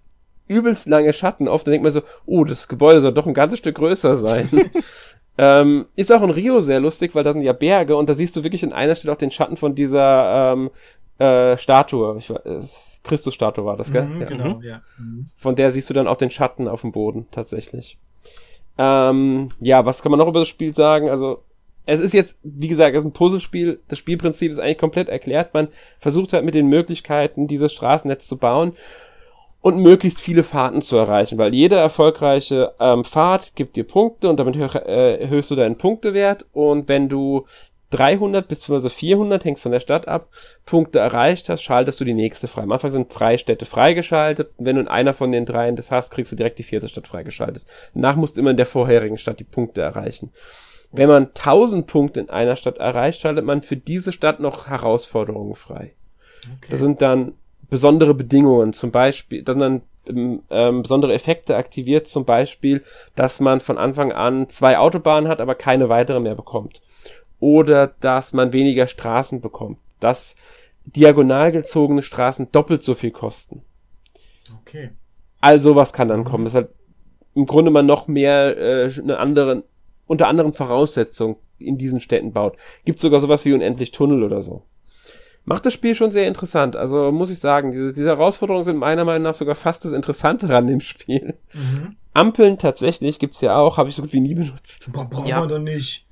übelst 0.48 0.88
lange 0.88 1.12
Schatten. 1.12 1.46
Oft 1.46 1.66
denkt 1.66 1.84
man 1.84 1.92
so, 1.92 2.02
oh, 2.26 2.44
das 2.44 2.66
Gebäude 2.68 3.00
soll 3.00 3.14
doch 3.14 3.26
ein 3.26 3.34
ganzes 3.34 3.60
Stück 3.60 3.76
größer 3.76 4.16
sein. 4.16 4.48
ähm, 5.38 5.86
ist 5.94 6.12
auch 6.12 6.22
in 6.22 6.30
Rio 6.30 6.60
sehr 6.60 6.80
lustig, 6.80 7.14
weil 7.14 7.22
da 7.22 7.32
sind 7.32 7.42
ja 7.42 7.52
Berge 7.52 7.96
und 7.96 8.08
da 8.08 8.14
siehst 8.14 8.34
du 8.34 8.42
wirklich 8.42 8.64
in 8.64 8.72
einer 8.72 8.96
Stelle 8.96 9.12
auch 9.12 9.18
den 9.18 9.30
Schatten 9.30 9.56
von 9.56 9.76
dieser 9.76 10.52
ähm, 10.52 10.70
äh, 11.18 11.56
Statue. 11.56 12.18
Ich, 12.18 12.30
äh, 12.30 12.60
Christus-Statue 13.04 13.64
war 13.64 13.76
das, 13.76 13.92
gell? 13.92 14.06
Mhm, 14.06 14.20
ja. 14.20 14.26
Genau, 14.26 14.54
mhm. 14.54 14.62
ja. 14.62 14.82
Mhm. 14.98 15.26
Von 15.36 15.56
der 15.56 15.70
siehst 15.70 15.88
du 15.90 15.94
dann 15.94 16.08
auch 16.08 16.16
den 16.16 16.30
Schatten 16.30 16.68
auf 16.68 16.82
dem 16.82 16.92
Boden, 16.92 17.26
tatsächlich. 17.30 17.98
Ähm, 18.78 19.50
ja, 19.60 19.84
was 19.84 20.02
kann 20.02 20.10
man 20.10 20.18
noch 20.18 20.28
über 20.28 20.40
das 20.40 20.48
Spiel 20.48 20.74
sagen? 20.74 21.08
Also, 21.10 21.42
es 21.86 22.00
ist 22.00 22.14
jetzt, 22.14 22.38
wie 22.42 22.68
gesagt, 22.68 22.94
es 22.94 23.00
ist 23.00 23.08
ein 23.08 23.12
Puzzlespiel. 23.12 23.80
Das 23.88 23.98
Spielprinzip 23.98 24.50
ist 24.50 24.58
eigentlich 24.58 24.78
komplett 24.78 25.08
erklärt. 25.08 25.54
Man 25.54 25.68
versucht 25.98 26.32
halt 26.32 26.44
mit 26.44 26.54
den 26.54 26.68
Möglichkeiten, 26.68 27.46
dieses 27.46 27.72
Straßennetz 27.72 28.26
zu 28.26 28.36
bauen 28.36 28.72
und 29.60 29.78
möglichst 29.78 30.20
viele 30.20 30.42
Fahrten 30.42 30.82
zu 30.82 30.96
erreichen, 30.96 31.38
weil 31.38 31.54
jede 31.54 31.76
erfolgreiche 31.76 32.74
ähm, 32.80 33.04
Fahrt 33.04 33.54
gibt 33.54 33.76
dir 33.76 33.84
Punkte 33.84 34.28
und 34.28 34.38
damit 34.38 34.56
äh, 34.56 35.16
erhöhst 35.18 35.50
du 35.50 35.54
deinen 35.54 35.78
Punktewert 35.78 36.46
und 36.52 36.88
wenn 36.88 37.08
du 37.08 37.46
300 37.92 38.48
bzw. 38.48 38.88
400, 38.88 39.44
hängt 39.44 39.60
von 39.60 39.70
der 39.70 39.80
Stadt 39.80 40.08
ab, 40.08 40.28
Punkte 40.64 40.98
erreicht 40.98 41.48
hast, 41.48 41.62
schaltest 41.62 42.00
du 42.00 42.04
die 42.04 42.14
nächste 42.14 42.48
frei. 42.48 42.62
Am 42.62 42.72
Anfang 42.72 42.90
sind 42.90 43.08
drei 43.10 43.36
Städte 43.38 43.66
freigeschaltet. 43.66 44.50
Und 44.56 44.64
wenn 44.64 44.76
du 44.76 44.82
in 44.82 44.88
einer 44.88 45.12
von 45.12 45.30
den 45.30 45.44
dreien 45.44 45.76
das 45.76 45.90
hast, 45.90 46.10
kriegst 46.10 46.32
du 46.32 46.36
direkt 46.36 46.58
die 46.58 46.62
vierte 46.62 46.88
Stadt 46.88 47.06
freigeschaltet. 47.06 47.66
Danach 47.94 48.16
musst 48.16 48.36
du 48.36 48.40
immer 48.40 48.50
in 48.50 48.56
der 48.56 48.66
vorherigen 48.66 49.18
Stadt 49.18 49.40
die 49.40 49.44
Punkte 49.44 49.82
erreichen. 49.82 50.32
Wenn 50.92 51.08
man 51.08 51.26
1000 51.28 51.86
Punkte 51.86 52.20
in 52.20 52.30
einer 52.30 52.56
Stadt 52.56 52.78
erreicht, 52.78 53.20
schaltet 53.20 53.44
man 53.44 53.62
für 53.62 53.76
diese 53.76 54.12
Stadt 54.12 54.40
noch 54.40 54.68
Herausforderungen 54.68 55.54
frei. 55.54 55.94
Okay. 56.42 56.68
Das 56.70 56.80
sind 56.80 57.00
dann 57.00 57.32
besondere 57.70 58.14
Bedingungen, 58.14 58.74
zum 58.74 58.90
Beispiel, 58.90 59.42
dann 59.42 59.58
dann 59.58 59.82
ähm, 60.06 60.42
ähm, 60.50 60.82
besondere 60.82 61.14
Effekte 61.14 61.56
aktiviert, 61.56 62.06
zum 62.06 62.24
Beispiel, 62.24 62.82
dass 63.14 63.40
man 63.40 63.60
von 63.60 63.78
Anfang 63.78 64.12
an 64.12 64.48
zwei 64.48 64.78
Autobahnen 64.78 65.28
hat, 65.28 65.40
aber 65.40 65.54
keine 65.54 65.88
weitere 65.88 66.20
mehr 66.20 66.34
bekommt. 66.34 66.82
Oder 67.40 67.88
dass 68.00 68.32
man 68.32 68.52
weniger 68.52 68.86
Straßen 68.86 69.40
bekommt. 69.40 69.78
Dass 70.00 70.36
diagonal 70.84 71.52
gezogene 71.52 72.02
Straßen 72.02 72.52
doppelt 72.52 72.82
so 72.82 72.94
viel 72.94 73.12
kosten. 73.12 73.62
Okay. 74.60 74.90
Also 75.40 75.76
was 75.76 75.92
kann 75.92 76.08
dann 76.08 76.24
kommen. 76.24 76.44
Das 76.44 76.52
ist 76.52 76.56
halt 76.56 76.70
im 77.34 77.46
Grunde 77.46 77.70
man 77.70 77.86
noch 77.86 78.08
mehr 78.08 78.56
äh, 78.58 78.92
eine 79.00 79.18
andere, 79.18 79.64
unter 80.12 80.28
anderen 80.28 80.52
Voraussetzungen 80.52 81.36
in 81.58 81.78
diesen 81.78 81.98
Städten 81.98 82.32
baut. 82.32 82.56
Gibt 82.84 83.00
sogar 83.00 83.18
sowas 83.18 83.46
wie 83.46 83.54
unendlich 83.54 83.92
Tunnel 83.92 84.22
oder 84.22 84.42
so. 84.42 84.62
Macht 85.46 85.64
das 85.64 85.72
Spiel 85.72 85.94
schon 85.94 86.12
sehr 86.12 86.28
interessant. 86.28 86.76
Also 86.76 87.10
muss 87.10 87.30
ich 87.30 87.38
sagen, 87.38 87.72
diese, 87.72 87.94
diese 87.94 88.08
Herausforderungen 88.08 88.66
sind 88.66 88.76
meiner 88.76 89.06
Meinung 89.06 89.22
nach 89.22 89.34
sogar 89.34 89.54
fast 89.54 89.86
das 89.86 89.92
Interessante 89.92 90.54
an 90.54 90.66
dem 90.66 90.82
Spiel. 90.82 91.34
Mhm. 91.54 91.96
Ampeln 92.12 92.58
tatsächlich 92.58 93.18
gibt's 93.18 93.40
ja 93.40 93.56
auch, 93.56 93.78
habe 93.78 93.88
ich 93.88 93.94
so 93.94 94.02
gut 94.02 94.12
wie 94.12 94.20
nie 94.20 94.34
benutzt. 94.34 94.92
Boah, 94.92 95.06
brauchen 95.06 95.28
ja. 95.28 95.40
wir 95.40 95.46
doch 95.46 95.58
nicht. 95.58 96.06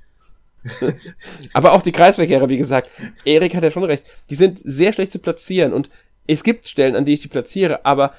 Aber 1.53 1.73
auch 1.73 1.83
die 1.83 1.93
Kreisverkehre, 1.93 2.49
wie 2.49 2.57
gesagt. 2.57 2.89
Erik 3.27 3.55
hat 3.55 3.63
ja 3.63 3.71
schon 3.71 3.85
recht. 3.85 4.07
Die 4.31 4.35
sind 4.35 4.59
sehr 4.59 4.95
schlecht 4.95 5.13
zu 5.13 5.19
platzieren 5.19 5.75
und 5.75 5.91
es 6.27 6.43
gibt 6.43 6.67
Stellen, 6.69 6.97
an 6.97 7.05
die 7.05 7.13
ich 7.13 7.21
die 7.21 7.29
platziere, 7.29 7.85
aber 7.85 8.15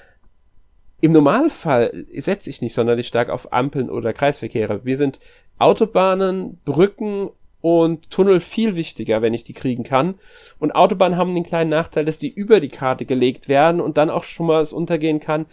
im 1.02 1.14
Normalfall 1.14 2.06
setze 2.16 2.50
ich 2.50 2.62
nicht 2.62 2.76
sonderlich 2.76 3.08
stark 3.08 3.30
auf 3.30 3.52
Ampeln 3.52 3.90
oder 3.90 4.14
Kreisverkehre. 4.14 4.86
Wir 4.86 4.98
sind 4.98 5.20
Autobahnen, 5.62 6.60
Brücken 6.66 7.30
und 7.62 8.10
Tunnel 8.10 8.40
viel 8.40 8.76
wichtiger, 8.76 9.22
wenn 9.22 9.34
ich 9.34 9.44
die 9.44 9.54
kriegen 9.54 9.84
kann. 9.84 10.16
Und 10.60 10.74
Autobahnen 10.74 11.18
haben 11.18 11.36
den 11.36 11.44
kleinen 11.44 11.70
Nachteil, 11.70 12.06
dass 12.06 12.18
die 12.18 12.34
über 12.34 12.60
die 12.60 12.70
Karte 12.70 13.06
gelegt 13.06 13.48
werden 13.48 13.80
und 13.80 13.98
dann 13.98 14.10
auch 14.10 14.24
schon 14.24 14.48
mal 14.48 14.62
es 14.62 14.74
untergehen 14.74 15.20
kann, 15.20 15.46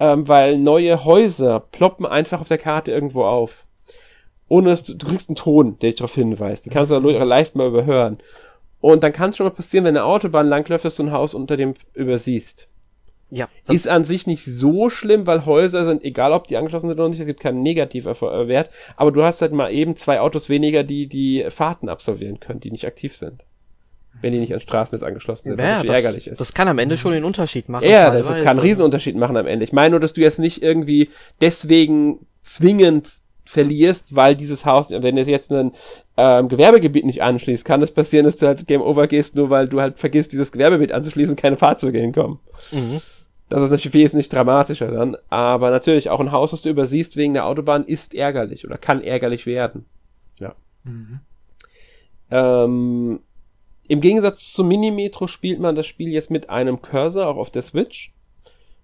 ähm, 0.00 0.26
weil 0.26 0.58
neue 0.58 1.04
Häuser 1.04 1.60
ploppen 1.60 2.06
einfach 2.06 2.40
auf 2.40 2.48
der 2.48 2.58
Karte 2.58 2.90
irgendwo 2.90 3.24
auf. 3.24 3.64
Ohne 4.48 4.70
dass 4.70 4.82
du, 4.82 4.94
du 4.94 5.06
kriegst 5.06 5.28
einen 5.28 5.36
Ton, 5.36 5.78
der 5.78 5.90
dich 5.90 5.98
darauf 5.98 6.14
hinweist. 6.14 6.66
Den 6.66 6.72
kannst 6.72 6.90
du 6.90 6.98
leicht 6.98 7.54
mal 7.54 7.68
überhören. 7.68 8.18
Und 8.80 9.04
dann 9.04 9.12
kann 9.12 9.30
es 9.30 9.36
schon 9.36 9.46
mal 9.46 9.50
passieren, 9.50 9.84
wenn 9.84 9.96
eine 9.96 10.04
Autobahn 10.04 10.48
langläuft, 10.48 10.84
dass 10.84 10.96
du 10.96 11.04
ein 11.04 11.12
Haus 11.12 11.34
unter 11.34 11.56
dem 11.56 11.74
übersiehst. 11.94 12.68
Ja. 13.34 13.48
Ist 13.66 13.88
an 13.88 14.04
sich 14.04 14.26
nicht 14.26 14.44
so 14.44 14.90
schlimm, 14.90 15.26
weil 15.26 15.46
Häuser 15.46 15.86
sind, 15.86 16.04
egal 16.04 16.32
ob 16.32 16.48
die 16.48 16.58
angeschlossen 16.58 16.88
sind 16.88 17.00
oder 17.00 17.08
nicht, 17.08 17.18
es 17.18 17.26
gibt 17.26 17.40
keinen 17.40 17.62
Negativwert, 17.62 18.70
aber 18.96 19.10
du 19.10 19.24
hast 19.24 19.40
halt 19.40 19.52
mal 19.52 19.72
eben 19.72 19.96
zwei 19.96 20.20
Autos 20.20 20.50
weniger, 20.50 20.84
die 20.84 21.06
die 21.06 21.46
Fahrten 21.48 21.88
absolvieren 21.88 22.40
können, 22.40 22.60
die 22.60 22.70
nicht 22.70 22.86
aktiv 22.86 23.16
sind. 23.16 23.46
Wenn 24.20 24.34
die 24.34 24.38
nicht 24.38 24.50
ans 24.50 24.64
Straßennetz 24.64 25.02
angeschlossen 25.02 25.48
sind, 25.48 25.60
ja, 25.60 25.78
was 25.78 25.86
das, 25.86 25.96
ärgerlich 25.96 26.28
ist. 26.28 26.40
Das 26.42 26.52
kann 26.52 26.68
am 26.68 26.78
Ende 26.78 26.98
schon 26.98 27.12
den 27.12 27.24
Unterschied 27.24 27.70
machen. 27.70 27.88
Ja, 27.88 28.10
das, 28.10 28.26
das 28.26 28.36
kann 28.36 28.58
einen 28.58 28.60
Riesenunterschied 28.60 29.16
machen 29.16 29.38
am 29.38 29.46
Ende. 29.46 29.64
Ich 29.64 29.72
meine 29.72 29.92
nur, 29.92 30.00
dass 30.00 30.12
du 30.12 30.20
jetzt 30.20 30.38
nicht 30.38 30.62
irgendwie 30.62 31.08
deswegen 31.40 32.26
zwingend 32.42 33.08
verlierst, 33.46 34.14
weil 34.14 34.36
dieses 34.36 34.66
Haus, 34.66 34.90
wenn 34.90 35.16
es 35.16 35.26
jetzt 35.26 35.50
ein 35.50 35.72
ähm, 36.18 36.48
Gewerbegebiet 36.48 37.06
nicht 37.06 37.22
anschließt, 37.22 37.64
kann 37.64 37.80
es 37.80 37.90
passieren, 37.90 38.26
dass 38.26 38.36
du 38.36 38.46
halt 38.46 38.66
Game 38.66 38.82
Over 38.82 39.06
gehst, 39.06 39.36
nur 39.36 39.48
weil 39.48 39.68
du 39.68 39.80
halt 39.80 39.98
vergisst, 39.98 40.32
dieses 40.32 40.52
Gewerbegebiet 40.52 40.92
anzuschließen 40.92 41.32
und 41.32 41.40
keine 41.40 41.56
Fahrzeuge 41.56 41.98
hinkommen. 41.98 42.38
Mhm. 42.70 43.00
Das 43.52 43.64
ist 43.64 43.68
natürlich 43.68 43.92
wesentlich 43.92 44.30
dramatischer 44.30 44.90
dann. 44.90 45.14
Aber 45.28 45.70
natürlich, 45.70 46.08
auch 46.08 46.20
ein 46.20 46.32
Haus, 46.32 46.52
das 46.52 46.62
du 46.62 46.70
übersiehst 46.70 47.18
wegen 47.18 47.34
der 47.34 47.44
Autobahn, 47.44 47.84
ist 47.84 48.14
ärgerlich 48.14 48.64
oder 48.64 48.78
kann 48.78 49.02
ärgerlich 49.02 49.44
werden. 49.44 49.84
Ja. 50.40 50.54
Mhm. 50.84 51.20
Ähm, 52.30 53.20
Im 53.88 54.00
Gegensatz 54.00 54.54
zum 54.54 54.68
Minimetro 54.68 55.26
spielt 55.26 55.60
man 55.60 55.74
das 55.74 55.86
Spiel 55.86 56.08
jetzt 56.08 56.30
mit 56.30 56.48
einem 56.48 56.80
Cursor, 56.80 57.26
auch 57.26 57.36
auf 57.36 57.50
der 57.50 57.60
Switch. 57.60 58.14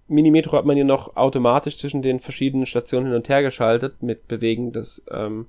Minimetro 0.07 0.55
hat 0.55 0.65
man 0.65 0.75
hier 0.75 0.85
noch 0.85 1.15
automatisch 1.15 1.79
zwischen 1.79 2.03
den 2.03 2.19
verschiedenen 2.19 2.67
Stationen 2.67 3.07
hin 3.07 3.15
und 3.15 3.27
her 3.27 3.41
geschaltet 3.41 4.03
mit 4.03 4.27
Bewegen 4.27 4.71
des 4.71 5.03
ähm, 5.09 5.47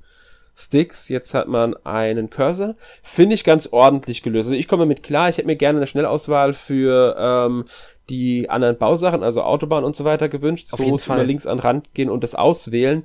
Sticks. 0.61 1.09
Jetzt 1.09 1.35
hat 1.35 1.49
man 1.49 1.75
einen 1.85 2.31
Cursor. 2.31 2.75
Finde 3.03 3.35
ich 3.35 3.45
ganz 3.45 3.69
ordentlich 3.73 4.23
gelöst. 4.23 4.49
Also 4.49 4.59
ich 4.59 4.69
komme 4.69 4.87
mit 4.87 5.03
klar. 5.03 5.29
Ich 5.29 5.39
hätte 5.39 5.47
mir 5.47 5.57
gerne 5.57 5.79
eine 5.79 5.87
Schnellauswahl 5.87 6.53
für 6.53 7.17
ähm, 7.19 7.65
die 8.09 8.51
anderen 8.51 8.77
Bausachen, 8.77 9.23
also 9.23 9.43
Autobahn 9.43 9.85
und 9.85 9.97
so 9.97 10.05
weiter 10.05 10.29
gewünscht. 10.29 10.69
Auf 10.73 10.79
so 10.79 10.87
muss 10.87 11.07
man 11.07 11.27
links 11.27 11.47
an 11.47 11.59
den 11.59 11.63
Rand 11.63 11.95
gehen 11.95 12.11
und 12.11 12.23
das 12.25 12.35
auswählen. 12.35 13.05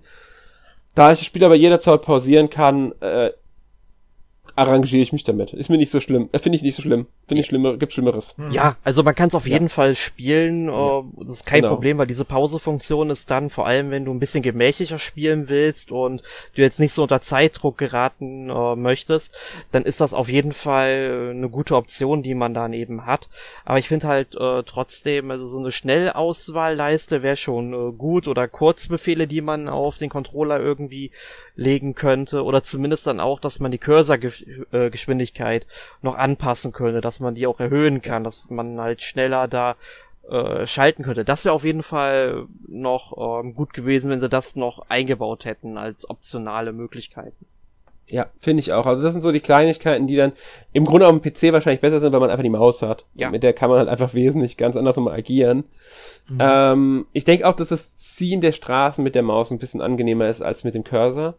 Da 0.96 1.12
ich 1.12 1.20
das 1.20 1.26
Spiel 1.26 1.44
aber 1.44 1.56
jederzeit 1.56 2.02
pausieren 2.02 2.50
kann, 2.50 2.94
äh, 3.02 3.32
arrangiere 4.56 5.02
ich 5.02 5.14
mich 5.14 5.24
damit. 5.24 5.54
Ist 5.54 5.70
mir 5.70 5.78
nicht 5.78 5.92
so 5.92 6.00
schlimm. 6.00 6.30
Äh, 6.32 6.40
Finde 6.40 6.56
ich 6.58 6.64
nicht 6.64 6.76
so 6.76 6.82
schlimm. 6.82 7.08
Finde 7.28 7.42
ich 7.42 7.48
schlimmer, 7.48 7.78
gibt 7.78 7.94
Schlimmeres. 7.94 8.36
Hm. 8.38 8.52
Ja, 8.52 8.78
also 8.84 9.04
man 9.04 9.16
kann 9.16 9.28
es 9.28 9.36
auf 9.36 9.48
jeden 9.48 9.70
Fall 9.70 9.96
spielen. 9.96 10.70
Ja. 10.70 11.00
Äh, 11.00 11.04
das 11.20 11.30
ist 11.30 11.46
kein 11.46 11.62
genau. 11.62 11.74
Problem, 11.74 11.98
weil 11.98 12.08
diese 12.08 12.26
Pausefunktion 12.26 13.10
ist 13.10 13.30
dann, 13.32 13.50
vor 13.50 13.68
allem 13.68 13.92
wenn 13.92 14.06
du 14.06 14.14
ein 14.14 14.20
bisschen 14.20 14.44
gemächlicher 14.44 15.00
spielen 15.00 15.50
willst 15.50 15.92
und 15.92 16.22
du 16.56 16.62
jetzt 16.62 16.80
nicht 16.80 16.94
so 16.94 17.04
unter 17.04 17.22
Zeitdruck 17.22 17.78
geraten 17.78 18.50
äh, 18.50 18.76
möchtest, 18.76 19.38
dann 19.72 19.84
ist 19.84 20.02
das 20.02 20.14
auf 20.14 20.30
jeden 20.30 20.52
Fall 20.52 21.32
eine 21.36 21.50
gute 21.50 21.76
Option, 21.76 22.24
die 22.24 22.36
man 22.36 22.54
dann 22.54 22.74
eben 22.74 23.06
hat. 23.06 23.30
Aber 23.66 23.80
ich 23.80 23.88
finde 23.88 24.08
halt 24.08 24.36
äh, 24.36 24.64
trotzdem, 24.64 25.32
also 25.32 25.48
so 25.48 25.60
eine 25.60 25.72
Schnellauswahlleiste 25.72 27.24
wäre 27.24 27.36
schon 27.36 27.74
äh, 27.74 27.92
gut 27.94 28.28
oder 28.28 28.48
Kurzbefehle, 28.48 29.28
die 29.28 29.42
man 29.42 29.68
auf 29.68 29.98
den 29.98 30.10
Controller 30.10 30.60
irgendwie 30.60 31.12
legen 31.56 31.96
könnte 31.96 32.44
oder 32.44 32.64
zumindest 32.64 33.08
dann 33.08 33.20
auch, 33.20 33.40
dass 33.40 33.60
man 33.60 33.72
die 33.72 33.78
Cursor-Geschwindigkeit 33.78 35.68
noch 36.02 36.16
anpassen 36.16 36.72
könnte, 36.72 37.02
dass 37.02 37.20
man 37.20 37.36
die 37.36 37.48
auch 37.48 37.60
erhöhen 37.60 38.02
kann, 38.02 38.24
dass 38.24 38.50
man 38.50 38.80
halt 38.80 39.02
schneller 39.02 39.48
da 39.48 39.76
äh, 40.30 40.66
schalten 40.66 41.04
könnte. 41.04 41.24
Das 41.24 41.46
wäre 41.46 41.54
auf 41.54 41.64
jeden 41.64 41.84
Fall 41.84 42.48
noch 42.68 43.42
ähm, 43.44 43.56
gut 43.56 43.74
gewesen, 43.74 44.10
wenn 44.10 44.22
sie 44.22 44.30
das 44.30 44.56
noch 44.56 44.90
eingebaut 44.90 45.46
hätten 45.46 45.78
als 45.78 46.10
optionale 46.10 46.74
Möglichkeiten. 46.74 47.45
Ja, 48.08 48.28
finde 48.40 48.62
ich 48.62 48.72
auch. 48.72 48.86
Also 48.86 49.02
das 49.02 49.14
sind 49.14 49.22
so 49.22 49.32
die 49.32 49.40
Kleinigkeiten, 49.40 50.06
die 50.06 50.16
dann 50.16 50.34
im 50.74 50.86
Grunde 50.86 51.08
auf 51.08 51.20
dem 51.20 51.22
PC 51.22 51.52
wahrscheinlich 51.54 51.82
besser 51.82 52.00
sind, 52.00 52.14
weil 52.14 52.20
man 52.20 52.30
einfach 52.30 52.44
die 52.44 52.50
Maus 52.50 52.84
hat. 52.84 53.06
Ja. 53.16 53.32
Mit 53.32 53.42
der 53.42 53.54
kann 53.54 53.70
man 53.70 53.80
halt 53.80 53.90
einfach 53.90 54.14
wesentlich 54.14 54.58
ganz 54.58 54.78
anders 54.78 54.96
nochmal 54.96 55.16
agieren. 55.16 55.64
Mhm. 56.28 56.38
Ähm, 56.40 57.08
ich 57.14 57.26
denke 57.26 57.48
auch, 57.48 57.54
dass 57.54 57.70
das 57.70 57.96
Ziehen 57.96 58.42
der 58.42 58.52
Straßen 58.52 59.04
mit 59.04 59.16
der 59.16 59.24
Maus 59.24 59.50
ein 59.50 59.58
bisschen 59.58 59.82
angenehmer 59.82 60.28
ist 60.28 60.42
als 60.42 60.64
mit 60.64 60.76
dem 60.76 60.84
Cursor. 60.84 61.36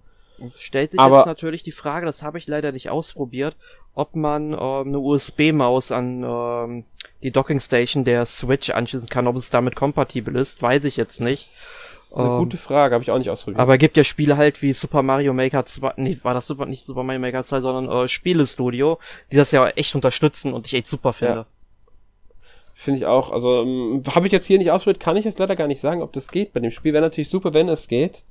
Stellt 0.54 0.90
sich 0.90 1.00
Aber 1.00 1.18
jetzt 1.18 1.26
natürlich 1.26 1.62
die 1.62 1.72
Frage, 1.72 2.04
das 2.04 2.22
habe 2.22 2.38
ich 2.38 2.46
leider 2.46 2.72
nicht 2.72 2.90
ausprobiert, 2.90 3.56
ob 3.94 4.16
man 4.16 4.52
ähm, 4.52 4.88
eine 4.88 4.98
USB-Maus 4.98 5.92
an 5.92 6.24
ähm, 6.24 6.84
die 7.22 7.30
Docking 7.30 7.60
Station 7.60 8.04
der 8.04 8.26
Switch 8.26 8.70
anschließen 8.70 9.08
kann, 9.08 9.26
ob 9.26 9.36
es 9.36 9.50
damit 9.50 9.76
kompatibel 9.76 10.36
ist, 10.36 10.60
weiß 10.60 10.84
ich 10.84 10.96
jetzt 10.96 11.20
nicht. 11.20 11.48
Eine 12.14 12.28
ähm, 12.28 12.38
gute 12.38 12.56
Frage, 12.56 12.94
habe 12.94 13.02
ich 13.02 13.10
auch 13.10 13.18
nicht 13.18 13.30
ausprobiert. 13.30 13.60
Aber 13.60 13.78
gibt 13.78 13.96
ja 13.96 14.04
Spiele 14.04 14.36
halt 14.36 14.62
wie 14.62 14.72
Super 14.72 15.02
Mario 15.02 15.32
Maker 15.32 15.64
2, 15.64 15.94
nee, 15.96 16.18
war 16.22 16.34
das 16.34 16.46
Super, 16.46 16.66
nicht 16.66 16.84
Super 16.84 17.02
Mario 17.02 17.20
Maker 17.20 17.42
2, 17.42 17.60
sondern 17.60 18.04
äh, 18.04 18.08
Spielestudio, 18.08 18.98
die 19.32 19.36
das 19.36 19.50
ja 19.50 19.66
echt 19.68 19.94
unterstützen 19.94 20.52
und 20.52 20.66
ich 20.66 20.74
echt 20.74 20.86
super 20.86 21.12
finde. 21.12 21.34
Ja. 21.34 21.46
Finde 22.74 23.00
ich 23.00 23.06
auch. 23.06 23.30
Also 23.30 23.62
ähm, 23.62 24.02
habe 24.14 24.26
ich 24.26 24.32
jetzt 24.32 24.46
hier 24.46 24.58
nicht 24.58 24.70
ausprobiert, 24.70 25.00
kann 25.00 25.16
ich 25.16 25.24
jetzt 25.24 25.38
leider 25.38 25.56
gar 25.56 25.66
nicht 25.66 25.80
sagen, 25.80 26.02
ob 26.02 26.12
das 26.12 26.30
geht. 26.30 26.52
Bei 26.52 26.60
dem 26.60 26.70
Spiel 26.70 26.92
wäre 26.92 27.02
natürlich 27.02 27.30
super, 27.30 27.54
wenn 27.54 27.68
es 27.68 27.88
geht 27.88 28.22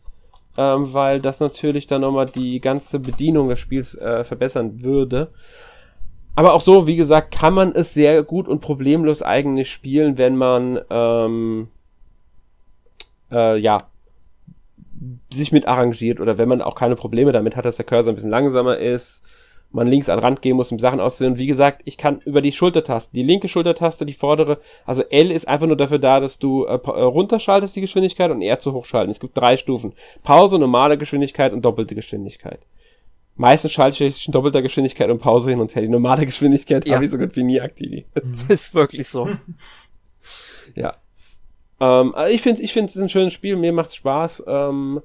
ähm, 0.57 0.93
weil 0.93 1.19
das 1.19 1.39
natürlich 1.39 1.87
dann 1.87 2.01
nochmal 2.01 2.27
die 2.27 2.59
ganze 2.59 2.99
Bedienung 2.99 3.49
des 3.49 3.59
Spiels 3.59 3.95
äh, 3.95 4.23
verbessern 4.23 4.83
würde. 4.83 5.31
Aber 6.35 6.53
auch 6.53 6.61
so, 6.61 6.85
wie 6.87 6.95
gesagt, 6.95 7.31
kann 7.33 7.53
man 7.53 7.73
es 7.73 7.93
sehr 7.93 8.23
gut 8.23 8.47
und 8.47 8.59
problemlos 8.59 9.21
eigentlich 9.21 9.71
spielen, 9.71 10.17
wenn 10.17 10.35
man 10.35 10.79
ähm, 10.89 11.69
äh, 13.31 13.57
ja 13.57 13.89
sich 15.31 15.51
mit 15.51 15.67
arrangiert 15.67 16.19
oder 16.19 16.37
wenn 16.37 16.47
man 16.47 16.61
auch 16.61 16.75
keine 16.75 16.95
Probleme 16.95 17.31
damit 17.31 17.55
hat, 17.55 17.65
dass 17.65 17.75
der 17.75 17.85
Cursor 17.85 18.13
ein 18.13 18.15
bisschen 18.15 18.29
langsamer 18.29 18.77
ist 18.77 19.23
man 19.75 19.87
links 19.87 20.09
an 20.09 20.19
Rand 20.19 20.41
gehen 20.41 20.55
muss, 20.55 20.71
um 20.71 20.79
Sachen 20.79 20.99
auszuführen. 20.99 21.37
Wie 21.37 21.47
gesagt, 21.47 21.81
ich 21.85 21.97
kann 21.97 22.21
über 22.25 22.41
die 22.41 22.51
Schultertaste, 22.51 23.13
die 23.13 23.23
linke 23.23 23.47
Schultertaste, 23.47 24.05
die 24.05 24.13
vordere, 24.13 24.59
also 24.85 25.03
L 25.03 25.31
ist 25.31 25.47
einfach 25.47 25.67
nur 25.67 25.77
dafür 25.77 25.99
da, 25.99 26.19
dass 26.19 26.39
du 26.39 26.65
äh, 26.65 26.73
äh 26.73 26.77
runterschaltest 26.77 27.75
die 27.75 27.81
Geschwindigkeit 27.81 28.31
und 28.31 28.41
R 28.41 28.57
zu 28.57 28.73
hochschalten. 28.73 29.11
Es 29.11 29.19
gibt 29.19 29.37
drei 29.37 29.57
Stufen. 29.57 29.93
Pause, 30.23 30.57
normale 30.57 30.97
Geschwindigkeit 30.97 31.53
und 31.53 31.63
doppelte 31.63 31.93
Geschwindigkeit. 31.93 32.61
Meistens 33.35 33.73
schalte 33.73 34.05
ich 34.05 34.25
in 34.25 34.31
doppelter 34.31 34.61
Geschwindigkeit 34.61 35.09
und 35.09 35.19
Pause 35.19 35.49
hin 35.49 35.59
und 35.59 35.75
her. 35.75 35.81
Die 35.81 35.89
normale 35.89 36.25
Geschwindigkeit 36.25 36.87
ja. 36.87 36.95
habe 36.95 37.05
ich 37.05 37.11
so 37.11 37.17
gut 37.17 37.35
wie 37.35 37.43
nie 37.43 37.61
aktiviert. 37.61 38.07
Das 38.13 38.43
ist 38.43 38.73
wirklich 38.73 39.07
so. 39.07 39.29
ja. 40.75 40.95
Ähm, 41.85 42.15
also 42.15 42.33
ich 42.33 42.41
finde, 42.41 42.61
ich 42.61 42.73
finde 42.73 42.89
es 42.89 42.97
ein 42.97 43.09
schönes 43.09 43.33
Spiel. 43.33 43.55
Mir 43.55 43.73
macht's 43.73 43.95
Spaß. 43.95 44.43
Ähm, 44.47 45.01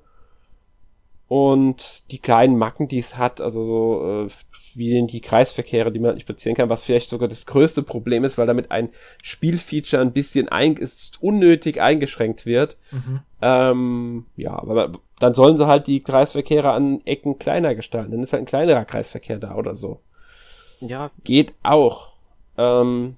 und 1.29 2.11
die 2.11 2.19
kleinen 2.19 2.59
Macken, 2.59 2.89
die 2.89 2.99
es 2.99 3.17
hat, 3.17 3.41
also 3.41 3.63
so 3.63 4.25
äh, 4.27 4.29
wie 4.75 5.07
die 5.07 5.21
Kreisverkehre, 5.21 5.93
die 5.93 6.01
man 6.01 6.15
nicht 6.15 6.23
spazieren 6.23 6.57
kann, 6.57 6.71
was 6.71 6.83
vielleicht 6.83 7.09
sogar 7.09 7.29
das 7.29 7.47
größte 7.47 7.85
Problem 7.85 8.25
ist, 8.25 8.37
weil 8.37 8.49
damit 8.49 8.73
ein 8.73 8.89
Spielfeature 9.23 10.03
ein 10.03 10.13
bisschen 10.13 10.49
ein, 10.49 10.75
ist 10.75 11.23
unnötig 11.23 11.81
eingeschränkt 11.81 12.47
wird. 12.47 12.77
Mhm. 12.91 13.21
Ähm, 13.43 14.27
ja, 14.37 14.59
aber 14.59 14.91
dann 15.21 15.35
sollen 15.35 15.57
sie 15.57 15.69
halt 15.69 15.87
die 15.87 16.03
Kreisverkehre 16.03 16.73
an 16.73 17.01
Ecken 17.05 17.39
kleiner 17.39 17.77
gestalten. 17.77 18.11
Dann 18.11 18.23
ist 18.25 18.33
halt 18.33 18.43
ein 18.43 18.47
kleinerer 18.47 18.85
Kreisverkehr 18.85 19.39
da 19.39 19.55
oder 19.55 19.77
so. 19.77 20.01
Ja. 20.81 21.13
Geht 21.23 21.55
auch. 21.63 22.09
Ähm, 22.59 23.17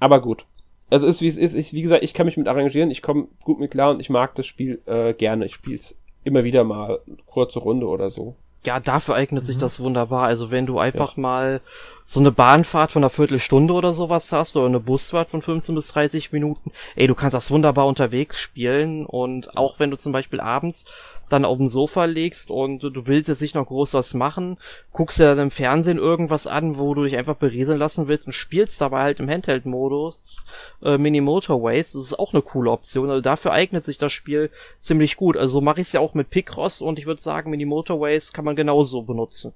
aber 0.00 0.20
gut. 0.20 0.46
Also 0.92 1.06
ist 1.06 1.22
wie 1.22 1.26
es 1.26 1.38
ist. 1.38 1.54
Ich, 1.54 1.72
wie 1.72 1.80
gesagt, 1.80 2.04
ich 2.04 2.12
kann 2.12 2.26
mich 2.26 2.36
mit 2.36 2.48
arrangieren. 2.48 2.90
Ich 2.90 3.00
komme 3.00 3.28
gut 3.42 3.58
mit 3.58 3.70
klar 3.70 3.92
und 3.92 4.00
ich 4.00 4.10
mag 4.10 4.34
das 4.34 4.44
Spiel 4.46 4.82
äh, 4.84 5.14
gerne. 5.14 5.46
Ich 5.46 5.54
spiele 5.54 5.76
es 5.76 5.98
immer 6.22 6.44
wieder 6.44 6.64
mal 6.64 7.00
kurze 7.24 7.60
Runde 7.60 7.86
oder 7.86 8.10
so. 8.10 8.36
Ja, 8.64 8.78
dafür 8.78 9.16
eignet 9.16 9.42
mhm. 9.42 9.46
sich 9.46 9.56
das 9.56 9.80
wunderbar. 9.80 10.24
Also 10.24 10.50
wenn 10.50 10.66
du 10.66 10.78
einfach 10.78 11.16
ja. 11.16 11.20
mal 11.20 11.60
so 12.04 12.20
eine 12.20 12.30
Bahnfahrt 12.30 12.92
von 12.92 13.02
einer 13.02 13.10
Viertelstunde 13.10 13.72
oder 13.74 13.92
sowas 13.92 14.32
hast 14.32 14.56
oder 14.56 14.66
eine 14.66 14.80
Busfahrt 14.80 15.30
von 15.30 15.42
15 15.42 15.74
bis 15.74 15.88
30 15.88 16.32
Minuten, 16.32 16.70
ey, 16.94 17.06
du 17.06 17.14
kannst 17.14 17.34
das 17.34 17.50
wunderbar 17.50 17.86
unterwegs 17.86 18.38
spielen 18.38 19.06
und 19.06 19.56
auch 19.56 19.78
wenn 19.78 19.90
du 19.90 19.96
zum 19.96 20.12
Beispiel 20.12 20.40
abends 20.40 20.84
dann 21.32 21.44
auf 21.44 21.56
dem 21.56 21.68
Sofa 21.68 22.04
legst 22.04 22.50
und 22.50 22.82
du 22.82 23.06
willst 23.06 23.28
jetzt 23.28 23.40
nicht 23.40 23.54
noch 23.54 23.66
groß 23.66 23.94
was 23.94 24.12
machen, 24.12 24.58
guckst 24.92 25.18
dir 25.18 25.34
dann 25.34 25.46
im 25.46 25.50
Fernsehen 25.50 25.98
irgendwas 25.98 26.46
an, 26.46 26.78
wo 26.78 26.94
du 26.94 27.04
dich 27.04 27.16
einfach 27.16 27.36
berieseln 27.36 27.78
lassen 27.78 28.06
willst 28.06 28.26
und 28.26 28.34
spielst 28.34 28.80
dabei 28.80 29.02
halt 29.02 29.20
im 29.20 29.30
Handheld-Modus 29.30 30.44
äh, 30.82 30.98
Mini 30.98 31.20
Motorways. 31.20 31.92
Das 31.92 32.02
ist 32.02 32.18
auch 32.18 32.34
eine 32.34 32.42
coole 32.42 32.70
Option. 32.70 33.08
Also 33.08 33.22
dafür 33.22 33.52
eignet 33.52 33.84
sich 33.84 33.96
das 33.96 34.12
Spiel 34.12 34.50
ziemlich 34.76 35.16
gut. 35.16 35.36
Also 35.36 35.60
mache 35.60 35.80
ich 35.80 35.86
es 35.86 35.92
ja 35.92 36.00
auch 36.00 36.14
mit 36.14 36.28
Picross 36.28 36.82
und 36.82 36.98
ich 36.98 37.06
würde 37.06 37.20
sagen, 37.20 37.50
Mini 37.50 37.64
Motorways 37.64 38.32
kann 38.32 38.44
man 38.44 38.51
genauso 38.54 39.02
benutzen. 39.02 39.52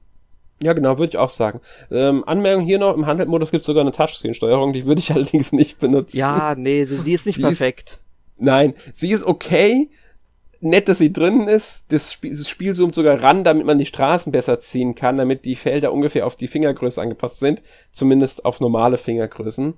Ja, 0.63 0.73
genau, 0.73 0.99
würde 0.99 1.11
ich 1.11 1.19
auch 1.19 1.29
sagen. 1.29 1.61
Ähm, 1.91 2.25
Anmerkung 2.27 2.65
hier 2.65 2.79
noch, 2.79 2.95
im 2.95 3.07
Handheld-Modus 3.07 3.51
gibt 3.51 3.63
es 3.63 3.67
sogar 3.67 3.83
eine 3.83 3.93
Touchscreen-Steuerung, 3.93 4.73
die 4.73 4.87
würde 4.87 5.01
ich 5.01 5.13
allerdings 5.15 5.53
nicht 5.53 5.79
benutzen. 5.79 6.17
Ja, 6.17 6.55
nee, 6.57 6.87
die 6.87 7.13
ist 7.13 7.27
nicht 7.27 7.39
die 7.39 7.43
perfekt. 7.43 7.91
Ist, 7.91 8.01
nein, 8.39 8.75
sie 8.95 9.13
ist 9.13 9.25
okay, 9.25 9.91
nett, 10.61 10.89
dass 10.89 10.99
sie 10.99 11.13
drin 11.13 11.49
ist. 11.49 11.85
Das 11.89 12.13
Spiel, 12.13 12.37
das 12.37 12.49
Spiel 12.49 12.75
zoomt 12.75 12.95
sogar 12.95 13.23
ran, 13.23 13.45
damit 13.45 13.67
man 13.67 13.79
die 13.79 13.87
Straßen 13.87 14.33
besser 14.33 14.59
ziehen 14.59 14.95
kann, 14.95 15.17
damit 15.17 15.45
die 15.45 15.57
Felder 15.57 15.93
ungefähr 15.93 16.27
auf 16.27 16.37
die 16.37 16.49
Fingergröße 16.49 17.01
angepasst 17.01 17.41
sind. 17.41 17.63
Zumindest 17.93 18.45
auf 18.45 18.61
normale 18.61 18.97
Fingergrößen. 18.97 19.75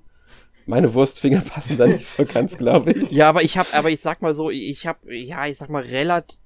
Meine 0.66 0.93
Wurstfinger 0.95 1.41
passen 1.49 1.79
da 1.79 1.87
nicht 1.87 2.07
so 2.07 2.25
ganz, 2.25 2.57
glaube 2.57 2.93
ich. 2.93 3.11
Ja, 3.11 3.29
aber 3.29 3.43
ich 3.43 3.59
habe, 3.59 3.69
aber 3.73 3.91
ich 3.91 4.01
sag 4.01 4.23
mal 4.23 4.35
so, 4.35 4.51
ich 4.51 4.87
habe, 4.87 5.14
ja, 5.14 5.47
ich 5.47 5.59
sag 5.59 5.71
mal 5.71 5.83
relativ 5.83 6.39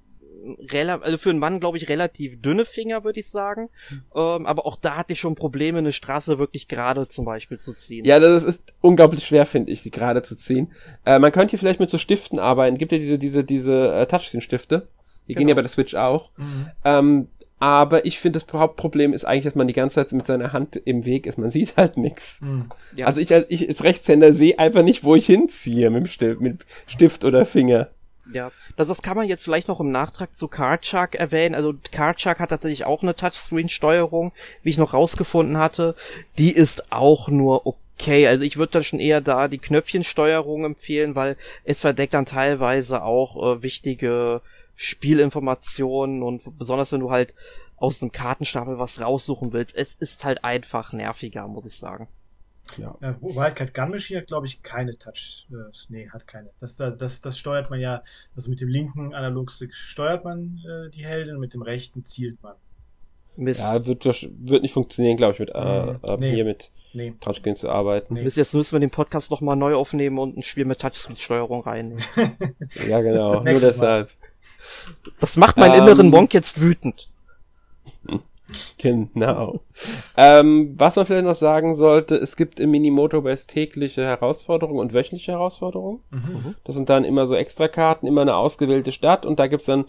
also 1.02 1.18
für 1.18 1.30
einen 1.30 1.38
Mann, 1.38 1.60
glaube 1.60 1.76
ich, 1.76 1.88
relativ 1.88 2.40
dünne 2.40 2.64
Finger, 2.64 3.04
würde 3.04 3.20
ich 3.20 3.30
sagen. 3.30 3.68
Mhm. 3.90 4.02
Ähm, 4.14 4.46
aber 4.46 4.66
auch 4.66 4.76
da 4.76 4.96
hatte 4.96 5.12
ich 5.12 5.20
schon 5.20 5.34
Probleme, 5.34 5.78
eine 5.78 5.92
Straße 5.92 6.38
wirklich 6.38 6.68
gerade 6.68 7.08
zum 7.08 7.24
Beispiel 7.24 7.58
zu 7.58 7.72
ziehen. 7.72 8.04
Ja, 8.04 8.18
das 8.18 8.44
ist 8.44 8.72
unglaublich 8.80 9.26
schwer, 9.26 9.46
finde 9.46 9.72
ich, 9.72 9.82
sie 9.82 9.90
gerade 9.90 10.22
zu 10.22 10.36
ziehen. 10.36 10.72
Äh, 11.04 11.18
man 11.18 11.32
könnte 11.32 11.50
hier 11.50 11.58
vielleicht 11.58 11.80
mit 11.80 11.90
so 11.90 11.98
Stiften 11.98 12.38
arbeiten. 12.38 12.78
Gibt 12.78 12.92
ja 12.92 12.98
diese, 12.98 13.18
diese, 13.18 13.44
diese 13.44 13.94
äh, 13.94 14.06
Touchscreen-Stifte. 14.06 14.88
Die 15.28 15.34
genau. 15.34 15.38
gehen 15.38 15.48
ja 15.48 15.54
bei 15.54 15.62
der 15.62 15.70
Switch 15.70 15.94
auch. 15.94 16.30
Mhm. 16.36 16.66
Ähm, 16.84 17.28
aber 17.62 18.04
ich 18.04 18.18
finde, 18.18 18.40
das 18.40 18.52
Hauptproblem 18.52 19.12
ist 19.12 19.24
eigentlich, 19.24 19.44
dass 19.44 19.54
man 19.54 19.68
die 19.68 19.72
ganze 19.72 19.94
Zeit 19.94 20.10
mit 20.12 20.26
seiner 20.26 20.52
Hand 20.52 20.74
im 20.84 21.04
Weg 21.04 21.26
ist. 21.26 21.38
Man 21.38 21.52
sieht 21.52 21.76
halt 21.76 21.96
nichts. 21.96 22.40
Mhm. 22.40 22.70
Ja. 22.96 23.06
Also 23.06 23.20
ich, 23.20 23.30
ich 23.30 23.68
als 23.68 23.84
Rechtshänder 23.84 24.34
sehe 24.34 24.58
einfach 24.58 24.82
nicht, 24.82 25.04
wo 25.04 25.14
ich 25.14 25.26
hinziehe 25.26 25.88
mit 25.88 26.08
Stift, 26.08 26.40
mit 26.40 26.66
Stift 26.88 27.24
oder 27.24 27.44
Finger. 27.44 27.90
Ja, 28.30 28.52
das, 28.76 28.88
das 28.88 29.02
kann 29.02 29.16
man 29.16 29.28
jetzt 29.28 29.44
vielleicht 29.44 29.68
noch 29.68 29.80
im 29.80 29.90
Nachtrag 29.90 30.32
zu 30.32 30.46
Cardchuck 30.48 31.14
erwähnen. 31.14 31.54
Also 31.54 31.74
Cardchuck 31.90 32.38
hat 32.38 32.50
tatsächlich 32.50 32.84
auch 32.84 33.02
eine 33.02 33.16
Touchscreen-Steuerung, 33.16 34.32
wie 34.62 34.70
ich 34.70 34.78
noch 34.78 34.94
rausgefunden 34.94 35.58
hatte. 35.58 35.94
Die 36.38 36.52
ist 36.52 36.92
auch 36.92 37.28
nur 37.28 37.66
okay. 37.66 38.28
Also 38.28 38.44
ich 38.44 38.56
würde 38.56 38.72
dann 38.72 38.84
schon 38.84 39.00
eher 39.00 39.20
da 39.20 39.48
die 39.48 39.58
Knöpfchensteuerung 39.58 40.64
empfehlen, 40.64 41.14
weil 41.14 41.36
es 41.64 41.80
verdeckt 41.80 42.14
dann 42.14 42.26
teilweise 42.26 43.02
auch 43.02 43.56
äh, 43.56 43.62
wichtige 43.62 44.40
Spielinformationen 44.76 46.22
und 46.22 46.58
besonders 46.58 46.92
wenn 46.92 47.00
du 47.00 47.10
halt 47.10 47.34
aus 47.76 48.00
einem 48.00 48.12
Kartenstapel 48.12 48.78
was 48.78 49.00
raussuchen 49.00 49.52
willst. 49.52 49.74
Es 49.74 49.96
ist 49.96 50.24
halt 50.24 50.44
einfach 50.44 50.92
nerviger, 50.92 51.48
muss 51.48 51.66
ich 51.66 51.76
sagen. 51.76 52.06
Ja. 52.78 52.96
ja 53.00 53.16
Wildcat 53.20 53.74
Gun 53.74 53.90
Machine 53.90 54.20
hat, 54.20 54.28
glaube 54.28 54.46
ich, 54.46 54.62
keine 54.62 54.96
Touch. 54.96 55.46
Äh, 55.50 55.70
nee, 55.88 56.08
hat 56.08 56.26
keine. 56.26 56.50
Das, 56.60 56.76
das, 56.76 57.20
das 57.20 57.38
steuert 57.38 57.70
man 57.70 57.80
ja, 57.80 58.02
also 58.34 58.50
mit 58.50 58.60
dem 58.60 58.68
linken 58.68 59.14
Analogstick 59.14 59.74
steuert 59.74 60.24
man 60.24 60.60
äh, 60.66 60.90
die 60.90 61.04
Heldin, 61.04 61.38
mit 61.38 61.54
dem 61.54 61.62
rechten 61.62 62.04
zielt 62.04 62.42
man. 62.42 62.54
Mist. 63.36 63.60
Ja, 63.60 63.86
wird, 63.86 64.04
wird 64.04 64.62
nicht 64.62 64.74
funktionieren, 64.74 65.16
glaube 65.16 65.32
ich, 65.32 65.38
mit, 65.38 65.50
äh, 65.54 66.16
nee. 66.18 66.34
hier 66.34 66.44
mit 66.44 66.70
nee. 66.92 67.14
Touchscreen 67.20 67.56
zu 67.56 67.70
arbeiten. 67.70 68.14
Nee. 68.14 68.22
Jetzt 68.24 68.54
müssen 68.54 68.72
wir 68.72 68.80
den 68.80 68.90
Podcast 68.90 69.30
nochmal 69.30 69.56
neu 69.56 69.74
aufnehmen 69.74 70.18
und 70.18 70.36
ein 70.36 70.42
Spiel 70.42 70.66
mit 70.66 70.80
Touchscreen-Steuerung 70.80 71.62
reinnehmen. 71.62 72.04
ja, 72.88 73.00
genau, 73.00 73.40
nur 73.40 73.60
deshalb. 73.60 74.10
Das 75.18 75.36
macht 75.36 75.56
meinen 75.56 75.80
um, 75.80 75.86
inneren 75.86 76.06
ähm. 76.06 76.12
Monk 76.12 76.34
jetzt 76.34 76.60
wütend. 76.60 77.08
Genau. 78.78 79.60
ähm, 80.16 80.74
was 80.78 80.96
man 80.96 81.06
vielleicht 81.06 81.24
noch 81.24 81.34
sagen 81.34 81.74
sollte, 81.74 82.16
es 82.16 82.36
gibt 82.36 82.60
im 82.60 82.70
Minimoto-Base 82.70 83.46
tägliche 83.46 84.04
Herausforderungen 84.04 84.80
und 84.80 84.92
wöchentliche 84.92 85.32
Herausforderungen. 85.32 86.00
Mhm. 86.10 86.54
Das 86.64 86.74
sind 86.74 86.88
dann 86.88 87.04
immer 87.04 87.26
so 87.26 87.34
Extrakarten, 87.34 88.08
immer 88.08 88.22
eine 88.22 88.36
ausgewählte 88.36 88.92
Stadt 88.92 89.24
und 89.26 89.38
da 89.38 89.46
gibt's 89.46 89.66
dann 89.66 89.84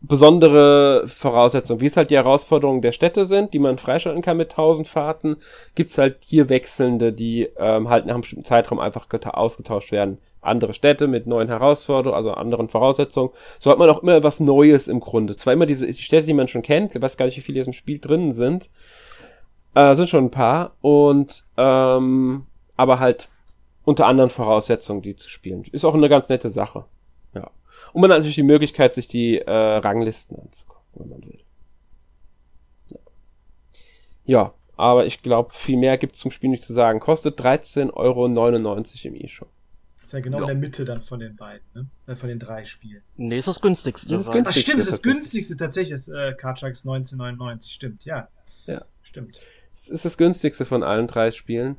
besondere 0.00 1.04
Voraussetzungen, 1.06 1.80
wie 1.80 1.86
es 1.86 1.96
halt 1.96 2.10
die 2.10 2.16
Herausforderungen 2.16 2.82
der 2.82 2.92
Städte 2.92 3.24
sind, 3.24 3.54
die 3.54 3.58
man 3.58 3.78
freischalten 3.78 4.22
kann 4.22 4.36
mit 4.36 4.50
1000 4.50 4.86
Fahrten, 4.86 5.36
gibt's 5.74 5.98
halt 5.98 6.18
hier 6.24 6.48
wechselnde, 6.48 7.12
die 7.12 7.48
ähm, 7.56 7.88
halt 7.88 8.06
nach 8.06 8.14
einem 8.14 8.20
bestimmten 8.20 8.44
Zeitraum 8.44 8.78
einfach 8.78 9.06
ausgetauscht 9.32 9.92
werden. 9.92 10.18
Andere 10.46 10.74
Städte 10.74 11.08
mit 11.08 11.26
neuen 11.26 11.48
Herausforderungen, 11.48 12.16
also 12.16 12.32
anderen 12.32 12.68
Voraussetzungen. 12.68 13.30
So 13.58 13.70
hat 13.70 13.78
man 13.78 13.90
auch 13.90 14.02
immer 14.02 14.22
was 14.22 14.40
Neues 14.40 14.88
im 14.88 15.00
Grunde. 15.00 15.36
Zwar 15.36 15.52
immer 15.52 15.66
diese 15.66 15.86
die 15.86 15.94
Städte, 15.94 16.26
die 16.26 16.34
man 16.34 16.48
schon 16.48 16.62
kennt, 16.62 16.94
ich 16.94 17.02
weiß 17.02 17.16
gar 17.16 17.26
nicht, 17.26 17.36
wie 17.36 17.42
viele 17.42 17.58
jetzt 17.58 17.66
im 17.66 17.72
Spiel 17.72 17.98
drinnen 17.98 18.32
sind, 18.32 18.70
äh, 19.74 19.94
sind 19.94 20.08
schon 20.08 20.24
ein 20.24 20.30
paar 20.30 20.76
und 20.80 21.44
ähm, 21.56 22.46
aber 22.76 22.98
halt 23.00 23.28
unter 23.84 24.06
anderen 24.06 24.30
Voraussetzungen, 24.30 25.02
die 25.02 25.16
zu 25.16 25.28
spielen. 25.28 25.64
Ist 25.70 25.84
auch 25.84 25.94
eine 25.94 26.08
ganz 26.08 26.28
nette 26.28 26.50
Sache. 26.50 26.84
Und 27.92 28.02
man 28.02 28.10
hat 28.10 28.18
natürlich 28.18 28.34
die 28.34 28.42
Möglichkeit, 28.42 28.94
sich 28.94 29.08
die 29.08 29.38
äh, 29.38 29.50
Ranglisten 29.50 30.38
anzugucken, 30.38 30.84
wenn 30.94 31.08
man 31.08 31.24
will. 31.24 31.40
Ja, 32.88 32.98
ja 34.24 34.54
aber 34.76 35.06
ich 35.06 35.22
glaube, 35.22 35.54
viel 35.54 35.78
mehr 35.78 35.96
gibt 35.96 36.14
es 36.14 36.20
zum 36.20 36.30
Spiel 36.30 36.50
nicht 36.50 36.62
zu 36.62 36.74
sagen. 36.74 37.00
Kostet 37.00 37.40
13,99 37.40 37.94
Euro 37.94 38.26
im 38.26 39.14
E-Shop. 39.14 39.48
Ist 40.06 40.12
ja 40.12 40.20
genau 40.20 40.36
ja. 40.36 40.42
in 40.44 40.48
der 40.48 40.56
Mitte 40.56 40.84
dann 40.84 41.02
von 41.02 41.18
den 41.18 41.34
beiden, 41.34 41.66
ne? 41.74 41.86
Äh, 42.06 42.14
von 42.14 42.28
den 42.28 42.38
drei 42.38 42.64
Spielen. 42.64 43.02
Nee, 43.16 43.38
ist 43.38 43.48
das 43.48 43.60
günstigste. 43.60 44.10
Das, 44.10 44.20
ist 44.20 44.30
günstigste, 44.30 44.60
Ach, 44.60 44.62
stimmt, 44.62 44.78
das 44.78 44.86
ist 44.86 44.92
das 44.92 45.02
günstigste 45.02 45.56
tatsächlich. 45.56 45.90
Das 45.90 46.06
äh, 46.06 46.32
Card 46.34 46.60
Sharks 46.60 46.86
1999, 46.86 47.72
stimmt, 47.72 48.04
ja. 48.04 48.28
Ja. 48.66 48.84
Stimmt. 49.02 49.40
Es 49.74 49.88
ist 49.88 50.04
das 50.04 50.16
günstigste 50.16 50.64
von 50.64 50.84
allen 50.84 51.08
drei 51.08 51.32
Spielen. 51.32 51.76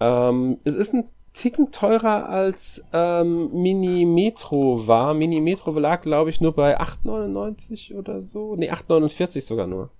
Ähm, 0.00 0.58
es 0.64 0.74
ist 0.74 0.94
ein 0.94 1.04
Ticken 1.32 1.70
teurer 1.70 2.28
als 2.28 2.82
ähm, 2.92 3.52
Mini 3.52 4.04
Metro 4.04 4.88
war. 4.88 5.14
Mini 5.14 5.40
Metro 5.40 5.78
lag, 5.78 6.00
glaube 6.00 6.30
ich, 6.30 6.40
nur 6.40 6.56
bei 6.56 6.80
8,99 6.80 7.94
oder 7.94 8.20
so. 8.20 8.56
Nee, 8.56 8.72
8,49 8.72 9.42
sogar 9.42 9.68
nur. 9.68 9.90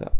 Ja. 0.00 0.12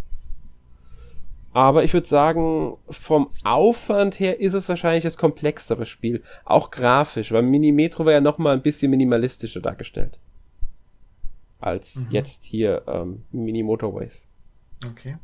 Aber 1.52 1.82
ich 1.82 1.94
würde 1.94 2.06
sagen, 2.06 2.76
vom 2.90 3.30
Aufwand 3.44 4.20
her 4.20 4.40
ist 4.40 4.54
es 4.54 4.68
wahrscheinlich 4.68 5.04
das 5.04 5.16
komplexere 5.16 5.86
Spiel. 5.86 6.22
Auch 6.44 6.70
grafisch, 6.70 7.32
weil 7.32 7.42
Mini 7.42 7.72
Metro 7.72 8.04
war 8.04 8.12
ja 8.12 8.20
nochmal 8.20 8.54
ein 8.54 8.62
bisschen 8.62 8.90
minimalistischer 8.90 9.60
dargestellt. 9.60 10.18
Als 11.60 11.96
mhm. 11.96 12.12
jetzt 12.12 12.44
hier 12.44 12.82
ähm, 12.86 13.24
Mini 13.32 13.62
Motorways. 13.62 14.28
Okay. 14.86 15.16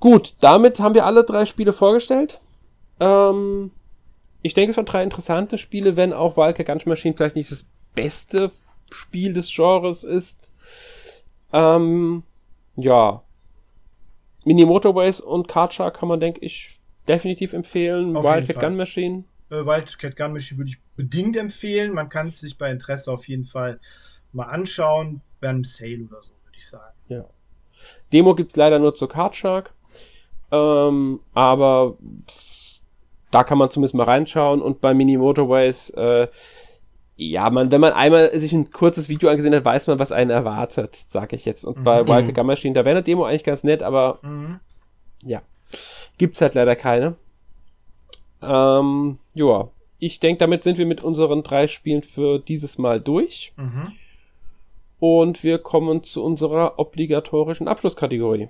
Gut, 0.00 0.34
damit 0.40 0.80
haben 0.80 0.94
wir 0.94 1.04
alle 1.04 1.24
drei 1.24 1.44
Spiele 1.44 1.74
vorgestellt. 1.74 2.40
Ähm, 2.98 3.70
ich 4.40 4.54
denke, 4.54 4.70
es 4.70 4.78
waren 4.78 4.86
drei 4.86 5.02
interessante 5.02 5.58
Spiele, 5.58 5.96
wenn 5.96 6.14
auch 6.14 6.38
Wildcat 6.38 6.66
Gunch 6.66 6.86
Machine 6.86 7.14
vielleicht 7.14 7.36
nicht 7.36 7.52
das 7.52 7.66
beste 7.94 8.50
Spiel 8.90 9.34
des 9.34 9.52
Genres 9.54 10.02
ist. 10.02 10.52
Ähm, 11.52 12.22
ja. 12.76 13.22
Mini 14.44 14.64
Motorways 14.64 15.20
und 15.20 15.48
Card 15.48 15.74
Shark 15.74 15.98
kann 15.98 16.08
man, 16.08 16.20
denke 16.20 16.40
ich, 16.40 16.80
definitiv 17.06 17.52
empfehlen. 17.52 18.16
Auf 18.16 18.24
Wildcat 18.24 18.60
Gun 18.60 18.76
Machine. 18.76 19.24
Äh, 19.50 19.66
Wildcat 19.66 20.16
Gun 20.16 20.32
Machine 20.32 20.58
würde 20.58 20.70
ich 20.70 20.78
bedingt 20.96 21.36
empfehlen. 21.36 21.92
Man 21.92 22.08
kann 22.08 22.28
es 22.28 22.40
sich 22.40 22.56
bei 22.56 22.70
Interesse 22.70 23.12
auf 23.12 23.28
jeden 23.28 23.44
Fall 23.44 23.80
mal 24.32 24.44
anschauen. 24.44 25.20
Bei 25.40 25.48
einem 25.48 25.64
Sale 25.64 26.06
oder 26.08 26.22
so, 26.22 26.32
würde 26.44 26.56
ich 26.56 26.68
sagen. 26.68 26.94
Ja. 27.08 27.24
Demo 28.12 28.34
gibt's 28.34 28.56
leider 28.56 28.78
nur 28.78 28.94
zur 28.94 29.08
Card 29.08 29.34
Shark. 29.34 29.72
Ähm, 30.52 31.20
aber 31.32 31.96
da 33.30 33.44
kann 33.44 33.58
man 33.58 33.70
zumindest 33.70 33.94
mal 33.94 34.04
reinschauen 34.04 34.60
und 34.60 34.80
bei 34.80 34.92
Mini 34.94 35.16
Motorways, 35.16 35.90
äh, 35.90 36.28
ja, 37.22 37.50
man, 37.50 37.70
wenn 37.70 37.82
man 37.82 37.92
einmal 37.92 38.36
sich 38.38 38.54
ein 38.54 38.70
kurzes 38.70 39.10
Video 39.10 39.28
angesehen 39.28 39.54
hat, 39.54 39.64
weiß 39.64 39.86
man, 39.88 39.98
was 39.98 40.10
einen 40.10 40.30
erwartet, 40.30 40.96
sag 41.06 41.34
ich 41.34 41.44
jetzt. 41.44 41.64
Und 41.64 41.78
mhm. 41.78 41.84
bei 41.84 42.06
Wildcat 42.06 42.34
Gun 42.34 42.46
Machine, 42.46 42.74
da 42.74 42.86
wäre 42.86 42.96
eine 42.96 43.02
Demo 43.02 43.24
eigentlich 43.24 43.44
ganz 43.44 43.62
nett, 43.62 43.82
aber 43.82 44.20
mhm. 44.22 44.58
ja, 45.22 45.42
gibt's 46.16 46.40
halt 46.40 46.54
leider 46.54 46.76
keine. 46.76 47.16
Ähm, 48.40 49.18
ja, 49.34 49.68
ich 49.98 50.18
denke, 50.18 50.38
damit 50.38 50.62
sind 50.62 50.78
wir 50.78 50.86
mit 50.86 51.04
unseren 51.04 51.42
drei 51.42 51.66
Spielen 51.66 52.02
für 52.02 52.38
dieses 52.38 52.78
Mal 52.78 53.00
durch. 53.02 53.52
Mhm. 53.56 53.92
Und 54.98 55.44
wir 55.44 55.58
kommen 55.58 56.02
zu 56.02 56.24
unserer 56.24 56.78
obligatorischen 56.78 57.68
Abschlusskategorie. 57.68 58.48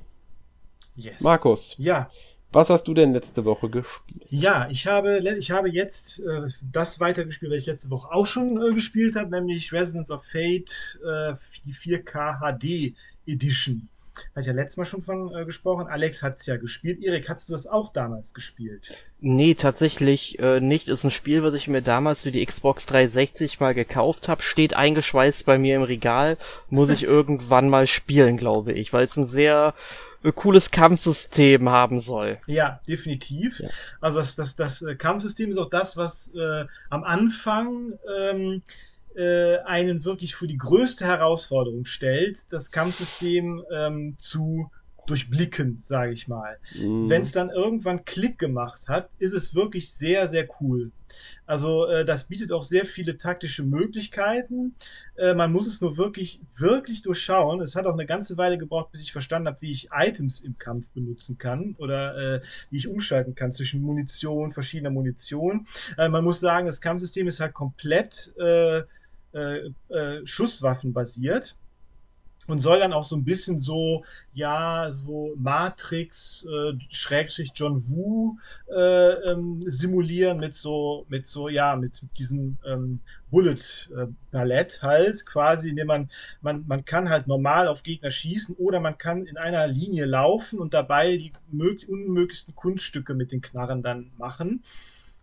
Yes. 0.95 1.23
Markus. 1.23 1.75
Ja. 1.79 2.09
Was 2.53 2.68
hast 2.68 2.84
du 2.84 2.94
denn 2.94 3.12
letzte 3.12 3.44
Woche 3.44 3.68
gespielt? 3.68 4.26
Ja, 4.28 4.68
ich 4.70 4.86
habe, 4.86 5.18
ich 5.38 5.51
habe 5.51 5.68
jetzt 5.68 6.20
äh, 6.20 6.48
das 6.72 6.98
weitergespielt, 6.98 7.53
was 7.53 7.62
ich 7.62 7.66
letzte 7.66 7.90
Woche 7.90 8.12
auch 8.12 8.26
schon 8.26 8.61
äh, 8.61 8.74
gespielt 8.74 9.14
habe, 9.14 9.30
nämlich 9.30 9.72
Resonance 9.72 10.12
of 10.12 10.24
Fate, 10.24 10.98
äh, 11.05 11.34
die 11.64 11.72
4K 11.72 12.40
HD 12.40 12.96
Edition. 13.26 13.88
Hatte 14.30 14.40
ich 14.40 14.46
ja 14.46 14.53
letztes 14.53 14.76
Mal 14.76 14.84
schon 14.84 15.03
von 15.03 15.34
äh, 15.34 15.44
gesprochen. 15.44 15.86
Alex 15.86 16.22
hat 16.22 16.36
es 16.36 16.46
ja 16.46 16.57
gespielt. 16.57 17.03
Erik, 17.03 17.28
hast 17.28 17.48
du 17.48 17.53
das 17.53 17.66
auch 17.66 17.92
damals 17.92 18.34
gespielt? 18.34 18.92
Nee, 19.20 19.55
tatsächlich 19.55 20.38
äh, 20.38 20.61
nicht. 20.61 20.88
Ist 20.88 21.05
ein 21.05 21.11
Spiel, 21.11 21.42
was 21.42 21.55
ich 21.55 21.68
mir 21.68 21.82
damals 21.82 22.22
für 22.22 22.30
die 22.30 22.44
Xbox 22.44 22.86
360 22.86 23.61
mal 23.61 23.74
gekauft 23.74 24.28
habe. 24.28 24.42
Steht 24.42 24.74
eingeschweißt 24.74 25.46
bei 25.46 25.59
mir 25.59 25.76
im 25.76 25.82
Regal. 25.82 26.36
Muss 26.68 26.90
ich 26.90 27.05
irgendwann 27.05 27.68
mal 27.68 27.86
spielen, 27.86 28.36
glaube 28.36 28.72
ich. 28.72 28.92
Weil 28.92 29.05
es 29.05 29.16
ein 29.16 29.26
sehr 29.26 29.74
äh, 29.76 30.09
cooles 30.35 30.71
Kampfsystem 30.71 31.68
haben 31.68 31.99
soll. 31.99 32.39
Ja, 32.47 32.81
definitiv. 32.87 33.61
Ja. 33.61 33.68
Also 34.01 34.18
das, 34.18 34.37
das, 34.37 34.57
das 34.57 34.83
äh, 34.83 34.95
Kampfsystem 34.95 35.51
ist 35.51 35.59
auch 35.59 35.71
das, 35.71 35.97
was 35.97 36.33
äh, 36.35 36.66
am 36.91 37.05
Anfang 37.05 37.99
ähm, 38.18 38.62
äh, 39.14 39.59
einen 39.61 40.05
wirklich 40.05 40.35
für 40.35 40.47
die 40.47 40.59
größte 40.59 41.05
Herausforderung 41.07 41.85
stellt, 41.85 42.53
das 42.53 42.71
Kampfsystem 42.71 43.64
ähm, 43.73 44.14
zu 44.18 44.71
durchblicken, 45.11 45.78
sage 45.82 46.12
ich 46.12 46.28
mal. 46.28 46.58
Mhm. 46.74 47.11
Wenn 47.11 47.22
es 47.22 47.32
dann 47.32 47.50
irgendwann 47.50 48.04
Klick 48.04 48.38
gemacht 48.38 48.88
hat, 48.88 49.11
ist 49.18 49.32
es 49.32 49.54
wirklich 49.54 49.92
sehr, 49.92 50.28
sehr 50.28 50.48
cool. 50.61 50.92
Also 51.44 51.86
äh, 51.86 52.04
das 52.04 52.24
bietet 52.24 52.52
auch 52.52 52.62
sehr 52.62 52.84
viele 52.84 53.18
taktische 53.18 53.64
Möglichkeiten. 53.64 54.76
Äh, 55.16 55.34
man 55.34 55.50
muss 55.50 55.66
es 55.66 55.80
nur 55.80 55.96
wirklich, 55.96 56.40
wirklich 56.56 57.02
durchschauen. 57.02 57.61
Es 57.61 57.74
hat 57.74 57.86
auch 57.86 57.94
eine 57.94 58.06
ganze 58.06 58.38
Weile 58.38 58.56
gebraucht, 58.56 58.92
bis 58.92 59.02
ich 59.02 59.11
verstanden 59.11 59.48
habe, 59.48 59.61
wie 59.61 59.72
ich 59.72 59.88
Items 59.92 60.40
im 60.40 60.56
Kampf 60.58 60.90
benutzen 60.90 61.38
kann 61.38 61.74
oder 61.78 62.36
äh, 62.36 62.40
wie 62.70 62.76
ich 62.76 62.86
umschalten 62.86 63.34
kann 63.34 63.50
zwischen 63.52 63.82
Munition, 63.82 64.52
verschiedener 64.52 64.90
Munition. 64.90 65.66
Äh, 65.98 66.08
man 66.08 66.22
muss 66.22 66.38
sagen, 66.38 66.66
das 66.66 66.80
Kampfsystem 66.80 67.26
ist 67.26 67.40
halt 67.40 67.54
komplett 67.54 68.32
äh, 68.38 68.82
äh, 69.32 69.70
äh, 69.88 70.26
Schusswaffen 70.26 70.92
basiert 70.92 71.56
und 72.47 72.59
soll 72.59 72.80
dann 72.80 72.93
auch 72.93 73.05
so 73.05 73.16
ein 73.16 73.24
bisschen 73.24 73.59
so, 73.59 74.05
ja, 74.32 74.88
so 74.91 75.32
Matrix, 75.36 76.45
äh, 76.47 76.72
Schrägstrich 76.91 77.53
John 77.55 77.76
Woo 77.88 78.38
äh, 78.74 79.30
ähm, 79.30 79.62
simulieren 79.66 80.38
mit 80.38 80.55
so, 80.55 81.07
mit 81.09 81.26
so, 81.26 81.49
ja, 81.49 81.76
mit 81.76 82.03
diesem 82.18 82.57
ähm, 82.66 83.01
Bullet 83.30 83.57
äh, 83.95 84.49
halt, 84.82 85.26
quasi, 85.26 85.70
indem 85.70 85.86
man, 85.86 86.11
man, 86.41 86.64
man 86.66 86.84
kann 86.84 87.09
halt 87.09 87.28
normal 87.28 87.68
auf 87.68 87.82
Gegner 87.82 88.11
schießen 88.11 88.57
oder 88.57 88.80
man 88.80 88.99
kann 88.99 89.26
in 89.26 89.36
einer 89.36 89.66
Linie 89.66 90.07
laufen 90.07 90.59
und 90.59 90.74
dabei 90.74 91.16
die 91.16 91.32
unmöglichsten 91.86 92.55
Kunststücke 92.55 93.14
mit 93.14 93.32
den 93.32 93.41
Knarren 93.41 93.82
dann 93.82 94.11
machen. 94.18 94.62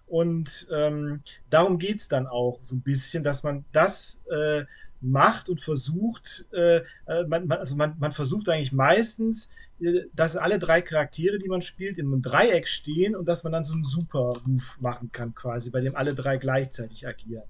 Und 0.07 0.67
ähm, 0.71 1.21
darum 1.49 1.79
geht's 1.79 2.07
dann 2.07 2.27
auch 2.27 2.59
so 2.61 2.75
ein 2.75 2.81
bisschen, 2.81 3.23
dass 3.23 3.43
man 3.43 3.65
das 3.73 4.23
äh, 4.31 4.63
macht 5.01 5.49
und 5.49 5.61
versucht, 5.61 6.45
äh, 6.53 6.77
äh, 7.05 7.23
man, 7.27 7.47
man, 7.47 7.59
also 7.59 7.75
man, 7.75 7.95
man 7.99 8.11
versucht 8.11 8.49
eigentlich 8.49 8.71
meistens, 8.71 9.49
äh, 9.79 10.01
dass 10.13 10.35
alle 10.35 10.59
drei 10.59 10.81
Charaktere, 10.81 11.37
die 11.37 11.49
man 11.49 11.61
spielt, 11.61 11.97
in 11.97 12.07
einem 12.07 12.21
Dreieck 12.21 12.67
stehen 12.67 13.15
und 13.15 13.27
dass 13.27 13.43
man 13.43 13.53
dann 13.53 13.63
so 13.63 13.73
einen 13.73 13.83
Super-Move 13.83 14.63
machen 14.79 15.11
kann, 15.11 15.35
quasi, 15.35 15.69
bei 15.69 15.81
dem 15.81 15.95
alle 15.95 16.15
drei 16.15 16.37
gleichzeitig 16.37 17.07
agieren. 17.07 17.43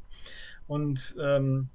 Und 0.67 1.15
ähm, 1.21 1.69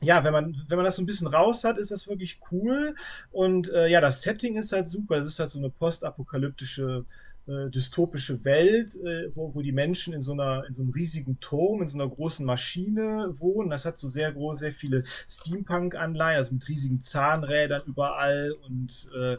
ja, 0.00 0.24
wenn 0.24 0.32
man, 0.32 0.64
wenn 0.68 0.76
man 0.76 0.84
das 0.84 0.96
so 0.96 1.02
ein 1.02 1.06
bisschen 1.06 1.28
raus 1.28 1.64
hat, 1.64 1.78
ist 1.78 1.90
das 1.90 2.08
wirklich 2.08 2.40
cool. 2.50 2.94
Und 3.30 3.70
äh, 3.70 3.88
ja, 3.88 4.00
das 4.00 4.22
Setting 4.22 4.56
ist 4.56 4.72
halt 4.72 4.86
super. 4.86 5.16
Es 5.16 5.26
ist 5.26 5.38
halt 5.38 5.50
so 5.50 5.58
eine 5.58 5.70
postapokalyptische 5.70 7.04
äh, 7.08 7.33
dystopische 7.46 8.44
Welt, 8.44 8.96
äh, 8.96 9.30
wo, 9.34 9.54
wo 9.54 9.60
die 9.60 9.72
Menschen 9.72 10.14
in 10.14 10.22
so 10.22 10.32
einer, 10.32 10.64
in 10.66 10.72
so 10.72 10.82
einem 10.82 10.92
riesigen 10.92 11.38
Turm, 11.40 11.82
in 11.82 11.88
so 11.88 11.98
einer 11.98 12.08
großen 12.08 12.44
Maschine 12.46 13.32
wohnen. 13.34 13.70
Das 13.70 13.84
hat 13.84 13.98
so 13.98 14.08
sehr 14.08 14.32
groß, 14.32 14.60
sehr 14.60 14.72
viele 14.72 15.04
Steampunk-Anleihen, 15.28 16.38
also 16.38 16.54
mit 16.54 16.66
riesigen 16.68 17.00
Zahnrädern 17.00 17.82
überall 17.86 18.52
und 18.66 19.10
äh, 19.14 19.34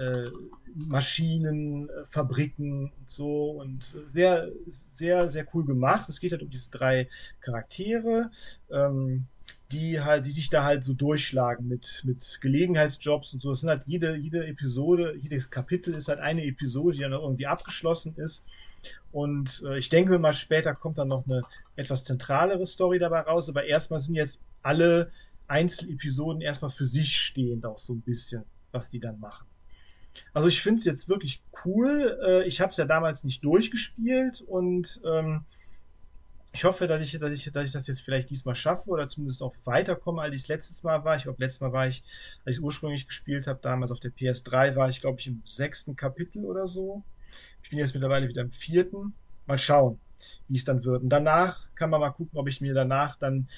äh, 0.00 0.30
Maschinen, 0.74 1.88
äh, 1.88 2.04
Fabriken 2.04 2.92
und 2.96 3.10
so 3.10 3.50
und 3.50 3.82
sehr, 4.04 4.48
sehr, 4.66 5.28
sehr 5.28 5.46
cool 5.52 5.64
gemacht. 5.64 6.08
Es 6.08 6.20
geht 6.20 6.32
halt 6.32 6.42
um 6.42 6.50
diese 6.50 6.70
drei 6.70 7.08
Charaktere. 7.40 8.30
Ähm, 8.70 9.26
die 9.72 10.00
halt, 10.00 10.26
die 10.26 10.30
sich 10.30 10.50
da 10.50 10.64
halt 10.64 10.82
so 10.82 10.94
durchschlagen 10.94 11.68
mit, 11.68 12.02
mit 12.04 12.38
Gelegenheitsjobs 12.40 13.32
und 13.32 13.40
so. 13.40 13.52
Es 13.52 13.60
sind 13.60 13.70
halt 13.70 13.84
jede, 13.86 14.16
jede 14.16 14.46
Episode, 14.46 15.16
jedes 15.20 15.50
Kapitel 15.50 15.94
ist 15.94 16.08
halt 16.08 16.18
eine 16.18 16.44
Episode, 16.44 16.96
die 16.96 17.02
dann 17.02 17.12
irgendwie 17.12 17.46
abgeschlossen 17.46 18.14
ist. 18.16 18.44
Und 19.12 19.62
äh, 19.66 19.78
ich 19.78 19.88
denke 19.88 20.18
mal, 20.18 20.34
später 20.34 20.74
kommt 20.74 20.98
dann 20.98 21.08
noch 21.08 21.24
eine 21.26 21.42
etwas 21.76 22.04
zentralere 22.04 22.66
Story 22.66 22.98
dabei 22.98 23.20
raus, 23.20 23.48
aber 23.48 23.64
erstmal 23.64 24.00
sind 24.00 24.14
jetzt 24.14 24.42
alle 24.62 25.10
Einzelepisoden 25.48 26.40
erstmal 26.40 26.70
für 26.70 26.86
sich 26.86 27.16
stehend 27.16 27.66
auch 27.66 27.78
so 27.78 27.92
ein 27.92 28.00
bisschen, 28.00 28.44
was 28.72 28.88
die 28.88 29.00
dann 29.00 29.18
machen. 29.20 29.46
Also 30.32 30.48
ich 30.48 30.60
finde 30.62 30.78
es 30.78 30.84
jetzt 30.84 31.08
wirklich 31.08 31.42
cool. 31.64 32.18
Äh, 32.24 32.46
ich 32.46 32.60
habe 32.60 32.70
es 32.70 32.76
ja 32.76 32.84
damals 32.84 33.24
nicht 33.24 33.44
durchgespielt 33.44 34.42
und 34.42 35.00
ähm, 35.04 35.44
ich 36.52 36.64
hoffe, 36.64 36.88
dass 36.88 37.00
ich, 37.00 37.16
dass, 37.18 37.32
ich, 37.32 37.52
dass 37.52 37.68
ich 37.68 37.72
das 37.72 37.86
jetzt 37.86 38.00
vielleicht 38.00 38.30
diesmal 38.30 38.54
schaffe 38.54 38.90
oder 38.90 39.06
zumindest 39.06 39.42
auch 39.42 39.54
weiterkomme, 39.64 40.22
als 40.22 40.34
ich 40.34 40.48
letztes 40.48 40.82
Mal 40.82 41.04
war. 41.04 41.16
Ich 41.16 41.22
glaube, 41.24 41.40
letztes 41.40 41.60
Mal 41.60 41.72
war 41.72 41.86
ich, 41.86 42.02
als 42.44 42.56
ich 42.56 42.62
ursprünglich 42.62 43.06
gespielt 43.06 43.46
habe, 43.46 43.60
damals 43.62 43.92
auf 43.92 44.00
der 44.00 44.10
PS3, 44.10 44.74
war 44.74 44.88
ich, 44.88 45.00
glaube 45.00 45.20
ich, 45.20 45.28
im 45.28 45.42
sechsten 45.44 45.94
Kapitel 45.94 46.44
oder 46.44 46.66
so. 46.66 47.04
Ich 47.62 47.70
bin 47.70 47.78
jetzt 47.78 47.94
mittlerweile 47.94 48.28
wieder 48.28 48.42
im 48.42 48.50
vierten. 48.50 49.14
Mal 49.46 49.58
schauen, 49.58 50.00
wie 50.48 50.56
es 50.56 50.64
dann 50.64 50.84
wird. 50.84 51.02
Und 51.02 51.08
danach 51.08 51.72
kann 51.74 51.90
man 51.90 52.00
mal 52.00 52.10
gucken, 52.10 52.38
ob 52.38 52.48
ich 52.48 52.60
mir 52.60 52.74
danach 52.74 53.16
dann 53.16 53.48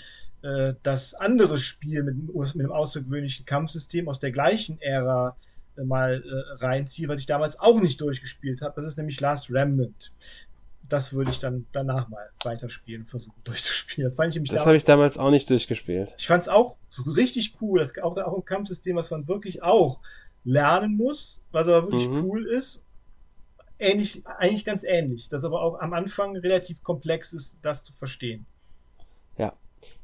äh, 0.43 0.75
das 0.83 1.15
andere 1.15 1.57
Spiel 1.57 2.03
mit, 2.03 2.17
mit 2.17 2.55
einem 2.61 2.73
außergewöhnlichen 2.73 3.47
Kampfsystem 3.47 4.09
aus 4.09 4.21
der 4.21 4.33
gleichen 4.33 4.81
Ära 4.81 5.37
äh, 5.77 5.83
mal 5.83 6.23
äh, 6.23 6.65
reinziehe, 6.65 7.09
was 7.09 7.21
ich 7.21 7.27
damals 7.27 7.59
auch 7.59 7.81
nicht 7.81 8.01
durchgespielt 8.01 8.61
habe. 8.61 8.75
Das 8.77 8.87
ist 8.87 8.99
nämlich 8.99 9.21
Last 9.21 9.51
Remnant 9.51 10.13
das 10.93 11.15
würde 11.15 11.31
ich 11.31 11.39
dann 11.39 11.67
danach 11.73 12.09
mal 12.09 12.31
weiterspielen, 12.45 13.07
versuchen 13.07 13.41
durchzuspielen. 13.45 14.09
Das 14.09 14.17
fand 14.17 14.37
ich 14.37 14.51
Das 14.51 14.67
habe 14.67 14.77
ich 14.77 14.85
damals 14.85 15.17
auch 15.17 15.31
nicht 15.31 15.49
durchgespielt. 15.49 16.15
Ich 16.19 16.27
fand 16.27 16.43
es 16.43 16.49
auch 16.49 16.77
richtig 17.07 17.55
cool. 17.61 17.79
Das 17.79 17.97
auch, 17.99 18.17
auch 18.19 18.37
ein 18.37 18.45
Kampfsystem, 18.45 18.97
was 18.97 19.11
man 19.11 19.27
wirklich 19.27 19.63
auch 19.63 20.01
lernen 20.45 20.97
muss, 20.97 21.41
was 21.51 21.67
aber 21.67 21.87
wirklich 21.87 22.09
mhm. 22.09 22.25
cool 22.25 22.47
ist. 22.47 22.85
Ähnlich, 23.79 24.23
eigentlich 24.27 24.65
ganz 24.65 24.85
ähnlich, 24.85 25.29
das 25.29 25.45
aber 25.45 25.63
auch 25.63 25.81
am 25.81 25.93
Anfang 25.93 26.37
relativ 26.37 26.83
komplex 26.85 27.33
ist, 27.33 27.59
das 27.63 27.85
zu 27.85 27.93
verstehen. 27.95 28.47
Ja. 29.39 29.55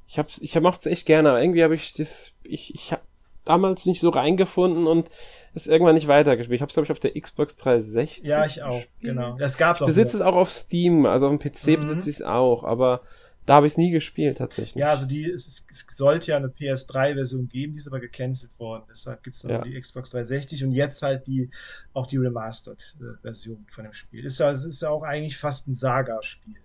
Ich 0.09 0.19
hab's, 0.19 0.39
ich 0.39 0.59
mochte 0.59 0.89
es 0.89 0.93
echt 0.93 1.07
gerne, 1.07 1.29
aber 1.29 1.43
irgendwie 1.43 1.63
habe 1.63 1.75
ich 1.75 1.93
das, 1.93 2.33
ich, 2.43 2.75
ich 2.75 2.93
habe 2.93 3.03
damals 3.49 3.87
nicht 3.87 4.01
so 4.01 4.11
reingefunden 4.11 4.87
und 4.87 5.11
ist 5.55 5.69
irgendwann 5.69 5.95
nicht 5.95 6.09
weitergespielt. 6.09 6.57
Ich 6.57 6.61
habe 6.63 6.69
es, 6.69 6.75
glaube 6.75 6.85
ich, 6.87 6.93
auf 6.93 7.01
der 7.01 7.21
Xbox 7.21 7.57
360. 7.57 8.25
Ja, 8.25 8.45
ich 8.45 8.63
auch, 8.63 8.77
gespielt. 8.77 8.93
genau. 9.01 9.37
Das 9.39 9.59
gab's 9.59 9.81
ich 9.81 9.87
besitze 9.87 10.17
es 10.17 10.23
auch 10.23 10.35
auf 10.35 10.51
Steam, 10.51 11.07
also 11.07 11.29
auf 11.29 11.37
dem 11.37 11.39
PC 11.39 11.69
mhm. 11.69 11.77
besitze 11.83 12.11
ich 12.11 12.17
es 12.17 12.23
auch, 12.23 12.65
aber 12.65 13.03
da 13.49 13.55
habe 13.55 13.67
ich 13.67 13.73
es 13.73 13.77
nie 13.79 13.91
gespielt 13.91 14.39
tatsächlich. 14.39 14.75
Ja, 14.75 14.91
also 14.91 15.07
die, 15.07 15.25
es, 15.25 15.67
es 15.71 15.87
sollte 15.97 16.33
ja 16.33 16.37
eine 16.37 16.49
PS3-Version 16.49 17.49
geben, 17.49 17.73
die 17.73 17.79
ist 17.79 17.87
aber 17.87 17.99
gecancelt 17.99 18.59
worden. 18.59 18.85
Deshalb 18.91 19.23
gibt 19.23 19.37
es 19.37 19.43
ja. 19.43 19.63
die 19.63 19.81
Xbox 19.81 20.11
360 20.11 20.65
und 20.65 20.73
jetzt 20.73 21.03
halt 21.03 21.27
die 21.27 21.51
auch 21.95 22.07
die 22.07 22.19
Remastered-Version 22.19 23.67
von 23.71 23.85
dem 23.85 23.95
Spiel. 23.95 24.27
Ist 24.27 24.39
ja, 24.39 24.51
es 24.51 24.67
ist 24.67 24.83
ja 24.83 24.91
auch 24.91 25.03
eigentlich 25.03 25.39
fast 25.39 25.67
ein 25.67 25.73
Saga-Spiel. 25.73 26.61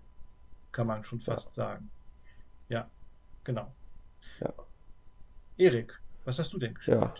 Kann 0.73 0.87
man 0.87 1.05
schon 1.05 1.21
fast 1.21 1.55
ja. 1.55 1.63
sagen. 1.63 1.89
Ja, 2.67 2.89
genau. 3.45 3.71
Ja. 4.41 4.53
Erik, 5.57 6.01
was 6.25 6.39
hast 6.39 6.53
du 6.53 6.59
denn 6.59 6.73
gespielt? 6.73 7.01
Ja. 7.01 7.13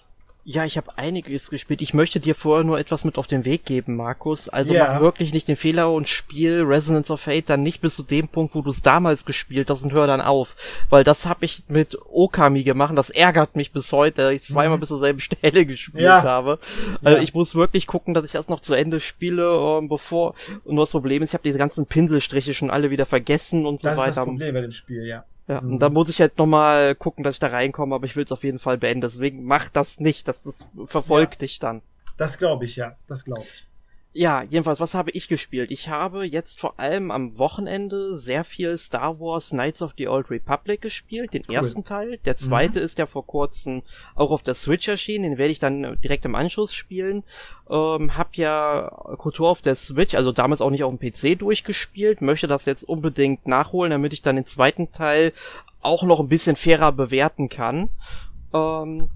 Ja, 0.45 0.65
ich 0.65 0.75
habe 0.75 0.97
einiges 0.97 1.49
gespielt. 1.49 1.81
Ich 1.81 1.93
möchte 1.93 2.19
dir 2.19 2.35
vorher 2.35 2.65
nur 2.65 2.77
etwas 2.77 3.05
mit 3.05 3.17
auf 3.17 3.27
den 3.27 3.45
Weg 3.45 3.63
geben, 3.63 3.95
Markus. 3.95 4.49
Also 4.49 4.73
yeah. 4.73 4.93
mach 4.93 4.99
wirklich 4.99 5.33
nicht 5.33 5.47
den 5.47 5.55
Fehler 5.55 5.89
und 5.89 6.09
spiel 6.09 6.63
Resonance 6.63 7.13
of 7.13 7.21
Fate 7.21 7.49
dann 7.49 7.63
nicht 7.63 7.79
bis 7.79 7.95
zu 7.95 8.03
dem 8.03 8.27
Punkt, 8.27 8.53
wo 8.53 8.61
du 8.61 8.69
es 8.69 8.81
damals 8.81 9.23
gespielt 9.23 9.69
hast 9.69 9.85
und 9.85 9.93
hör 9.93 10.05
dann 10.05 10.19
auf. 10.19 10.57
Weil 10.89 11.05
das 11.05 11.27
habe 11.27 11.45
ich 11.45 11.63
mit 11.69 11.97
Okami 12.11 12.63
gemacht. 12.63 12.93
Das 12.97 13.09
ärgert 13.09 13.55
mich 13.55 13.71
bis 13.71 13.93
heute, 13.93 14.23
dass 14.23 14.31
ich 14.33 14.43
zweimal 14.43 14.75
mhm. 14.75 14.81
bis 14.81 14.89
zur 14.89 14.99
selben 14.99 15.19
Stelle 15.19 15.65
gespielt 15.65 16.03
ja. 16.03 16.21
habe. 16.23 16.59
Also 17.05 17.17
ja. 17.17 17.23
ich 17.23 17.33
muss 17.33 17.55
wirklich 17.55 17.87
gucken, 17.87 18.13
dass 18.13 18.25
ich 18.25 18.33
das 18.33 18.49
noch 18.49 18.59
zu 18.59 18.73
Ende 18.73 18.99
spiele, 18.99 19.49
ähm, 19.49 19.87
bevor. 19.87 20.35
Und 20.65 20.75
nur 20.75 20.83
das 20.83 20.91
Problem 20.91 21.23
ist, 21.23 21.29
ich 21.29 21.35
habe 21.35 21.43
diese 21.43 21.57
ganzen 21.57 21.85
Pinselstriche 21.85 22.53
schon 22.53 22.69
alle 22.69 22.89
wieder 22.89 23.05
vergessen 23.05 23.65
und 23.65 23.79
so 23.79 23.87
das 23.87 23.97
weiter. 23.97 24.07
Das 24.07 24.17
ist 24.17 24.17
das 24.17 24.25
Problem 24.25 24.53
bei 24.53 24.61
dem 24.61 24.73
Spiel, 24.73 25.05
ja. 25.05 25.23
Ja, 25.47 25.61
mhm. 25.61 25.73
und 25.73 25.79
da 25.79 25.89
muss 25.89 26.09
ich 26.09 26.21
halt 26.21 26.37
nochmal 26.37 26.95
gucken, 26.95 27.23
dass 27.23 27.35
ich 27.35 27.39
da 27.39 27.47
reinkomme, 27.47 27.95
aber 27.95 28.05
ich 28.05 28.15
will 28.15 28.23
es 28.23 28.31
auf 28.31 28.43
jeden 28.43 28.59
Fall 28.59 28.77
beenden. 28.77 29.01
Deswegen 29.01 29.43
mach 29.43 29.69
das 29.69 29.99
nicht, 29.99 30.27
das, 30.27 30.43
das 30.43 30.65
verfolgt 30.85 31.35
ja. 31.35 31.39
dich 31.39 31.59
dann. 31.59 31.81
Das 32.17 32.37
glaube 32.37 32.65
ich, 32.65 32.75
ja. 32.75 32.95
Das 33.07 33.25
glaube 33.25 33.43
ich. 33.43 33.67
Ja, 34.15 34.43
jedenfalls, 34.47 34.79
was 34.79 34.93
habe 34.93 35.09
ich 35.11 35.27
gespielt? 35.27 35.71
Ich 35.71 35.89
habe 35.89 36.23
jetzt 36.23 36.59
vor 36.59 36.79
allem 36.79 37.09
am 37.09 37.39
Wochenende 37.39 38.15
sehr 38.15 38.43
viel 38.43 38.77
Star 38.77 39.19
Wars 39.19 39.49
Knights 39.49 39.81
of 39.81 39.95
the 39.97 40.07
Old 40.07 40.29
Republic 40.29 40.81
gespielt, 40.81 41.33
den 41.33 41.41
cool. 41.49 41.55
ersten 41.55 41.83
Teil. 41.83 42.19
Der 42.23 42.37
zweite 42.37 42.79
mhm. 42.79 42.85
ist 42.85 42.99
ja 42.99 43.07
vor 43.07 43.25
kurzem 43.25 43.81
auch 44.13 44.29
auf 44.29 44.43
der 44.43 44.53
Switch 44.53 44.87
erschienen, 44.87 45.23
den 45.23 45.37
werde 45.39 45.51
ich 45.51 45.57
dann 45.57 45.97
direkt 46.03 46.25
im 46.25 46.35
Anschluss 46.35 46.75
spielen. 46.75 47.23
Ähm, 47.67 48.15
hab 48.15 48.35
ja 48.35 48.87
Kultur 49.17 49.49
auf 49.49 49.63
der 49.63 49.73
Switch, 49.73 50.13
also 50.13 50.31
damals 50.31 50.61
auch 50.61 50.69
nicht 50.69 50.83
auf 50.83 50.95
dem 50.95 50.99
PC 50.99 51.39
durchgespielt, 51.39 52.21
möchte 52.21 52.45
das 52.45 52.67
jetzt 52.67 52.83
unbedingt 52.83 53.47
nachholen, 53.47 53.89
damit 53.89 54.13
ich 54.13 54.21
dann 54.21 54.35
den 54.35 54.45
zweiten 54.45 54.91
Teil 54.91 55.33
auch 55.81 56.03
noch 56.03 56.19
ein 56.19 56.29
bisschen 56.29 56.55
fairer 56.55 56.91
bewerten 56.91 57.49
kann. 57.49 57.89
Ähm, 58.53 59.09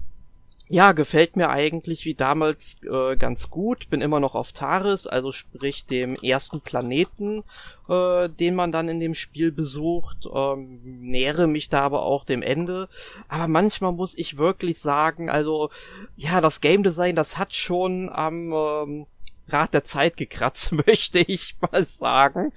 ja, 0.70 0.92
gefällt 0.92 1.36
mir 1.36 1.48
eigentlich 1.48 2.04
wie 2.04 2.14
damals 2.14 2.76
äh, 2.82 3.16
ganz 3.16 3.48
gut. 3.48 3.88
Bin 3.88 4.02
immer 4.02 4.20
noch 4.20 4.34
auf 4.34 4.52
Taris, 4.52 5.06
also 5.06 5.32
sprich 5.32 5.86
dem 5.86 6.14
ersten 6.16 6.60
Planeten, 6.60 7.42
äh, 7.88 8.28
den 8.28 8.54
man 8.54 8.70
dann 8.70 8.88
in 8.88 9.00
dem 9.00 9.14
Spiel 9.14 9.50
besucht. 9.50 10.28
Ähm, 10.32 10.80
nähere 10.82 11.46
mich 11.46 11.70
da 11.70 11.82
aber 11.82 12.02
auch 12.02 12.24
dem 12.24 12.42
Ende. 12.42 12.88
Aber 13.28 13.48
manchmal 13.48 13.92
muss 13.92 14.16
ich 14.16 14.36
wirklich 14.36 14.78
sagen, 14.78 15.30
also 15.30 15.70
ja, 16.16 16.40
das 16.42 16.60
Game 16.60 16.82
Design, 16.82 17.16
das 17.16 17.38
hat 17.38 17.54
schon 17.54 18.10
am 18.10 18.52
ähm, 18.52 19.06
Rad 19.48 19.72
der 19.72 19.84
Zeit 19.84 20.18
gekratzt, 20.18 20.72
möchte 20.86 21.20
ich 21.20 21.56
mal 21.60 21.84
sagen. 21.84 22.52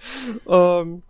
Ähm, 0.48 1.04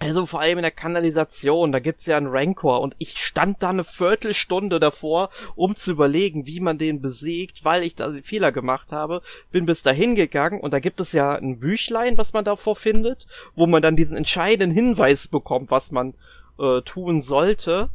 also 0.00 0.26
vor 0.26 0.40
allem 0.40 0.58
in 0.58 0.62
der 0.62 0.70
Kanalisation, 0.70 1.72
da 1.72 1.80
gibt's 1.80 2.06
ja 2.06 2.16
einen 2.16 2.28
Rancor 2.28 2.80
und 2.80 2.94
ich 2.98 3.18
stand 3.18 3.62
da 3.62 3.70
eine 3.70 3.84
Viertelstunde 3.84 4.78
davor, 4.78 5.30
um 5.56 5.74
zu 5.74 5.92
überlegen, 5.92 6.46
wie 6.46 6.60
man 6.60 6.78
den 6.78 7.00
besiegt, 7.00 7.64
weil 7.64 7.82
ich 7.82 7.96
da 7.96 8.12
Fehler 8.22 8.52
gemacht 8.52 8.92
habe. 8.92 9.22
Bin 9.50 9.66
bis 9.66 9.82
dahin 9.82 10.14
gegangen 10.14 10.60
und 10.60 10.72
da 10.72 10.78
gibt 10.78 11.00
es 11.00 11.12
ja 11.12 11.34
ein 11.34 11.58
Büchlein, 11.58 12.16
was 12.16 12.32
man 12.32 12.44
davor 12.44 12.76
findet, 12.76 13.26
wo 13.56 13.66
man 13.66 13.82
dann 13.82 13.96
diesen 13.96 14.16
entscheidenden 14.16 14.74
Hinweis 14.74 15.28
bekommt, 15.28 15.70
was 15.70 15.90
man 15.90 16.14
äh, 16.58 16.80
tun 16.82 17.20
sollte. 17.20 17.90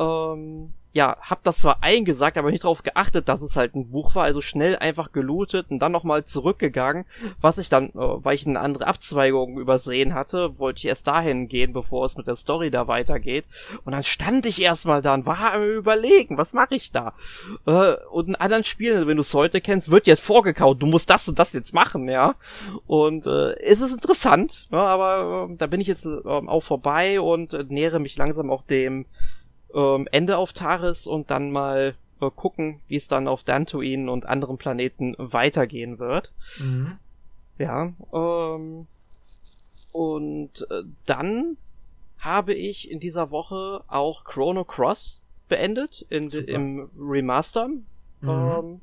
Ähm, 0.00 0.72
ja, 0.92 1.16
hab 1.20 1.44
das 1.44 1.58
zwar 1.58 1.82
eingesagt, 1.82 2.36
aber 2.36 2.50
nicht 2.50 2.64
darauf 2.64 2.82
geachtet, 2.82 3.28
dass 3.28 3.42
es 3.42 3.54
halt 3.54 3.76
ein 3.76 3.90
Buch 3.90 4.14
war, 4.16 4.24
also 4.24 4.40
schnell 4.40 4.76
einfach 4.76 5.12
gelootet 5.12 5.66
und 5.70 5.78
dann 5.78 5.92
nochmal 5.92 6.24
zurückgegangen, 6.24 7.04
was 7.40 7.58
ich 7.58 7.68
dann, 7.68 7.90
äh, 7.90 7.92
weil 7.94 8.34
ich 8.34 8.46
eine 8.46 8.58
andere 8.58 8.88
Abzweigung 8.88 9.58
übersehen 9.58 10.14
hatte, 10.14 10.58
wollte 10.58 10.78
ich 10.78 10.86
erst 10.86 11.06
dahin 11.06 11.46
gehen, 11.48 11.72
bevor 11.72 12.06
es 12.06 12.16
mit 12.16 12.26
der 12.26 12.34
Story 12.34 12.70
da 12.72 12.88
weitergeht. 12.88 13.44
Und 13.84 13.92
dann 13.92 14.02
stand 14.02 14.46
ich 14.46 14.60
erstmal 14.60 15.00
da 15.00 15.14
und 15.14 15.26
war 15.26 15.54
am 15.54 15.62
überlegen, 15.62 16.38
was 16.38 16.54
mache 16.54 16.74
ich 16.74 16.90
da? 16.90 17.12
Äh, 17.66 17.94
und 18.10 18.28
in 18.28 18.36
anderen 18.36 18.64
Spielen, 18.64 19.06
wenn 19.06 19.16
du 19.16 19.22
es 19.22 19.34
heute 19.34 19.60
kennst, 19.60 19.90
wird 19.90 20.08
jetzt 20.08 20.24
vorgekaut, 20.24 20.82
du 20.82 20.86
musst 20.86 21.10
das 21.10 21.28
und 21.28 21.38
das 21.38 21.52
jetzt 21.52 21.72
machen, 21.72 22.08
ja. 22.08 22.34
Und 22.88 23.26
äh, 23.26 23.52
es 23.60 23.80
ist 23.80 23.92
interessant, 23.92 24.66
ne, 24.70 24.78
aber 24.78 25.50
äh, 25.50 25.56
da 25.56 25.68
bin 25.68 25.80
ich 25.80 25.86
jetzt 25.86 26.06
äh, 26.06 26.24
auch 26.24 26.62
vorbei 26.62 27.20
und 27.20 27.52
äh, 27.52 27.64
nähere 27.68 28.00
mich 28.00 28.16
langsam 28.16 28.50
auch 28.50 28.62
dem 28.62 29.06
ähm, 29.74 30.08
Ende 30.10 30.38
auf 30.38 30.52
Taris 30.52 31.06
und 31.06 31.30
dann 31.30 31.50
mal 31.50 31.94
äh, 32.20 32.30
gucken, 32.34 32.80
wie 32.88 32.96
es 32.96 33.08
dann 33.08 33.28
auf 33.28 33.44
Dantooine 33.44 34.10
und 34.10 34.26
anderen 34.26 34.58
Planeten 34.58 35.14
weitergehen 35.18 35.98
wird. 35.98 36.32
Mhm. 36.58 36.98
Ja, 37.58 37.92
ähm, 38.12 38.86
und 39.92 40.66
äh, 40.70 40.82
dann 41.06 41.56
habe 42.18 42.54
ich 42.54 42.90
in 42.90 43.00
dieser 43.00 43.30
Woche 43.30 43.82
auch 43.88 44.24
Chrono 44.24 44.64
Cross 44.64 45.20
beendet 45.48 46.06
in, 46.10 46.30
im 46.30 46.90
Remaster. 46.98 47.68
Mhm. 47.68 47.82
Ähm, 48.28 48.80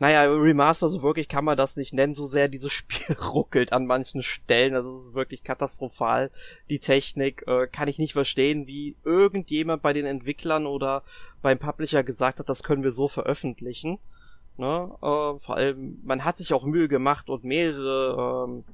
naja, 0.00 0.24
Remaster, 0.30 0.88
so 0.88 1.02
wirklich 1.02 1.28
kann 1.28 1.44
man 1.44 1.56
das 1.56 1.76
nicht 1.76 1.92
nennen, 1.92 2.14
so 2.14 2.26
sehr 2.28 2.48
dieses 2.48 2.72
Spiel 2.72 3.16
ruckelt 3.32 3.72
an 3.72 3.86
manchen 3.86 4.22
Stellen. 4.22 4.74
Das 4.74 4.86
ist 4.86 5.14
wirklich 5.14 5.42
katastrophal. 5.42 6.30
Die 6.70 6.78
Technik 6.78 7.44
äh, 7.48 7.66
kann 7.66 7.88
ich 7.88 7.98
nicht 7.98 8.12
verstehen, 8.12 8.66
wie 8.66 8.96
irgendjemand 9.04 9.82
bei 9.82 9.92
den 9.92 10.06
Entwicklern 10.06 10.66
oder 10.66 11.02
beim 11.42 11.58
Publisher 11.58 12.04
gesagt 12.04 12.38
hat, 12.38 12.48
das 12.48 12.62
können 12.62 12.84
wir 12.84 12.92
so 12.92 13.08
veröffentlichen. 13.08 13.98
Ne? 14.56 14.90
Äh, 15.02 15.40
vor 15.40 15.56
allem, 15.56 16.00
man 16.04 16.24
hat 16.24 16.38
sich 16.38 16.52
auch 16.52 16.64
Mühe 16.64 16.88
gemacht 16.88 17.28
und 17.28 17.42
mehrere 17.44 18.46
ähm, 18.46 18.64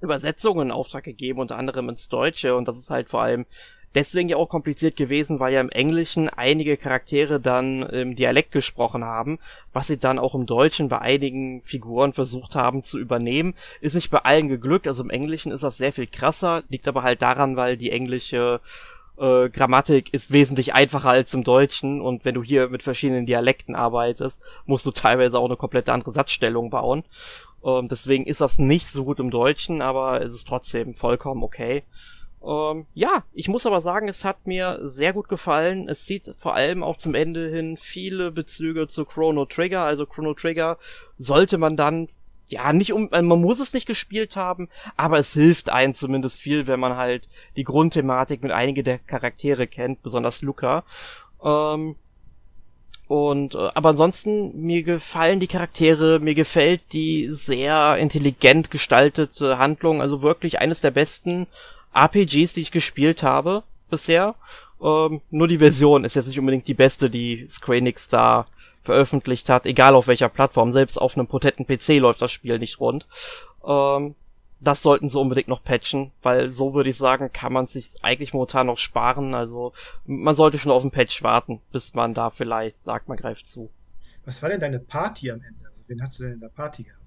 Übersetzungen 0.00 0.68
in 0.68 0.72
Auftrag 0.72 1.04
gegeben, 1.04 1.38
unter 1.40 1.58
anderem 1.58 1.88
ins 1.88 2.08
Deutsche. 2.08 2.56
Und 2.56 2.66
das 2.66 2.78
ist 2.78 2.90
halt 2.90 3.08
vor 3.08 3.22
allem 3.22 3.46
deswegen 3.94 4.28
ja 4.28 4.36
auch 4.36 4.48
kompliziert 4.48 4.96
gewesen, 4.96 5.40
weil 5.40 5.52
ja 5.52 5.60
im 5.60 5.70
Englischen 5.70 6.28
einige 6.28 6.76
Charaktere 6.76 7.40
dann 7.40 7.82
im 7.82 8.16
Dialekt 8.16 8.52
gesprochen 8.52 9.04
haben, 9.04 9.38
was 9.72 9.88
sie 9.88 9.98
dann 9.98 10.18
auch 10.18 10.34
im 10.34 10.46
Deutschen 10.46 10.88
bei 10.88 10.98
einigen 10.98 11.62
Figuren 11.62 12.12
versucht 12.12 12.54
haben 12.54 12.82
zu 12.82 12.98
übernehmen. 12.98 13.54
Ist 13.80 13.94
nicht 13.94 14.10
bei 14.10 14.18
allen 14.18 14.48
geglückt, 14.48 14.86
also 14.86 15.02
im 15.02 15.10
Englischen 15.10 15.52
ist 15.52 15.62
das 15.62 15.76
sehr 15.76 15.92
viel 15.92 16.06
krasser, 16.06 16.62
liegt 16.68 16.88
aber 16.88 17.02
halt 17.02 17.22
daran, 17.22 17.56
weil 17.56 17.76
die 17.76 17.90
englische 17.90 18.60
äh, 19.18 19.50
Grammatik 19.50 20.12
ist 20.14 20.32
wesentlich 20.32 20.74
einfacher 20.74 21.10
als 21.10 21.34
im 21.34 21.44
Deutschen 21.44 22.00
und 22.00 22.24
wenn 22.24 22.34
du 22.34 22.42
hier 22.42 22.68
mit 22.68 22.82
verschiedenen 22.82 23.26
Dialekten 23.26 23.74
arbeitest, 23.74 24.42
musst 24.66 24.86
du 24.86 24.92
teilweise 24.92 25.38
auch 25.38 25.44
eine 25.44 25.56
komplette 25.56 25.92
andere 25.92 26.12
Satzstellung 26.12 26.70
bauen. 26.70 27.04
Ähm, 27.64 27.86
deswegen 27.88 28.24
ist 28.24 28.40
das 28.40 28.58
nicht 28.58 28.88
so 28.88 29.04
gut 29.04 29.20
im 29.20 29.30
Deutschen, 29.30 29.82
aber 29.82 30.22
es 30.22 30.34
ist 30.34 30.48
trotzdem 30.48 30.94
vollkommen 30.94 31.42
okay. 31.42 31.82
Ähm, 32.42 32.86
ja, 32.94 33.24
ich 33.32 33.48
muss 33.48 33.66
aber 33.66 33.82
sagen, 33.82 34.08
es 34.08 34.24
hat 34.24 34.46
mir 34.46 34.80
sehr 34.82 35.12
gut 35.12 35.28
gefallen. 35.28 35.88
Es 35.88 36.06
sieht 36.06 36.32
vor 36.38 36.54
allem 36.54 36.82
auch 36.82 36.96
zum 36.96 37.14
Ende 37.14 37.48
hin 37.50 37.76
viele 37.76 38.30
Bezüge 38.30 38.86
zu 38.86 39.04
Chrono 39.04 39.44
Trigger. 39.44 39.84
Also 39.84 40.06
Chrono 40.06 40.34
Trigger 40.34 40.78
sollte 41.18 41.58
man 41.58 41.76
dann 41.76 42.08
ja, 42.50 42.72
nicht 42.72 42.92
um, 42.92 43.08
man 43.10 43.40
muss 43.40 43.60
es 43.60 43.74
nicht 43.74 43.86
gespielt 43.86 44.34
haben, 44.34 44.68
aber 44.96 45.20
es 45.20 45.32
hilft 45.32 45.70
einem 45.70 45.92
zumindest 45.92 46.40
viel, 46.40 46.66
wenn 46.66 46.80
man 46.80 46.96
halt 46.96 47.28
die 47.56 47.62
Grundthematik 47.62 48.42
mit 48.42 48.50
einigen 48.50 48.82
der 48.82 48.98
Charaktere 48.98 49.68
kennt, 49.68 50.02
besonders 50.02 50.42
Luca. 50.42 50.82
Ähm, 51.44 51.94
und 53.06 53.54
äh, 53.54 53.68
aber 53.74 53.90
ansonsten 53.90 54.60
mir 54.60 54.82
gefallen 54.82 55.40
die 55.40 55.46
Charaktere, 55.46 56.18
mir 56.20 56.34
gefällt 56.34 56.92
die 56.92 57.28
sehr 57.30 57.96
intelligent 57.98 58.70
gestaltete 58.70 59.58
Handlung, 59.58 60.00
also 60.00 60.22
wirklich 60.22 60.60
eines 60.60 60.80
der 60.80 60.90
besten 60.90 61.46
RPGs, 61.94 62.54
die 62.54 62.62
ich 62.62 62.70
gespielt 62.70 63.22
habe 63.22 63.62
bisher. 63.90 64.34
Ähm, 64.82 65.20
nur 65.30 65.48
die 65.48 65.58
Version 65.58 66.04
ist 66.04 66.16
jetzt 66.16 66.28
nicht 66.28 66.38
unbedingt 66.38 66.68
die 66.68 66.74
beste, 66.74 67.10
die 67.10 67.46
Square 67.48 67.78
Enix 67.78 68.08
da 68.08 68.46
veröffentlicht 68.82 69.48
hat, 69.48 69.66
egal 69.66 69.94
auf 69.94 70.06
welcher 70.06 70.28
Plattform. 70.28 70.72
Selbst 70.72 70.96
auf 70.96 71.16
einem 71.16 71.26
potenten 71.26 71.66
PC 71.66 71.98
läuft 71.98 72.22
das 72.22 72.32
Spiel 72.32 72.58
nicht 72.58 72.80
rund. 72.80 73.06
Ähm, 73.66 74.14
das 74.60 74.82
sollten 74.82 75.08
sie 75.08 75.18
unbedingt 75.18 75.48
noch 75.48 75.64
patchen, 75.64 76.12
weil 76.22 76.50
so 76.50 76.74
würde 76.74 76.90
ich 76.90 76.96
sagen, 76.96 77.32
kann 77.32 77.52
man 77.52 77.66
sich 77.66 77.92
eigentlich 78.02 78.34
momentan 78.34 78.66
noch 78.66 78.78
sparen. 78.78 79.34
Also 79.34 79.72
man 80.06 80.36
sollte 80.36 80.58
schon 80.58 80.72
auf 80.72 80.82
den 80.82 80.90
Patch 80.90 81.22
warten, 81.22 81.60
bis 81.72 81.94
man 81.94 82.14
da 82.14 82.30
vielleicht 82.30 82.80
sagt, 82.80 83.08
man 83.08 83.16
greift 83.16 83.46
zu. 83.46 83.70
Was 84.24 84.42
war 84.42 84.50
denn 84.50 84.60
deine 84.60 84.78
Party 84.78 85.30
am 85.30 85.42
Ende? 85.42 85.66
Also 85.66 85.84
wen 85.88 86.02
hast 86.02 86.18
du 86.18 86.24
denn 86.24 86.34
in 86.34 86.40
der 86.40 86.48
Party 86.48 86.84
gehabt? 86.84 86.99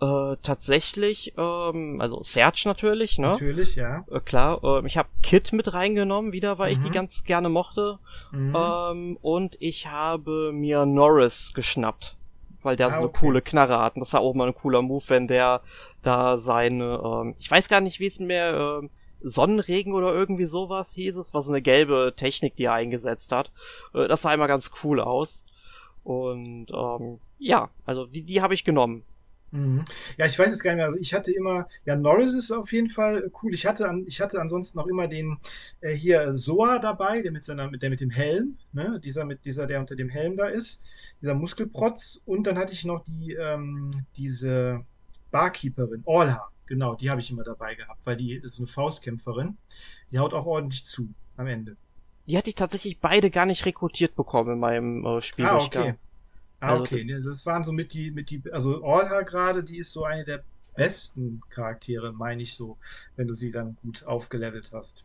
Äh, 0.00 0.36
tatsächlich, 0.42 1.34
ähm, 1.36 2.00
also 2.00 2.22
Serge 2.22 2.62
natürlich, 2.66 3.18
ne? 3.18 3.28
Natürlich, 3.28 3.74
ja. 3.74 4.04
Äh, 4.10 4.20
klar, 4.20 4.62
äh, 4.62 4.86
ich 4.86 4.96
habe 4.96 5.08
Kit 5.22 5.52
mit 5.52 5.74
reingenommen, 5.74 6.30
wieder, 6.32 6.58
weil 6.58 6.68
mhm. 6.68 6.72
ich 6.72 6.78
die 6.78 6.90
mhm. 6.90 6.94
ganz 6.94 7.24
gerne 7.24 7.48
mochte. 7.48 7.98
Mhm. 8.30 8.56
Ähm, 8.56 9.18
und 9.22 9.56
ich 9.60 9.88
habe 9.88 10.52
mir 10.52 10.86
Norris 10.86 11.52
geschnappt, 11.52 12.16
weil 12.62 12.76
der 12.76 12.86
ah, 12.86 12.90
so 12.90 12.96
eine 12.96 13.06
okay. 13.06 13.18
coole 13.20 13.42
Knarre 13.42 13.80
hat. 13.80 13.96
Und 13.96 14.00
das 14.00 14.12
war 14.12 14.20
auch 14.20 14.34
mal 14.34 14.46
ein 14.46 14.54
cooler 14.54 14.82
Move, 14.82 15.02
wenn 15.08 15.26
der 15.26 15.62
da 16.02 16.38
seine, 16.38 17.02
ähm, 17.04 17.34
ich 17.40 17.50
weiß 17.50 17.68
gar 17.68 17.80
nicht, 17.80 17.98
wie 17.98 18.06
es 18.06 18.20
mehr, 18.20 18.80
äh, 18.82 18.88
Sonnenregen 19.20 19.94
oder 19.94 20.12
irgendwie 20.14 20.44
sowas 20.44 20.92
hieß 20.92 21.16
es, 21.16 21.34
war 21.34 21.42
so 21.42 21.50
eine 21.50 21.60
gelbe 21.60 22.12
Technik, 22.14 22.54
die 22.54 22.64
er 22.64 22.74
eingesetzt 22.74 23.32
hat. 23.32 23.50
Äh, 23.94 24.06
das 24.06 24.22
sah 24.22 24.32
immer 24.32 24.46
ganz 24.46 24.70
cool 24.84 25.00
aus. 25.00 25.44
Und 26.04 26.66
ähm, 26.70 27.18
ja, 27.38 27.70
also 27.84 28.06
die, 28.06 28.22
die 28.22 28.40
habe 28.40 28.54
ich 28.54 28.64
genommen. 28.64 29.02
Mhm. 29.50 29.84
Ja, 30.16 30.26
ich 30.26 30.38
weiß 30.38 30.50
es 30.50 30.62
gar 30.62 30.72
nicht 30.72 30.78
mehr. 30.78 30.86
Also 30.86 30.98
ich 30.98 31.14
hatte 31.14 31.32
immer, 31.32 31.68
ja, 31.84 31.96
Norris 31.96 32.34
ist 32.34 32.50
auf 32.50 32.72
jeden 32.72 32.88
Fall 32.88 33.30
cool. 33.42 33.54
Ich 33.54 33.66
hatte, 33.66 33.88
an, 33.88 34.04
ich 34.06 34.20
hatte 34.20 34.40
ansonsten 34.40 34.78
auch 34.78 34.86
immer 34.86 35.08
den 35.08 35.38
äh, 35.80 35.92
hier 35.92 36.32
Soa 36.34 36.78
dabei, 36.78 37.22
der 37.22 37.32
mit 37.32 37.42
seiner, 37.42 37.70
mit 37.70 37.82
der 37.82 37.90
mit 37.90 38.00
dem 38.00 38.10
Helm, 38.10 38.56
ne, 38.72 39.00
dieser 39.02 39.24
mit 39.24 39.44
dieser, 39.44 39.66
der 39.66 39.80
unter 39.80 39.96
dem 39.96 40.08
Helm 40.08 40.36
da 40.36 40.46
ist, 40.46 40.82
dieser 41.22 41.34
Muskelprotz. 41.34 42.20
Und 42.26 42.46
dann 42.46 42.58
hatte 42.58 42.72
ich 42.72 42.84
noch 42.84 43.04
die 43.04 43.32
ähm, 43.32 43.90
diese 44.16 44.84
Barkeeperin, 45.30 46.02
Orla, 46.04 46.48
genau, 46.66 46.94
die 46.94 47.10
habe 47.10 47.20
ich 47.20 47.30
immer 47.30 47.44
dabei 47.44 47.74
gehabt, 47.74 48.04
weil 48.06 48.16
die 48.16 48.34
ist 48.34 48.58
eine 48.58 48.66
Faustkämpferin. 48.66 49.56
Die 50.10 50.18
haut 50.18 50.34
auch 50.34 50.46
ordentlich 50.46 50.84
zu 50.84 51.08
am 51.36 51.46
Ende. 51.46 51.76
Die 52.26 52.36
hatte 52.36 52.50
ich 52.50 52.56
tatsächlich 52.56 53.00
beide 53.00 53.30
gar 53.30 53.46
nicht 53.46 53.64
rekrutiert 53.64 54.14
bekommen 54.14 54.54
in 54.54 54.58
meinem 54.58 55.04
äh, 55.04 55.20
Spieldurchgang. 55.20 55.82
Ah, 55.82 55.88
okay. 55.88 55.98
Ah, 56.60 56.72
also 56.72 56.82
okay. 56.82 57.14
Also, 57.14 57.30
das 57.30 57.46
waren 57.46 57.64
so 57.64 57.72
mit 57.72 57.92
die, 57.92 58.10
mit 58.10 58.30
die, 58.30 58.42
also 58.52 58.82
Orla 58.82 59.22
gerade, 59.22 59.62
die 59.62 59.78
ist 59.78 59.92
so 59.92 60.04
eine 60.04 60.24
der 60.24 60.42
besten 60.76 61.42
Charaktere, 61.50 62.12
meine 62.12 62.42
ich 62.42 62.54
so, 62.54 62.78
wenn 63.16 63.26
du 63.26 63.34
sie 63.34 63.50
dann 63.50 63.76
gut 63.82 64.04
aufgelevelt 64.04 64.70
hast. 64.72 65.04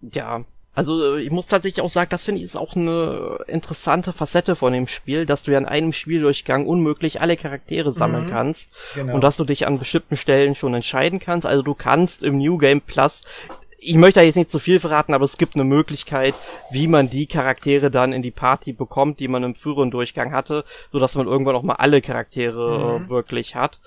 Ja, 0.00 0.44
also 0.74 1.16
ich 1.16 1.30
muss 1.30 1.48
tatsächlich 1.48 1.84
auch 1.84 1.90
sagen, 1.90 2.08
das 2.10 2.24
finde 2.24 2.38
ich 2.38 2.46
ist 2.46 2.56
auch 2.56 2.74
eine 2.74 3.40
interessante 3.46 4.12
Facette 4.12 4.56
von 4.56 4.72
dem 4.72 4.86
Spiel, 4.86 5.26
dass 5.26 5.42
du 5.42 5.52
ja 5.52 5.58
in 5.58 5.66
einem 5.66 5.92
Spieldurchgang 5.92 6.66
unmöglich 6.66 7.20
alle 7.20 7.36
Charaktere 7.36 7.92
sammeln 7.92 8.26
mhm, 8.26 8.30
kannst 8.30 8.72
genau. 8.94 9.14
und 9.14 9.22
dass 9.22 9.36
du 9.36 9.44
dich 9.44 9.66
an 9.66 9.78
bestimmten 9.78 10.16
Stellen 10.16 10.54
schon 10.54 10.72
entscheiden 10.72 11.18
kannst. 11.18 11.46
Also 11.46 11.62
du 11.62 11.74
kannst 11.74 12.22
im 12.22 12.38
New 12.38 12.56
Game 12.56 12.80
Plus 12.80 13.22
ich 13.84 13.96
möchte 13.96 14.20
da 14.20 14.24
jetzt 14.24 14.36
nicht 14.36 14.50
zu 14.50 14.60
viel 14.60 14.78
verraten, 14.78 15.12
aber 15.12 15.24
es 15.24 15.36
gibt 15.36 15.54
eine 15.56 15.64
Möglichkeit, 15.64 16.34
wie 16.70 16.86
man 16.86 17.10
die 17.10 17.26
Charaktere 17.26 17.90
dann 17.90 18.12
in 18.12 18.22
die 18.22 18.30
Party 18.30 18.72
bekommt, 18.72 19.18
die 19.18 19.28
man 19.28 19.42
im 19.42 19.54
früheren 19.54 19.90
Durchgang 19.90 20.32
hatte, 20.32 20.64
so 20.92 21.00
dass 21.00 21.16
man 21.16 21.26
irgendwann 21.26 21.56
auch 21.56 21.64
mal 21.64 21.74
alle 21.74 22.00
Charaktere 22.00 22.74
äh, 22.74 22.98
mhm. 22.98 23.04
äh, 23.04 23.08
wirklich 23.08 23.56
hat. 23.56 23.80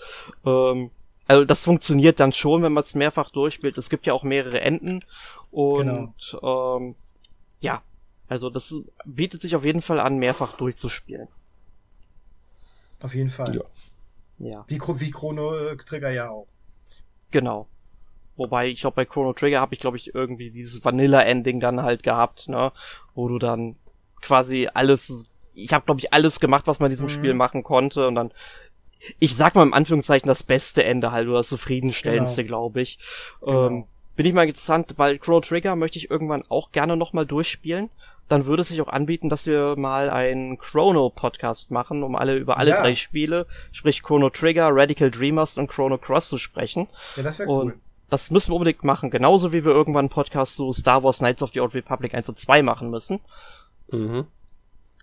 Ähm, 0.45 0.91
also 1.27 1.45
das 1.45 1.63
funktioniert 1.63 2.19
dann 2.19 2.33
schon, 2.33 2.61
wenn 2.61 2.73
man 2.73 2.83
es 2.83 2.93
mehrfach 2.93 3.31
durchspielt. 3.31 3.77
Es 3.77 3.89
gibt 3.89 4.05
ja 4.05 4.13
auch 4.13 4.23
mehrere 4.23 4.59
Enden 4.61 5.03
und 5.49 6.19
genau. 6.31 6.77
ähm, 6.77 6.95
ja, 7.61 7.81
also 8.27 8.49
das 8.49 8.75
bietet 9.05 9.41
sich 9.41 9.55
auf 9.55 9.63
jeden 9.63 9.81
Fall 9.81 9.99
an, 9.99 10.17
mehrfach 10.17 10.57
durchzuspielen. 10.57 11.29
Auf 13.01 13.15
jeden 13.15 13.29
Fall. 13.29 13.55
Ja. 13.55 13.63
ja. 14.39 14.65
Wie, 14.67 14.79
wie 14.79 15.11
Chrono 15.11 15.75
Trigger 15.75 16.11
ja 16.11 16.29
auch. 16.29 16.47
Genau. 17.31 17.67
Wobei, 18.37 18.67
ich 18.67 18.81
glaube, 18.81 18.95
bei 18.95 19.05
Chrono 19.05 19.33
Trigger 19.33 19.61
habe 19.61 19.73
ich, 19.73 19.79
glaube 19.79 19.97
ich, 19.97 20.13
irgendwie 20.13 20.51
dieses 20.51 20.83
Vanilla-Ending 20.83 21.59
dann 21.59 21.83
halt 21.83 22.03
gehabt, 22.03 22.49
ne? 22.49 22.71
Wo 23.13 23.27
du 23.27 23.39
dann 23.39 23.75
quasi 24.21 24.67
alles, 24.73 25.31
ich 25.53 25.73
habe, 25.73 25.85
glaube 25.85 26.01
ich, 26.01 26.13
alles 26.13 26.39
gemacht, 26.39 26.67
was 26.67 26.79
man 26.79 26.87
in 26.87 26.97
diesem 26.97 27.07
mhm. 27.07 27.11
Spiel 27.11 27.33
machen 27.33 27.63
konnte 27.63 28.07
und 28.07 28.15
dann, 28.15 28.31
ich 29.19 29.35
sag 29.35 29.55
mal 29.55 29.63
im 29.63 29.73
Anführungszeichen, 29.73 30.27
das 30.27 30.43
beste 30.43 30.83
Ende 30.83 31.11
halt 31.11 31.27
oder 31.27 31.37
das 31.37 31.49
zufriedenstellendste, 31.49 32.43
genau. 32.43 32.57
glaube 32.57 32.81
ich. 32.81 32.99
Genau. 33.41 33.67
Ähm, 33.67 33.83
bin 34.15 34.25
ich 34.25 34.33
mal 34.33 34.47
interessant, 34.47 34.93
weil 34.97 35.17
Chrono 35.17 35.41
Trigger 35.41 35.75
möchte 35.75 35.97
ich 35.97 36.09
irgendwann 36.09 36.43
auch 36.49 36.71
gerne 36.71 36.95
nochmal 36.95 37.25
durchspielen. 37.25 37.89
Dann 38.27 38.45
würde 38.45 38.61
es 38.61 38.69
sich 38.69 38.81
auch 38.81 38.87
anbieten, 38.87 39.29
dass 39.29 39.45
wir 39.45 39.75
mal 39.77 40.09
einen 40.09 40.57
Chrono-Podcast 40.57 41.69
machen, 41.69 42.01
um 42.01 42.15
alle 42.15 42.35
über 42.37 42.57
alle 42.57 42.71
ja. 42.71 42.81
drei 42.81 42.95
Spiele, 42.95 43.45
sprich 43.71 44.01
Chrono 44.01 44.29
Trigger, 44.29 44.69
Radical 44.71 45.11
Dreamers 45.11 45.57
und 45.57 45.67
Chrono 45.67 45.97
Cross 45.97 46.29
zu 46.29 46.37
sprechen. 46.37 46.87
Ja, 47.17 47.23
das 47.23 47.39
wäre 47.39 47.49
cool 47.49 47.75
das 48.09 48.31
müssen 48.31 48.51
wir 48.51 48.55
unbedingt 48.55 48.83
machen. 48.83 49.09
Genauso 49.09 49.53
wie 49.53 49.65
wir 49.65 49.71
irgendwann 49.71 50.05
einen 50.05 50.09
Podcast 50.09 50.55
zu 50.55 50.71
Star 50.71 51.03
Wars 51.03 51.19
Knights 51.19 51.43
of 51.43 51.51
the 51.53 51.61
Old 51.61 51.73
Republic 51.73 52.13
1 52.13 52.29
und 52.29 52.39
2 52.39 52.61
machen 52.61 52.89
müssen. 52.89 53.19
Mhm. 53.91 54.25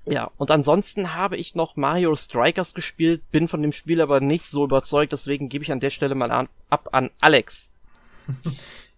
Ja, 0.05 0.33
und 0.37 0.51
ansonsten 0.51 1.15
habe 1.15 1.37
ich 1.37 1.55
noch 1.55 1.77
Mario 1.77 2.17
Strikers 2.17 2.75
gespielt, 2.75 3.23
bin 3.31 3.47
von 3.47 3.63
dem 3.63 3.73
Spiel 3.73 4.01
aber 4.01 4.21
nicht 4.21 4.47
so 4.47 4.65
überzeugt, 4.65 5.13
deswegen 5.13 5.49
gebe 5.49 5.63
ich 5.63 5.71
an 5.71 5.79
der 5.79 5.91
Stelle 5.91 6.17
mal 6.17 6.33
an, 6.33 6.49
ab 6.71 6.89
an 6.93 7.11
Alex. 7.21 7.73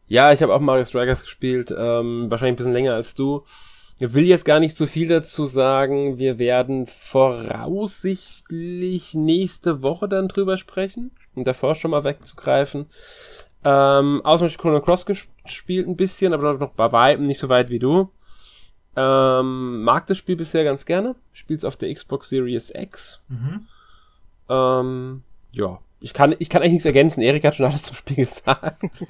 Ja, 0.07 0.33
ich 0.33 0.43
habe 0.43 0.55
auch 0.55 0.61
Mario 0.61 0.85
Strikers 0.85 1.23
gespielt, 1.23 1.75
ähm, 1.77 2.31
wahrscheinlich 2.31 2.53
ein 2.53 2.57
bisschen 2.57 2.75
länger 2.75 2.93
als 2.93 3.15
du. 3.15 3.43
Ich 3.99 4.13
will 4.13 4.25
jetzt 4.25 4.45
gar 4.45 4.61
nicht 4.61 4.77
zu 4.77 4.87
viel 4.87 5.09
dazu 5.09 5.47
sagen. 5.47 6.19
Wir 6.19 6.39
werden 6.39 6.87
voraussichtlich 6.87 9.15
nächste 9.15 9.83
Woche 9.83 10.07
dann 10.09 10.29
drüber 10.29 10.59
sprechen, 10.59 11.11
um 11.35 11.45
davor 11.45 11.75
schon 11.75 11.93
mal 11.93 12.05
wegzugreifen. 12.05 12.85
Ähm, 13.65 14.21
außerdem 14.25 14.47
habe 14.47 14.53
ich 14.53 14.59
Chrono 14.59 14.81
Cross 14.81 15.07
gespielt 15.07 15.89
ein 15.89 15.97
bisschen, 15.97 16.35
aber 16.35 16.55
noch 16.55 16.73
bei 16.73 16.93
weitem 16.93 17.27
nicht 17.27 17.39
so 17.39 17.49
weit 17.49 17.71
wie 17.71 17.79
du. 17.79 18.11
Ähm, 18.97 19.83
mag 19.83 20.07
das 20.07 20.19
Spiel 20.19 20.37
bisher 20.37 20.65
ganz 20.65 20.87
gerne. 20.87 21.17
Spiel's 21.33 21.65
auf 21.65 21.77
der 21.77 21.93
Xbox 21.93 22.29
Series 22.29 22.71
X. 22.75 23.23
Mhm. 23.29 23.67
Ähm, 24.49 25.23
ja, 25.53 25.81
ich 26.01 26.13
kann, 26.13 26.37
ich 26.39 26.51
kann 26.51 26.63
eigentlich 26.63 26.75
nichts 26.75 26.87
ergänzen. 26.87 27.23
Erik 27.23 27.45
hat 27.45 27.55
schon 27.55 27.67
alles 27.67 27.85
zum 27.85 27.97
Spiel 27.97 28.17
gesagt. 28.25 29.03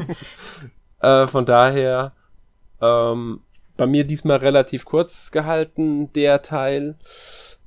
äh, 1.00 1.26
von 1.26 1.44
daher, 1.44 2.12
ähm, 2.80 3.40
bei 3.76 3.86
mir 3.86 4.04
diesmal 4.04 4.36
relativ 4.36 4.84
kurz 4.84 5.32
gehalten, 5.32 6.12
der 6.12 6.42
Teil. 6.42 6.94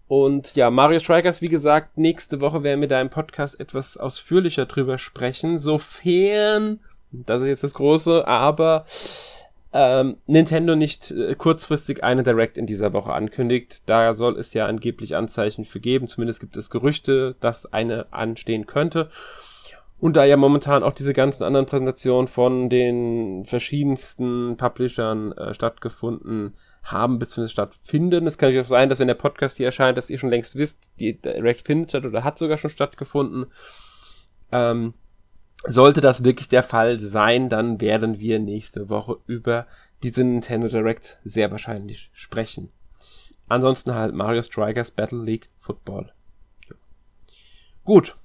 Und 0.07 0.55
ja, 0.55 0.71
Mario 0.71 0.99
Strikers, 0.99 1.41
wie 1.41 1.49
gesagt, 1.49 1.97
nächste 1.97 2.39
Woche 2.39 2.63
werden 2.63 2.81
wir 2.81 2.87
da 2.87 3.01
im 3.01 3.09
Podcast 3.09 3.59
etwas 3.59 3.97
ausführlicher 3.97 4.65
drüber 4.65 4.97
sprechen, 4.97 5.59
sofern, 5.59 6.79
das 7.11 7.41
ist 7.41 7.47
jetzt 7.47 7.63
das 7.63 7.73
große, 7.73 8.25
aber 8.25 8.85
ähm, 9.73 10.17
Nintendo 10.25 10.75
nicht 10.75 11.11
äh, 11.11 11.35
kurzfristig 11.35 12.03
eine 12.03 12.23
Direct 12.23 12.57
in 12.57 12.65
dieser 12.65 12.93
Woche 12.93 13.13
ankündigt. 13.13 13.83
Da 13.85 14.13
soll 14.13 14.39
es 14.39 14.53
ja 14.53 14.65
angeblich 14.65 15.15
Anzeichen 15.15 15.65
für 15.65 15.81
geben. 15.81 16.07
Zumindest 16.07 16.39
gibt 16.39 16.55
es 16.55 16.69
Gerüchte, 16.69 17.35
dass 17.41 17.71
eine 17.73 18.11
anstehen 18.11 18.65
könnte. 18.65 19.09
Und 19.99 20.15
da 20.15 20.25
ja 20.25 20.37
momentan 20.37 20.83
auch 20.83 20.93
diese 20.93 21.13
ganzen 21.13 21.43
anderen 21.43 21.65
Präsentationen 21.65 22.27
von 22.27 22.69
den 22.69 23.45
verschiedensten 23.45 24.55
Publishern 24.55 25.31
äh, 25.33 25.53
stattgefunden 25.53 26.53
haben 26.91 27.19
bzw. 27.19 27.47
stattfinden. 27.47 28.27
Es 28.27 28.37
kann 28.37 28.49
natürlich 28.49 28.65
auch 28.65 28.69
sein, 28.69 28.89
dass 28.89 28.99
wenn 28.99 29.07
der 29.07 29.15
Podcast 29.15 29.57
hier 29.57 29.67
erscheint, 29.67 29.97
dass 29.97 30.09
ihr 30.09 30.19
schon 30.19 30.29
längst 30.29 30.55
wisst, 30.55 30.91
die 30.99 31.19
Direct 31.19 31.65
findet 31.65 31.91
statt 31.91 32.05
oder 32.05 32.23
hat 32.23 32.37
sogar 32.37 32.57
schon 32.57 32.69
stattgefunden. 32.69 33.47
Ähm, 34.51 34.93
sollte 35.65 36.01
das 36.01 36.23
wirklich 36.23 36.49
der 36.49 36.63
Fall 36.63 36.99
sein, 36.99 37.49
dann 37.49 37.81
werden 37.81 38.19
wir 38.19 38.39
nächste 38.39 38.89
Woche 38.89 39.17
über 39.25 39.67
diese 40.03 40.23
Nintendo 40.23 40.67
Direct 40.67 41.19
sehr 41.23 41.51
wahrscheinlich 41.51 42.09
sprechen. 42.13 42.69
Ansonsten 43.47 43.95
halt 43.95 44.13
Mario 44.13 44.41
Strikers 44.41 44.91
Battle 44.91 45.23
League 45.23 45.49
Football. 45.59 46.13
Gut, 47.83 48.15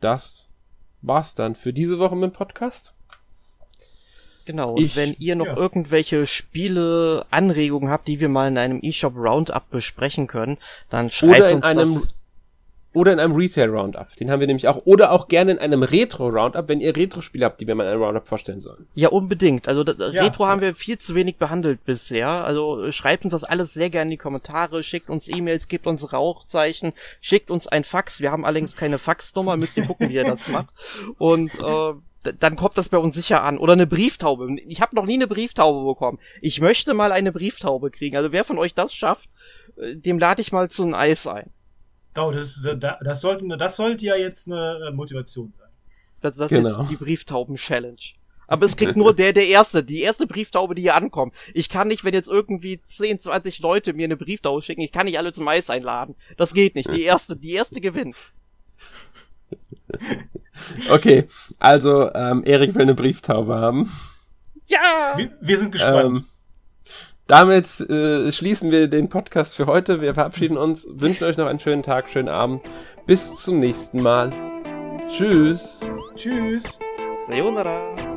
das 0.00 0.50
war's 1.02 1.34
dann 1.34 1.54
für 1.54 1.72
diese 1.72 1.98
Woche 1.98 2.16
mit 2.16 2.32
dem 2.32 2.36
Podcast. 2.36 2.95
Genau, 4.46 4.76
ich, 4.76 4.84
und 4.84 4.96
wenn 4.96 5.16
ihr 5.18 5.34
noch 5.36 5.46
ja. 5.46 5.56
irgendwelche 5.56 6.26
Spiele, 6.26 7.26
Anregungen 7.30 7.90
habt, 7.90 8.08
die 8.08 8.20
wir 8.20 8.28
mal 8.28 8.48
in 8.48 8.56
einem 8.56 8.80
eShop 8.80 9.16
Roundup 9.16 9.68
besprechen 9.70 10.28
können, 10.28 10.56
dann 10.88 11.10
schreibt 11.10 11.40
oder 11.40 11.50
in 11.50 11.56
uns 11.56 11.64
einem, 11.64 11.94
das. 11.94 12.14
Oder 12.96 13.12
in 13.12 13.20
einem 13.20 13.36
Retail 13.36 13.68
Roundup. 13.68 14.16
Den 14.16 14.30
haben 14.30 14.40
wir 14.40 14.46
nämlich 14.46 14.68
auch. 14.68 14.80
Oder 14.86 15.12
auch 15.12 15.28
gerne 15.28 15.52
in 15.52 15.58
einem 15.58 15.82
Retro 15.82 16.28
Roundup, 16.28 16.66
wenn 16.70 16.80
ihr 16.80 16.96
Retro-Spiele 16.96 17.44
habt, 17.44 17.60
die 17.60 17.66
wir 17.66 17.74
mal 17.74 17.84
in 17.84 17.90
einem 17.90 18.02
Roundup 18.02 18.26
vorstellen 18.26 18.62
sollen. 18.62 18.86
Ja, 18.94 19.10
unbedingt. 19.10 19.68
Also 19.68 19.84
das, 19.84 20.14
ja. 20.14 20.22
Retro 20.22 20.46
haben 20.46 20.62
wir 20.62 20.74
viel 20.74 20.96
zu 20.96 21.14
wenig 21.14 21.36
behandelt 21.36 21.84
bisher. 21.84 22.28
Also 22.28 22.90
schreibt 22.92 23.24
uns 23.24 23.32
das 23.32 23.44
alles 23.44 23.74
sehr 23.74 23.90
gerne 23.90 24.04
in 24.04 24.12
die 24.12 24.16
Kommentare, 24.16 24.82
schickt 24.82 25.10
uns 25.10 25.28
E-Mails, 25.28 25.68
gebt 25.68 25.86
uns 25.86 26.14
Rauchzeichen, 26.14 26.94
schickt 27.20 27.50
uns 27.50 27.68
ein 27.68 27.84
Fax. 27.84 28.22
Wir 28.22 28.32
haben 28.32 28.46
allerdings 28.46 28.76
keine 28.76 28.96
Faxnummer, 28.96 29.58
müsst 29.58 29.76
ihr 29.76 29.84
gucken, 29.84 30.08
wie 30.08 30.14
ihr 30.14 30.24
das 30.24 30.48
macht. 30.48 30.68
Und 31.18 31.52
äh, 31.58 31.92
dann 32.32 32.56
kommt 32.56 32.78
das 32.78 32.88
bei 32.88 32.98
uns 32.98 33.14
sicher 33.14 33.42
an. 33.42 33.58
Oder 33.58 33.74
eine 33.74 33.86
Brieftaube. 33.86 34.56
Ich 34.66 34.80
habe 34.80 34.94
noch 34.94 35.06
nie 35.06 35.14
eine 35.14 35.26
Brieftaube 35.26 35.86
bekommen. 35.86 36.18
Ich 36.40 36.60
möchte 36.60 36.94
mal 36.94 37.12
eine 37.12 37.32
Brieftaube 37.32 37.90
kriegen. 37.90 38.16
Also 38.16 38.32
wer 38.32 38.44
von 38.44 38.58
euch 38.58 38.74
das 38.74 38.94
schafft, 38.94 39.30
äh, 39.76 39.96
dem 39.96 40.18
lade 40.18 40.42
ich 40.42 40.52
mal 40.52 40.68
zu 40.70 40.82
einem 40.82 40.94
Eis 40.94 41.26
ein. 41.26 41.50
Oh, 42.18 42.30
das, 42.30 42.60
das, 42.62 42.96
das, 43.02 43.20
sollte, 43.20 43.46
das 43.56 43.76
sollte 43.76 44.04
ja 44.04 44.16
jetzt 44.16 44.46
eine 44.46 44.88
äh, 44.88 44.90
Motivation 44.92 45.52
sein. 45.52 45.68
Das, 46.20 46.36
das 46.36 46.48
genau. 46.48 46.68
ist 46.68 46.78
jetzt 46.78 46.90
die 46.90 47.04
Brieftauben-Challenge. 47.04 47.96
Aber 48.48 48.64
es 48.64 48.76
kriegt 48.76 48.96
nur 48.96 49.14
der, 49.14 49.32
der 49.32 49.46
erste, 49.48 49.82
die 49.82 50.02
erste 50.02 50.26
Brieftaube, 50.26 50.74
die 50.74 50.82
hier 50.82 50.94
ankommt. 50.94 51.34
Ich 51.52 51.68
kann 51.68 51.88
nicht, 51.88 52.04
wenn 52.04 52.14
jetzt 52.14 52.28
irgendwie 52.28 52.80
10, 52.80 53.18
20 53.18 53.58
Leute 53.58 53.92
mir 53.92 54.04
eine 54.04 54.16
Brieftaube 54.16 54.62
schicken, 54.62 54.82
ich 54.82 54.92
kann 54.92 55.06
nicht 55.06 55.18
alle 55.18 55.32
zum 55.32 55.48
Eis 55.48 55.68
einladen. 55.68 56.14
Das 56.36 56.54
geht 56.54 56.74
nicht. 56.76 56.92
Die 56.92 57.02
erste, 57.04 57.36
die 57.36 57.52
erste 57.52 57.80
gewinnt. 57.80 58.16
Okay, 60.90 61.24
also 61.58 62.12
ähm, 62.14 62.42
Erik 62.44 62.74
will 62.74 62.82
eine 62.82 62.94
Brieftaube 62.94 63.54
haben. 63.54 63.92
Ja! 64.66 65.12
Wir, 65.16 65.30
wir 65.40 65.58
sind 65.58 65.70
gespannt. 65.70 66.18
Ähm, 66.18 66.24
damit 67.26 67.80
äh, 67.80 68.30
schließen 68.32 68.70
wir 68.70 68.88
den 68.88 69.08
Podcast 69.08 69.56
für 69.56 69.66
heute. 69.66 70.00
Wir 70.00 70.14
verabschieden 70.14 70.56
uns, 70.56 70.86
wünschen 70.90 71.24
euch 71.24 71.36
noch 71.36 71.46
einen 71.46 71.58
schönen 71.58 71.82
Tag, 71.82 72.08
schönen 72.08 72.28
Abend. 72.28 72.62
Bis 73.06 73.36
zum 73.36 73.58
nächsten 73.58 74.00
Mal. 74.00 74.32
Tschüss. 75.08 75.80
Tschüss. 76.16 76.78
Sayonara. 77.26 78.15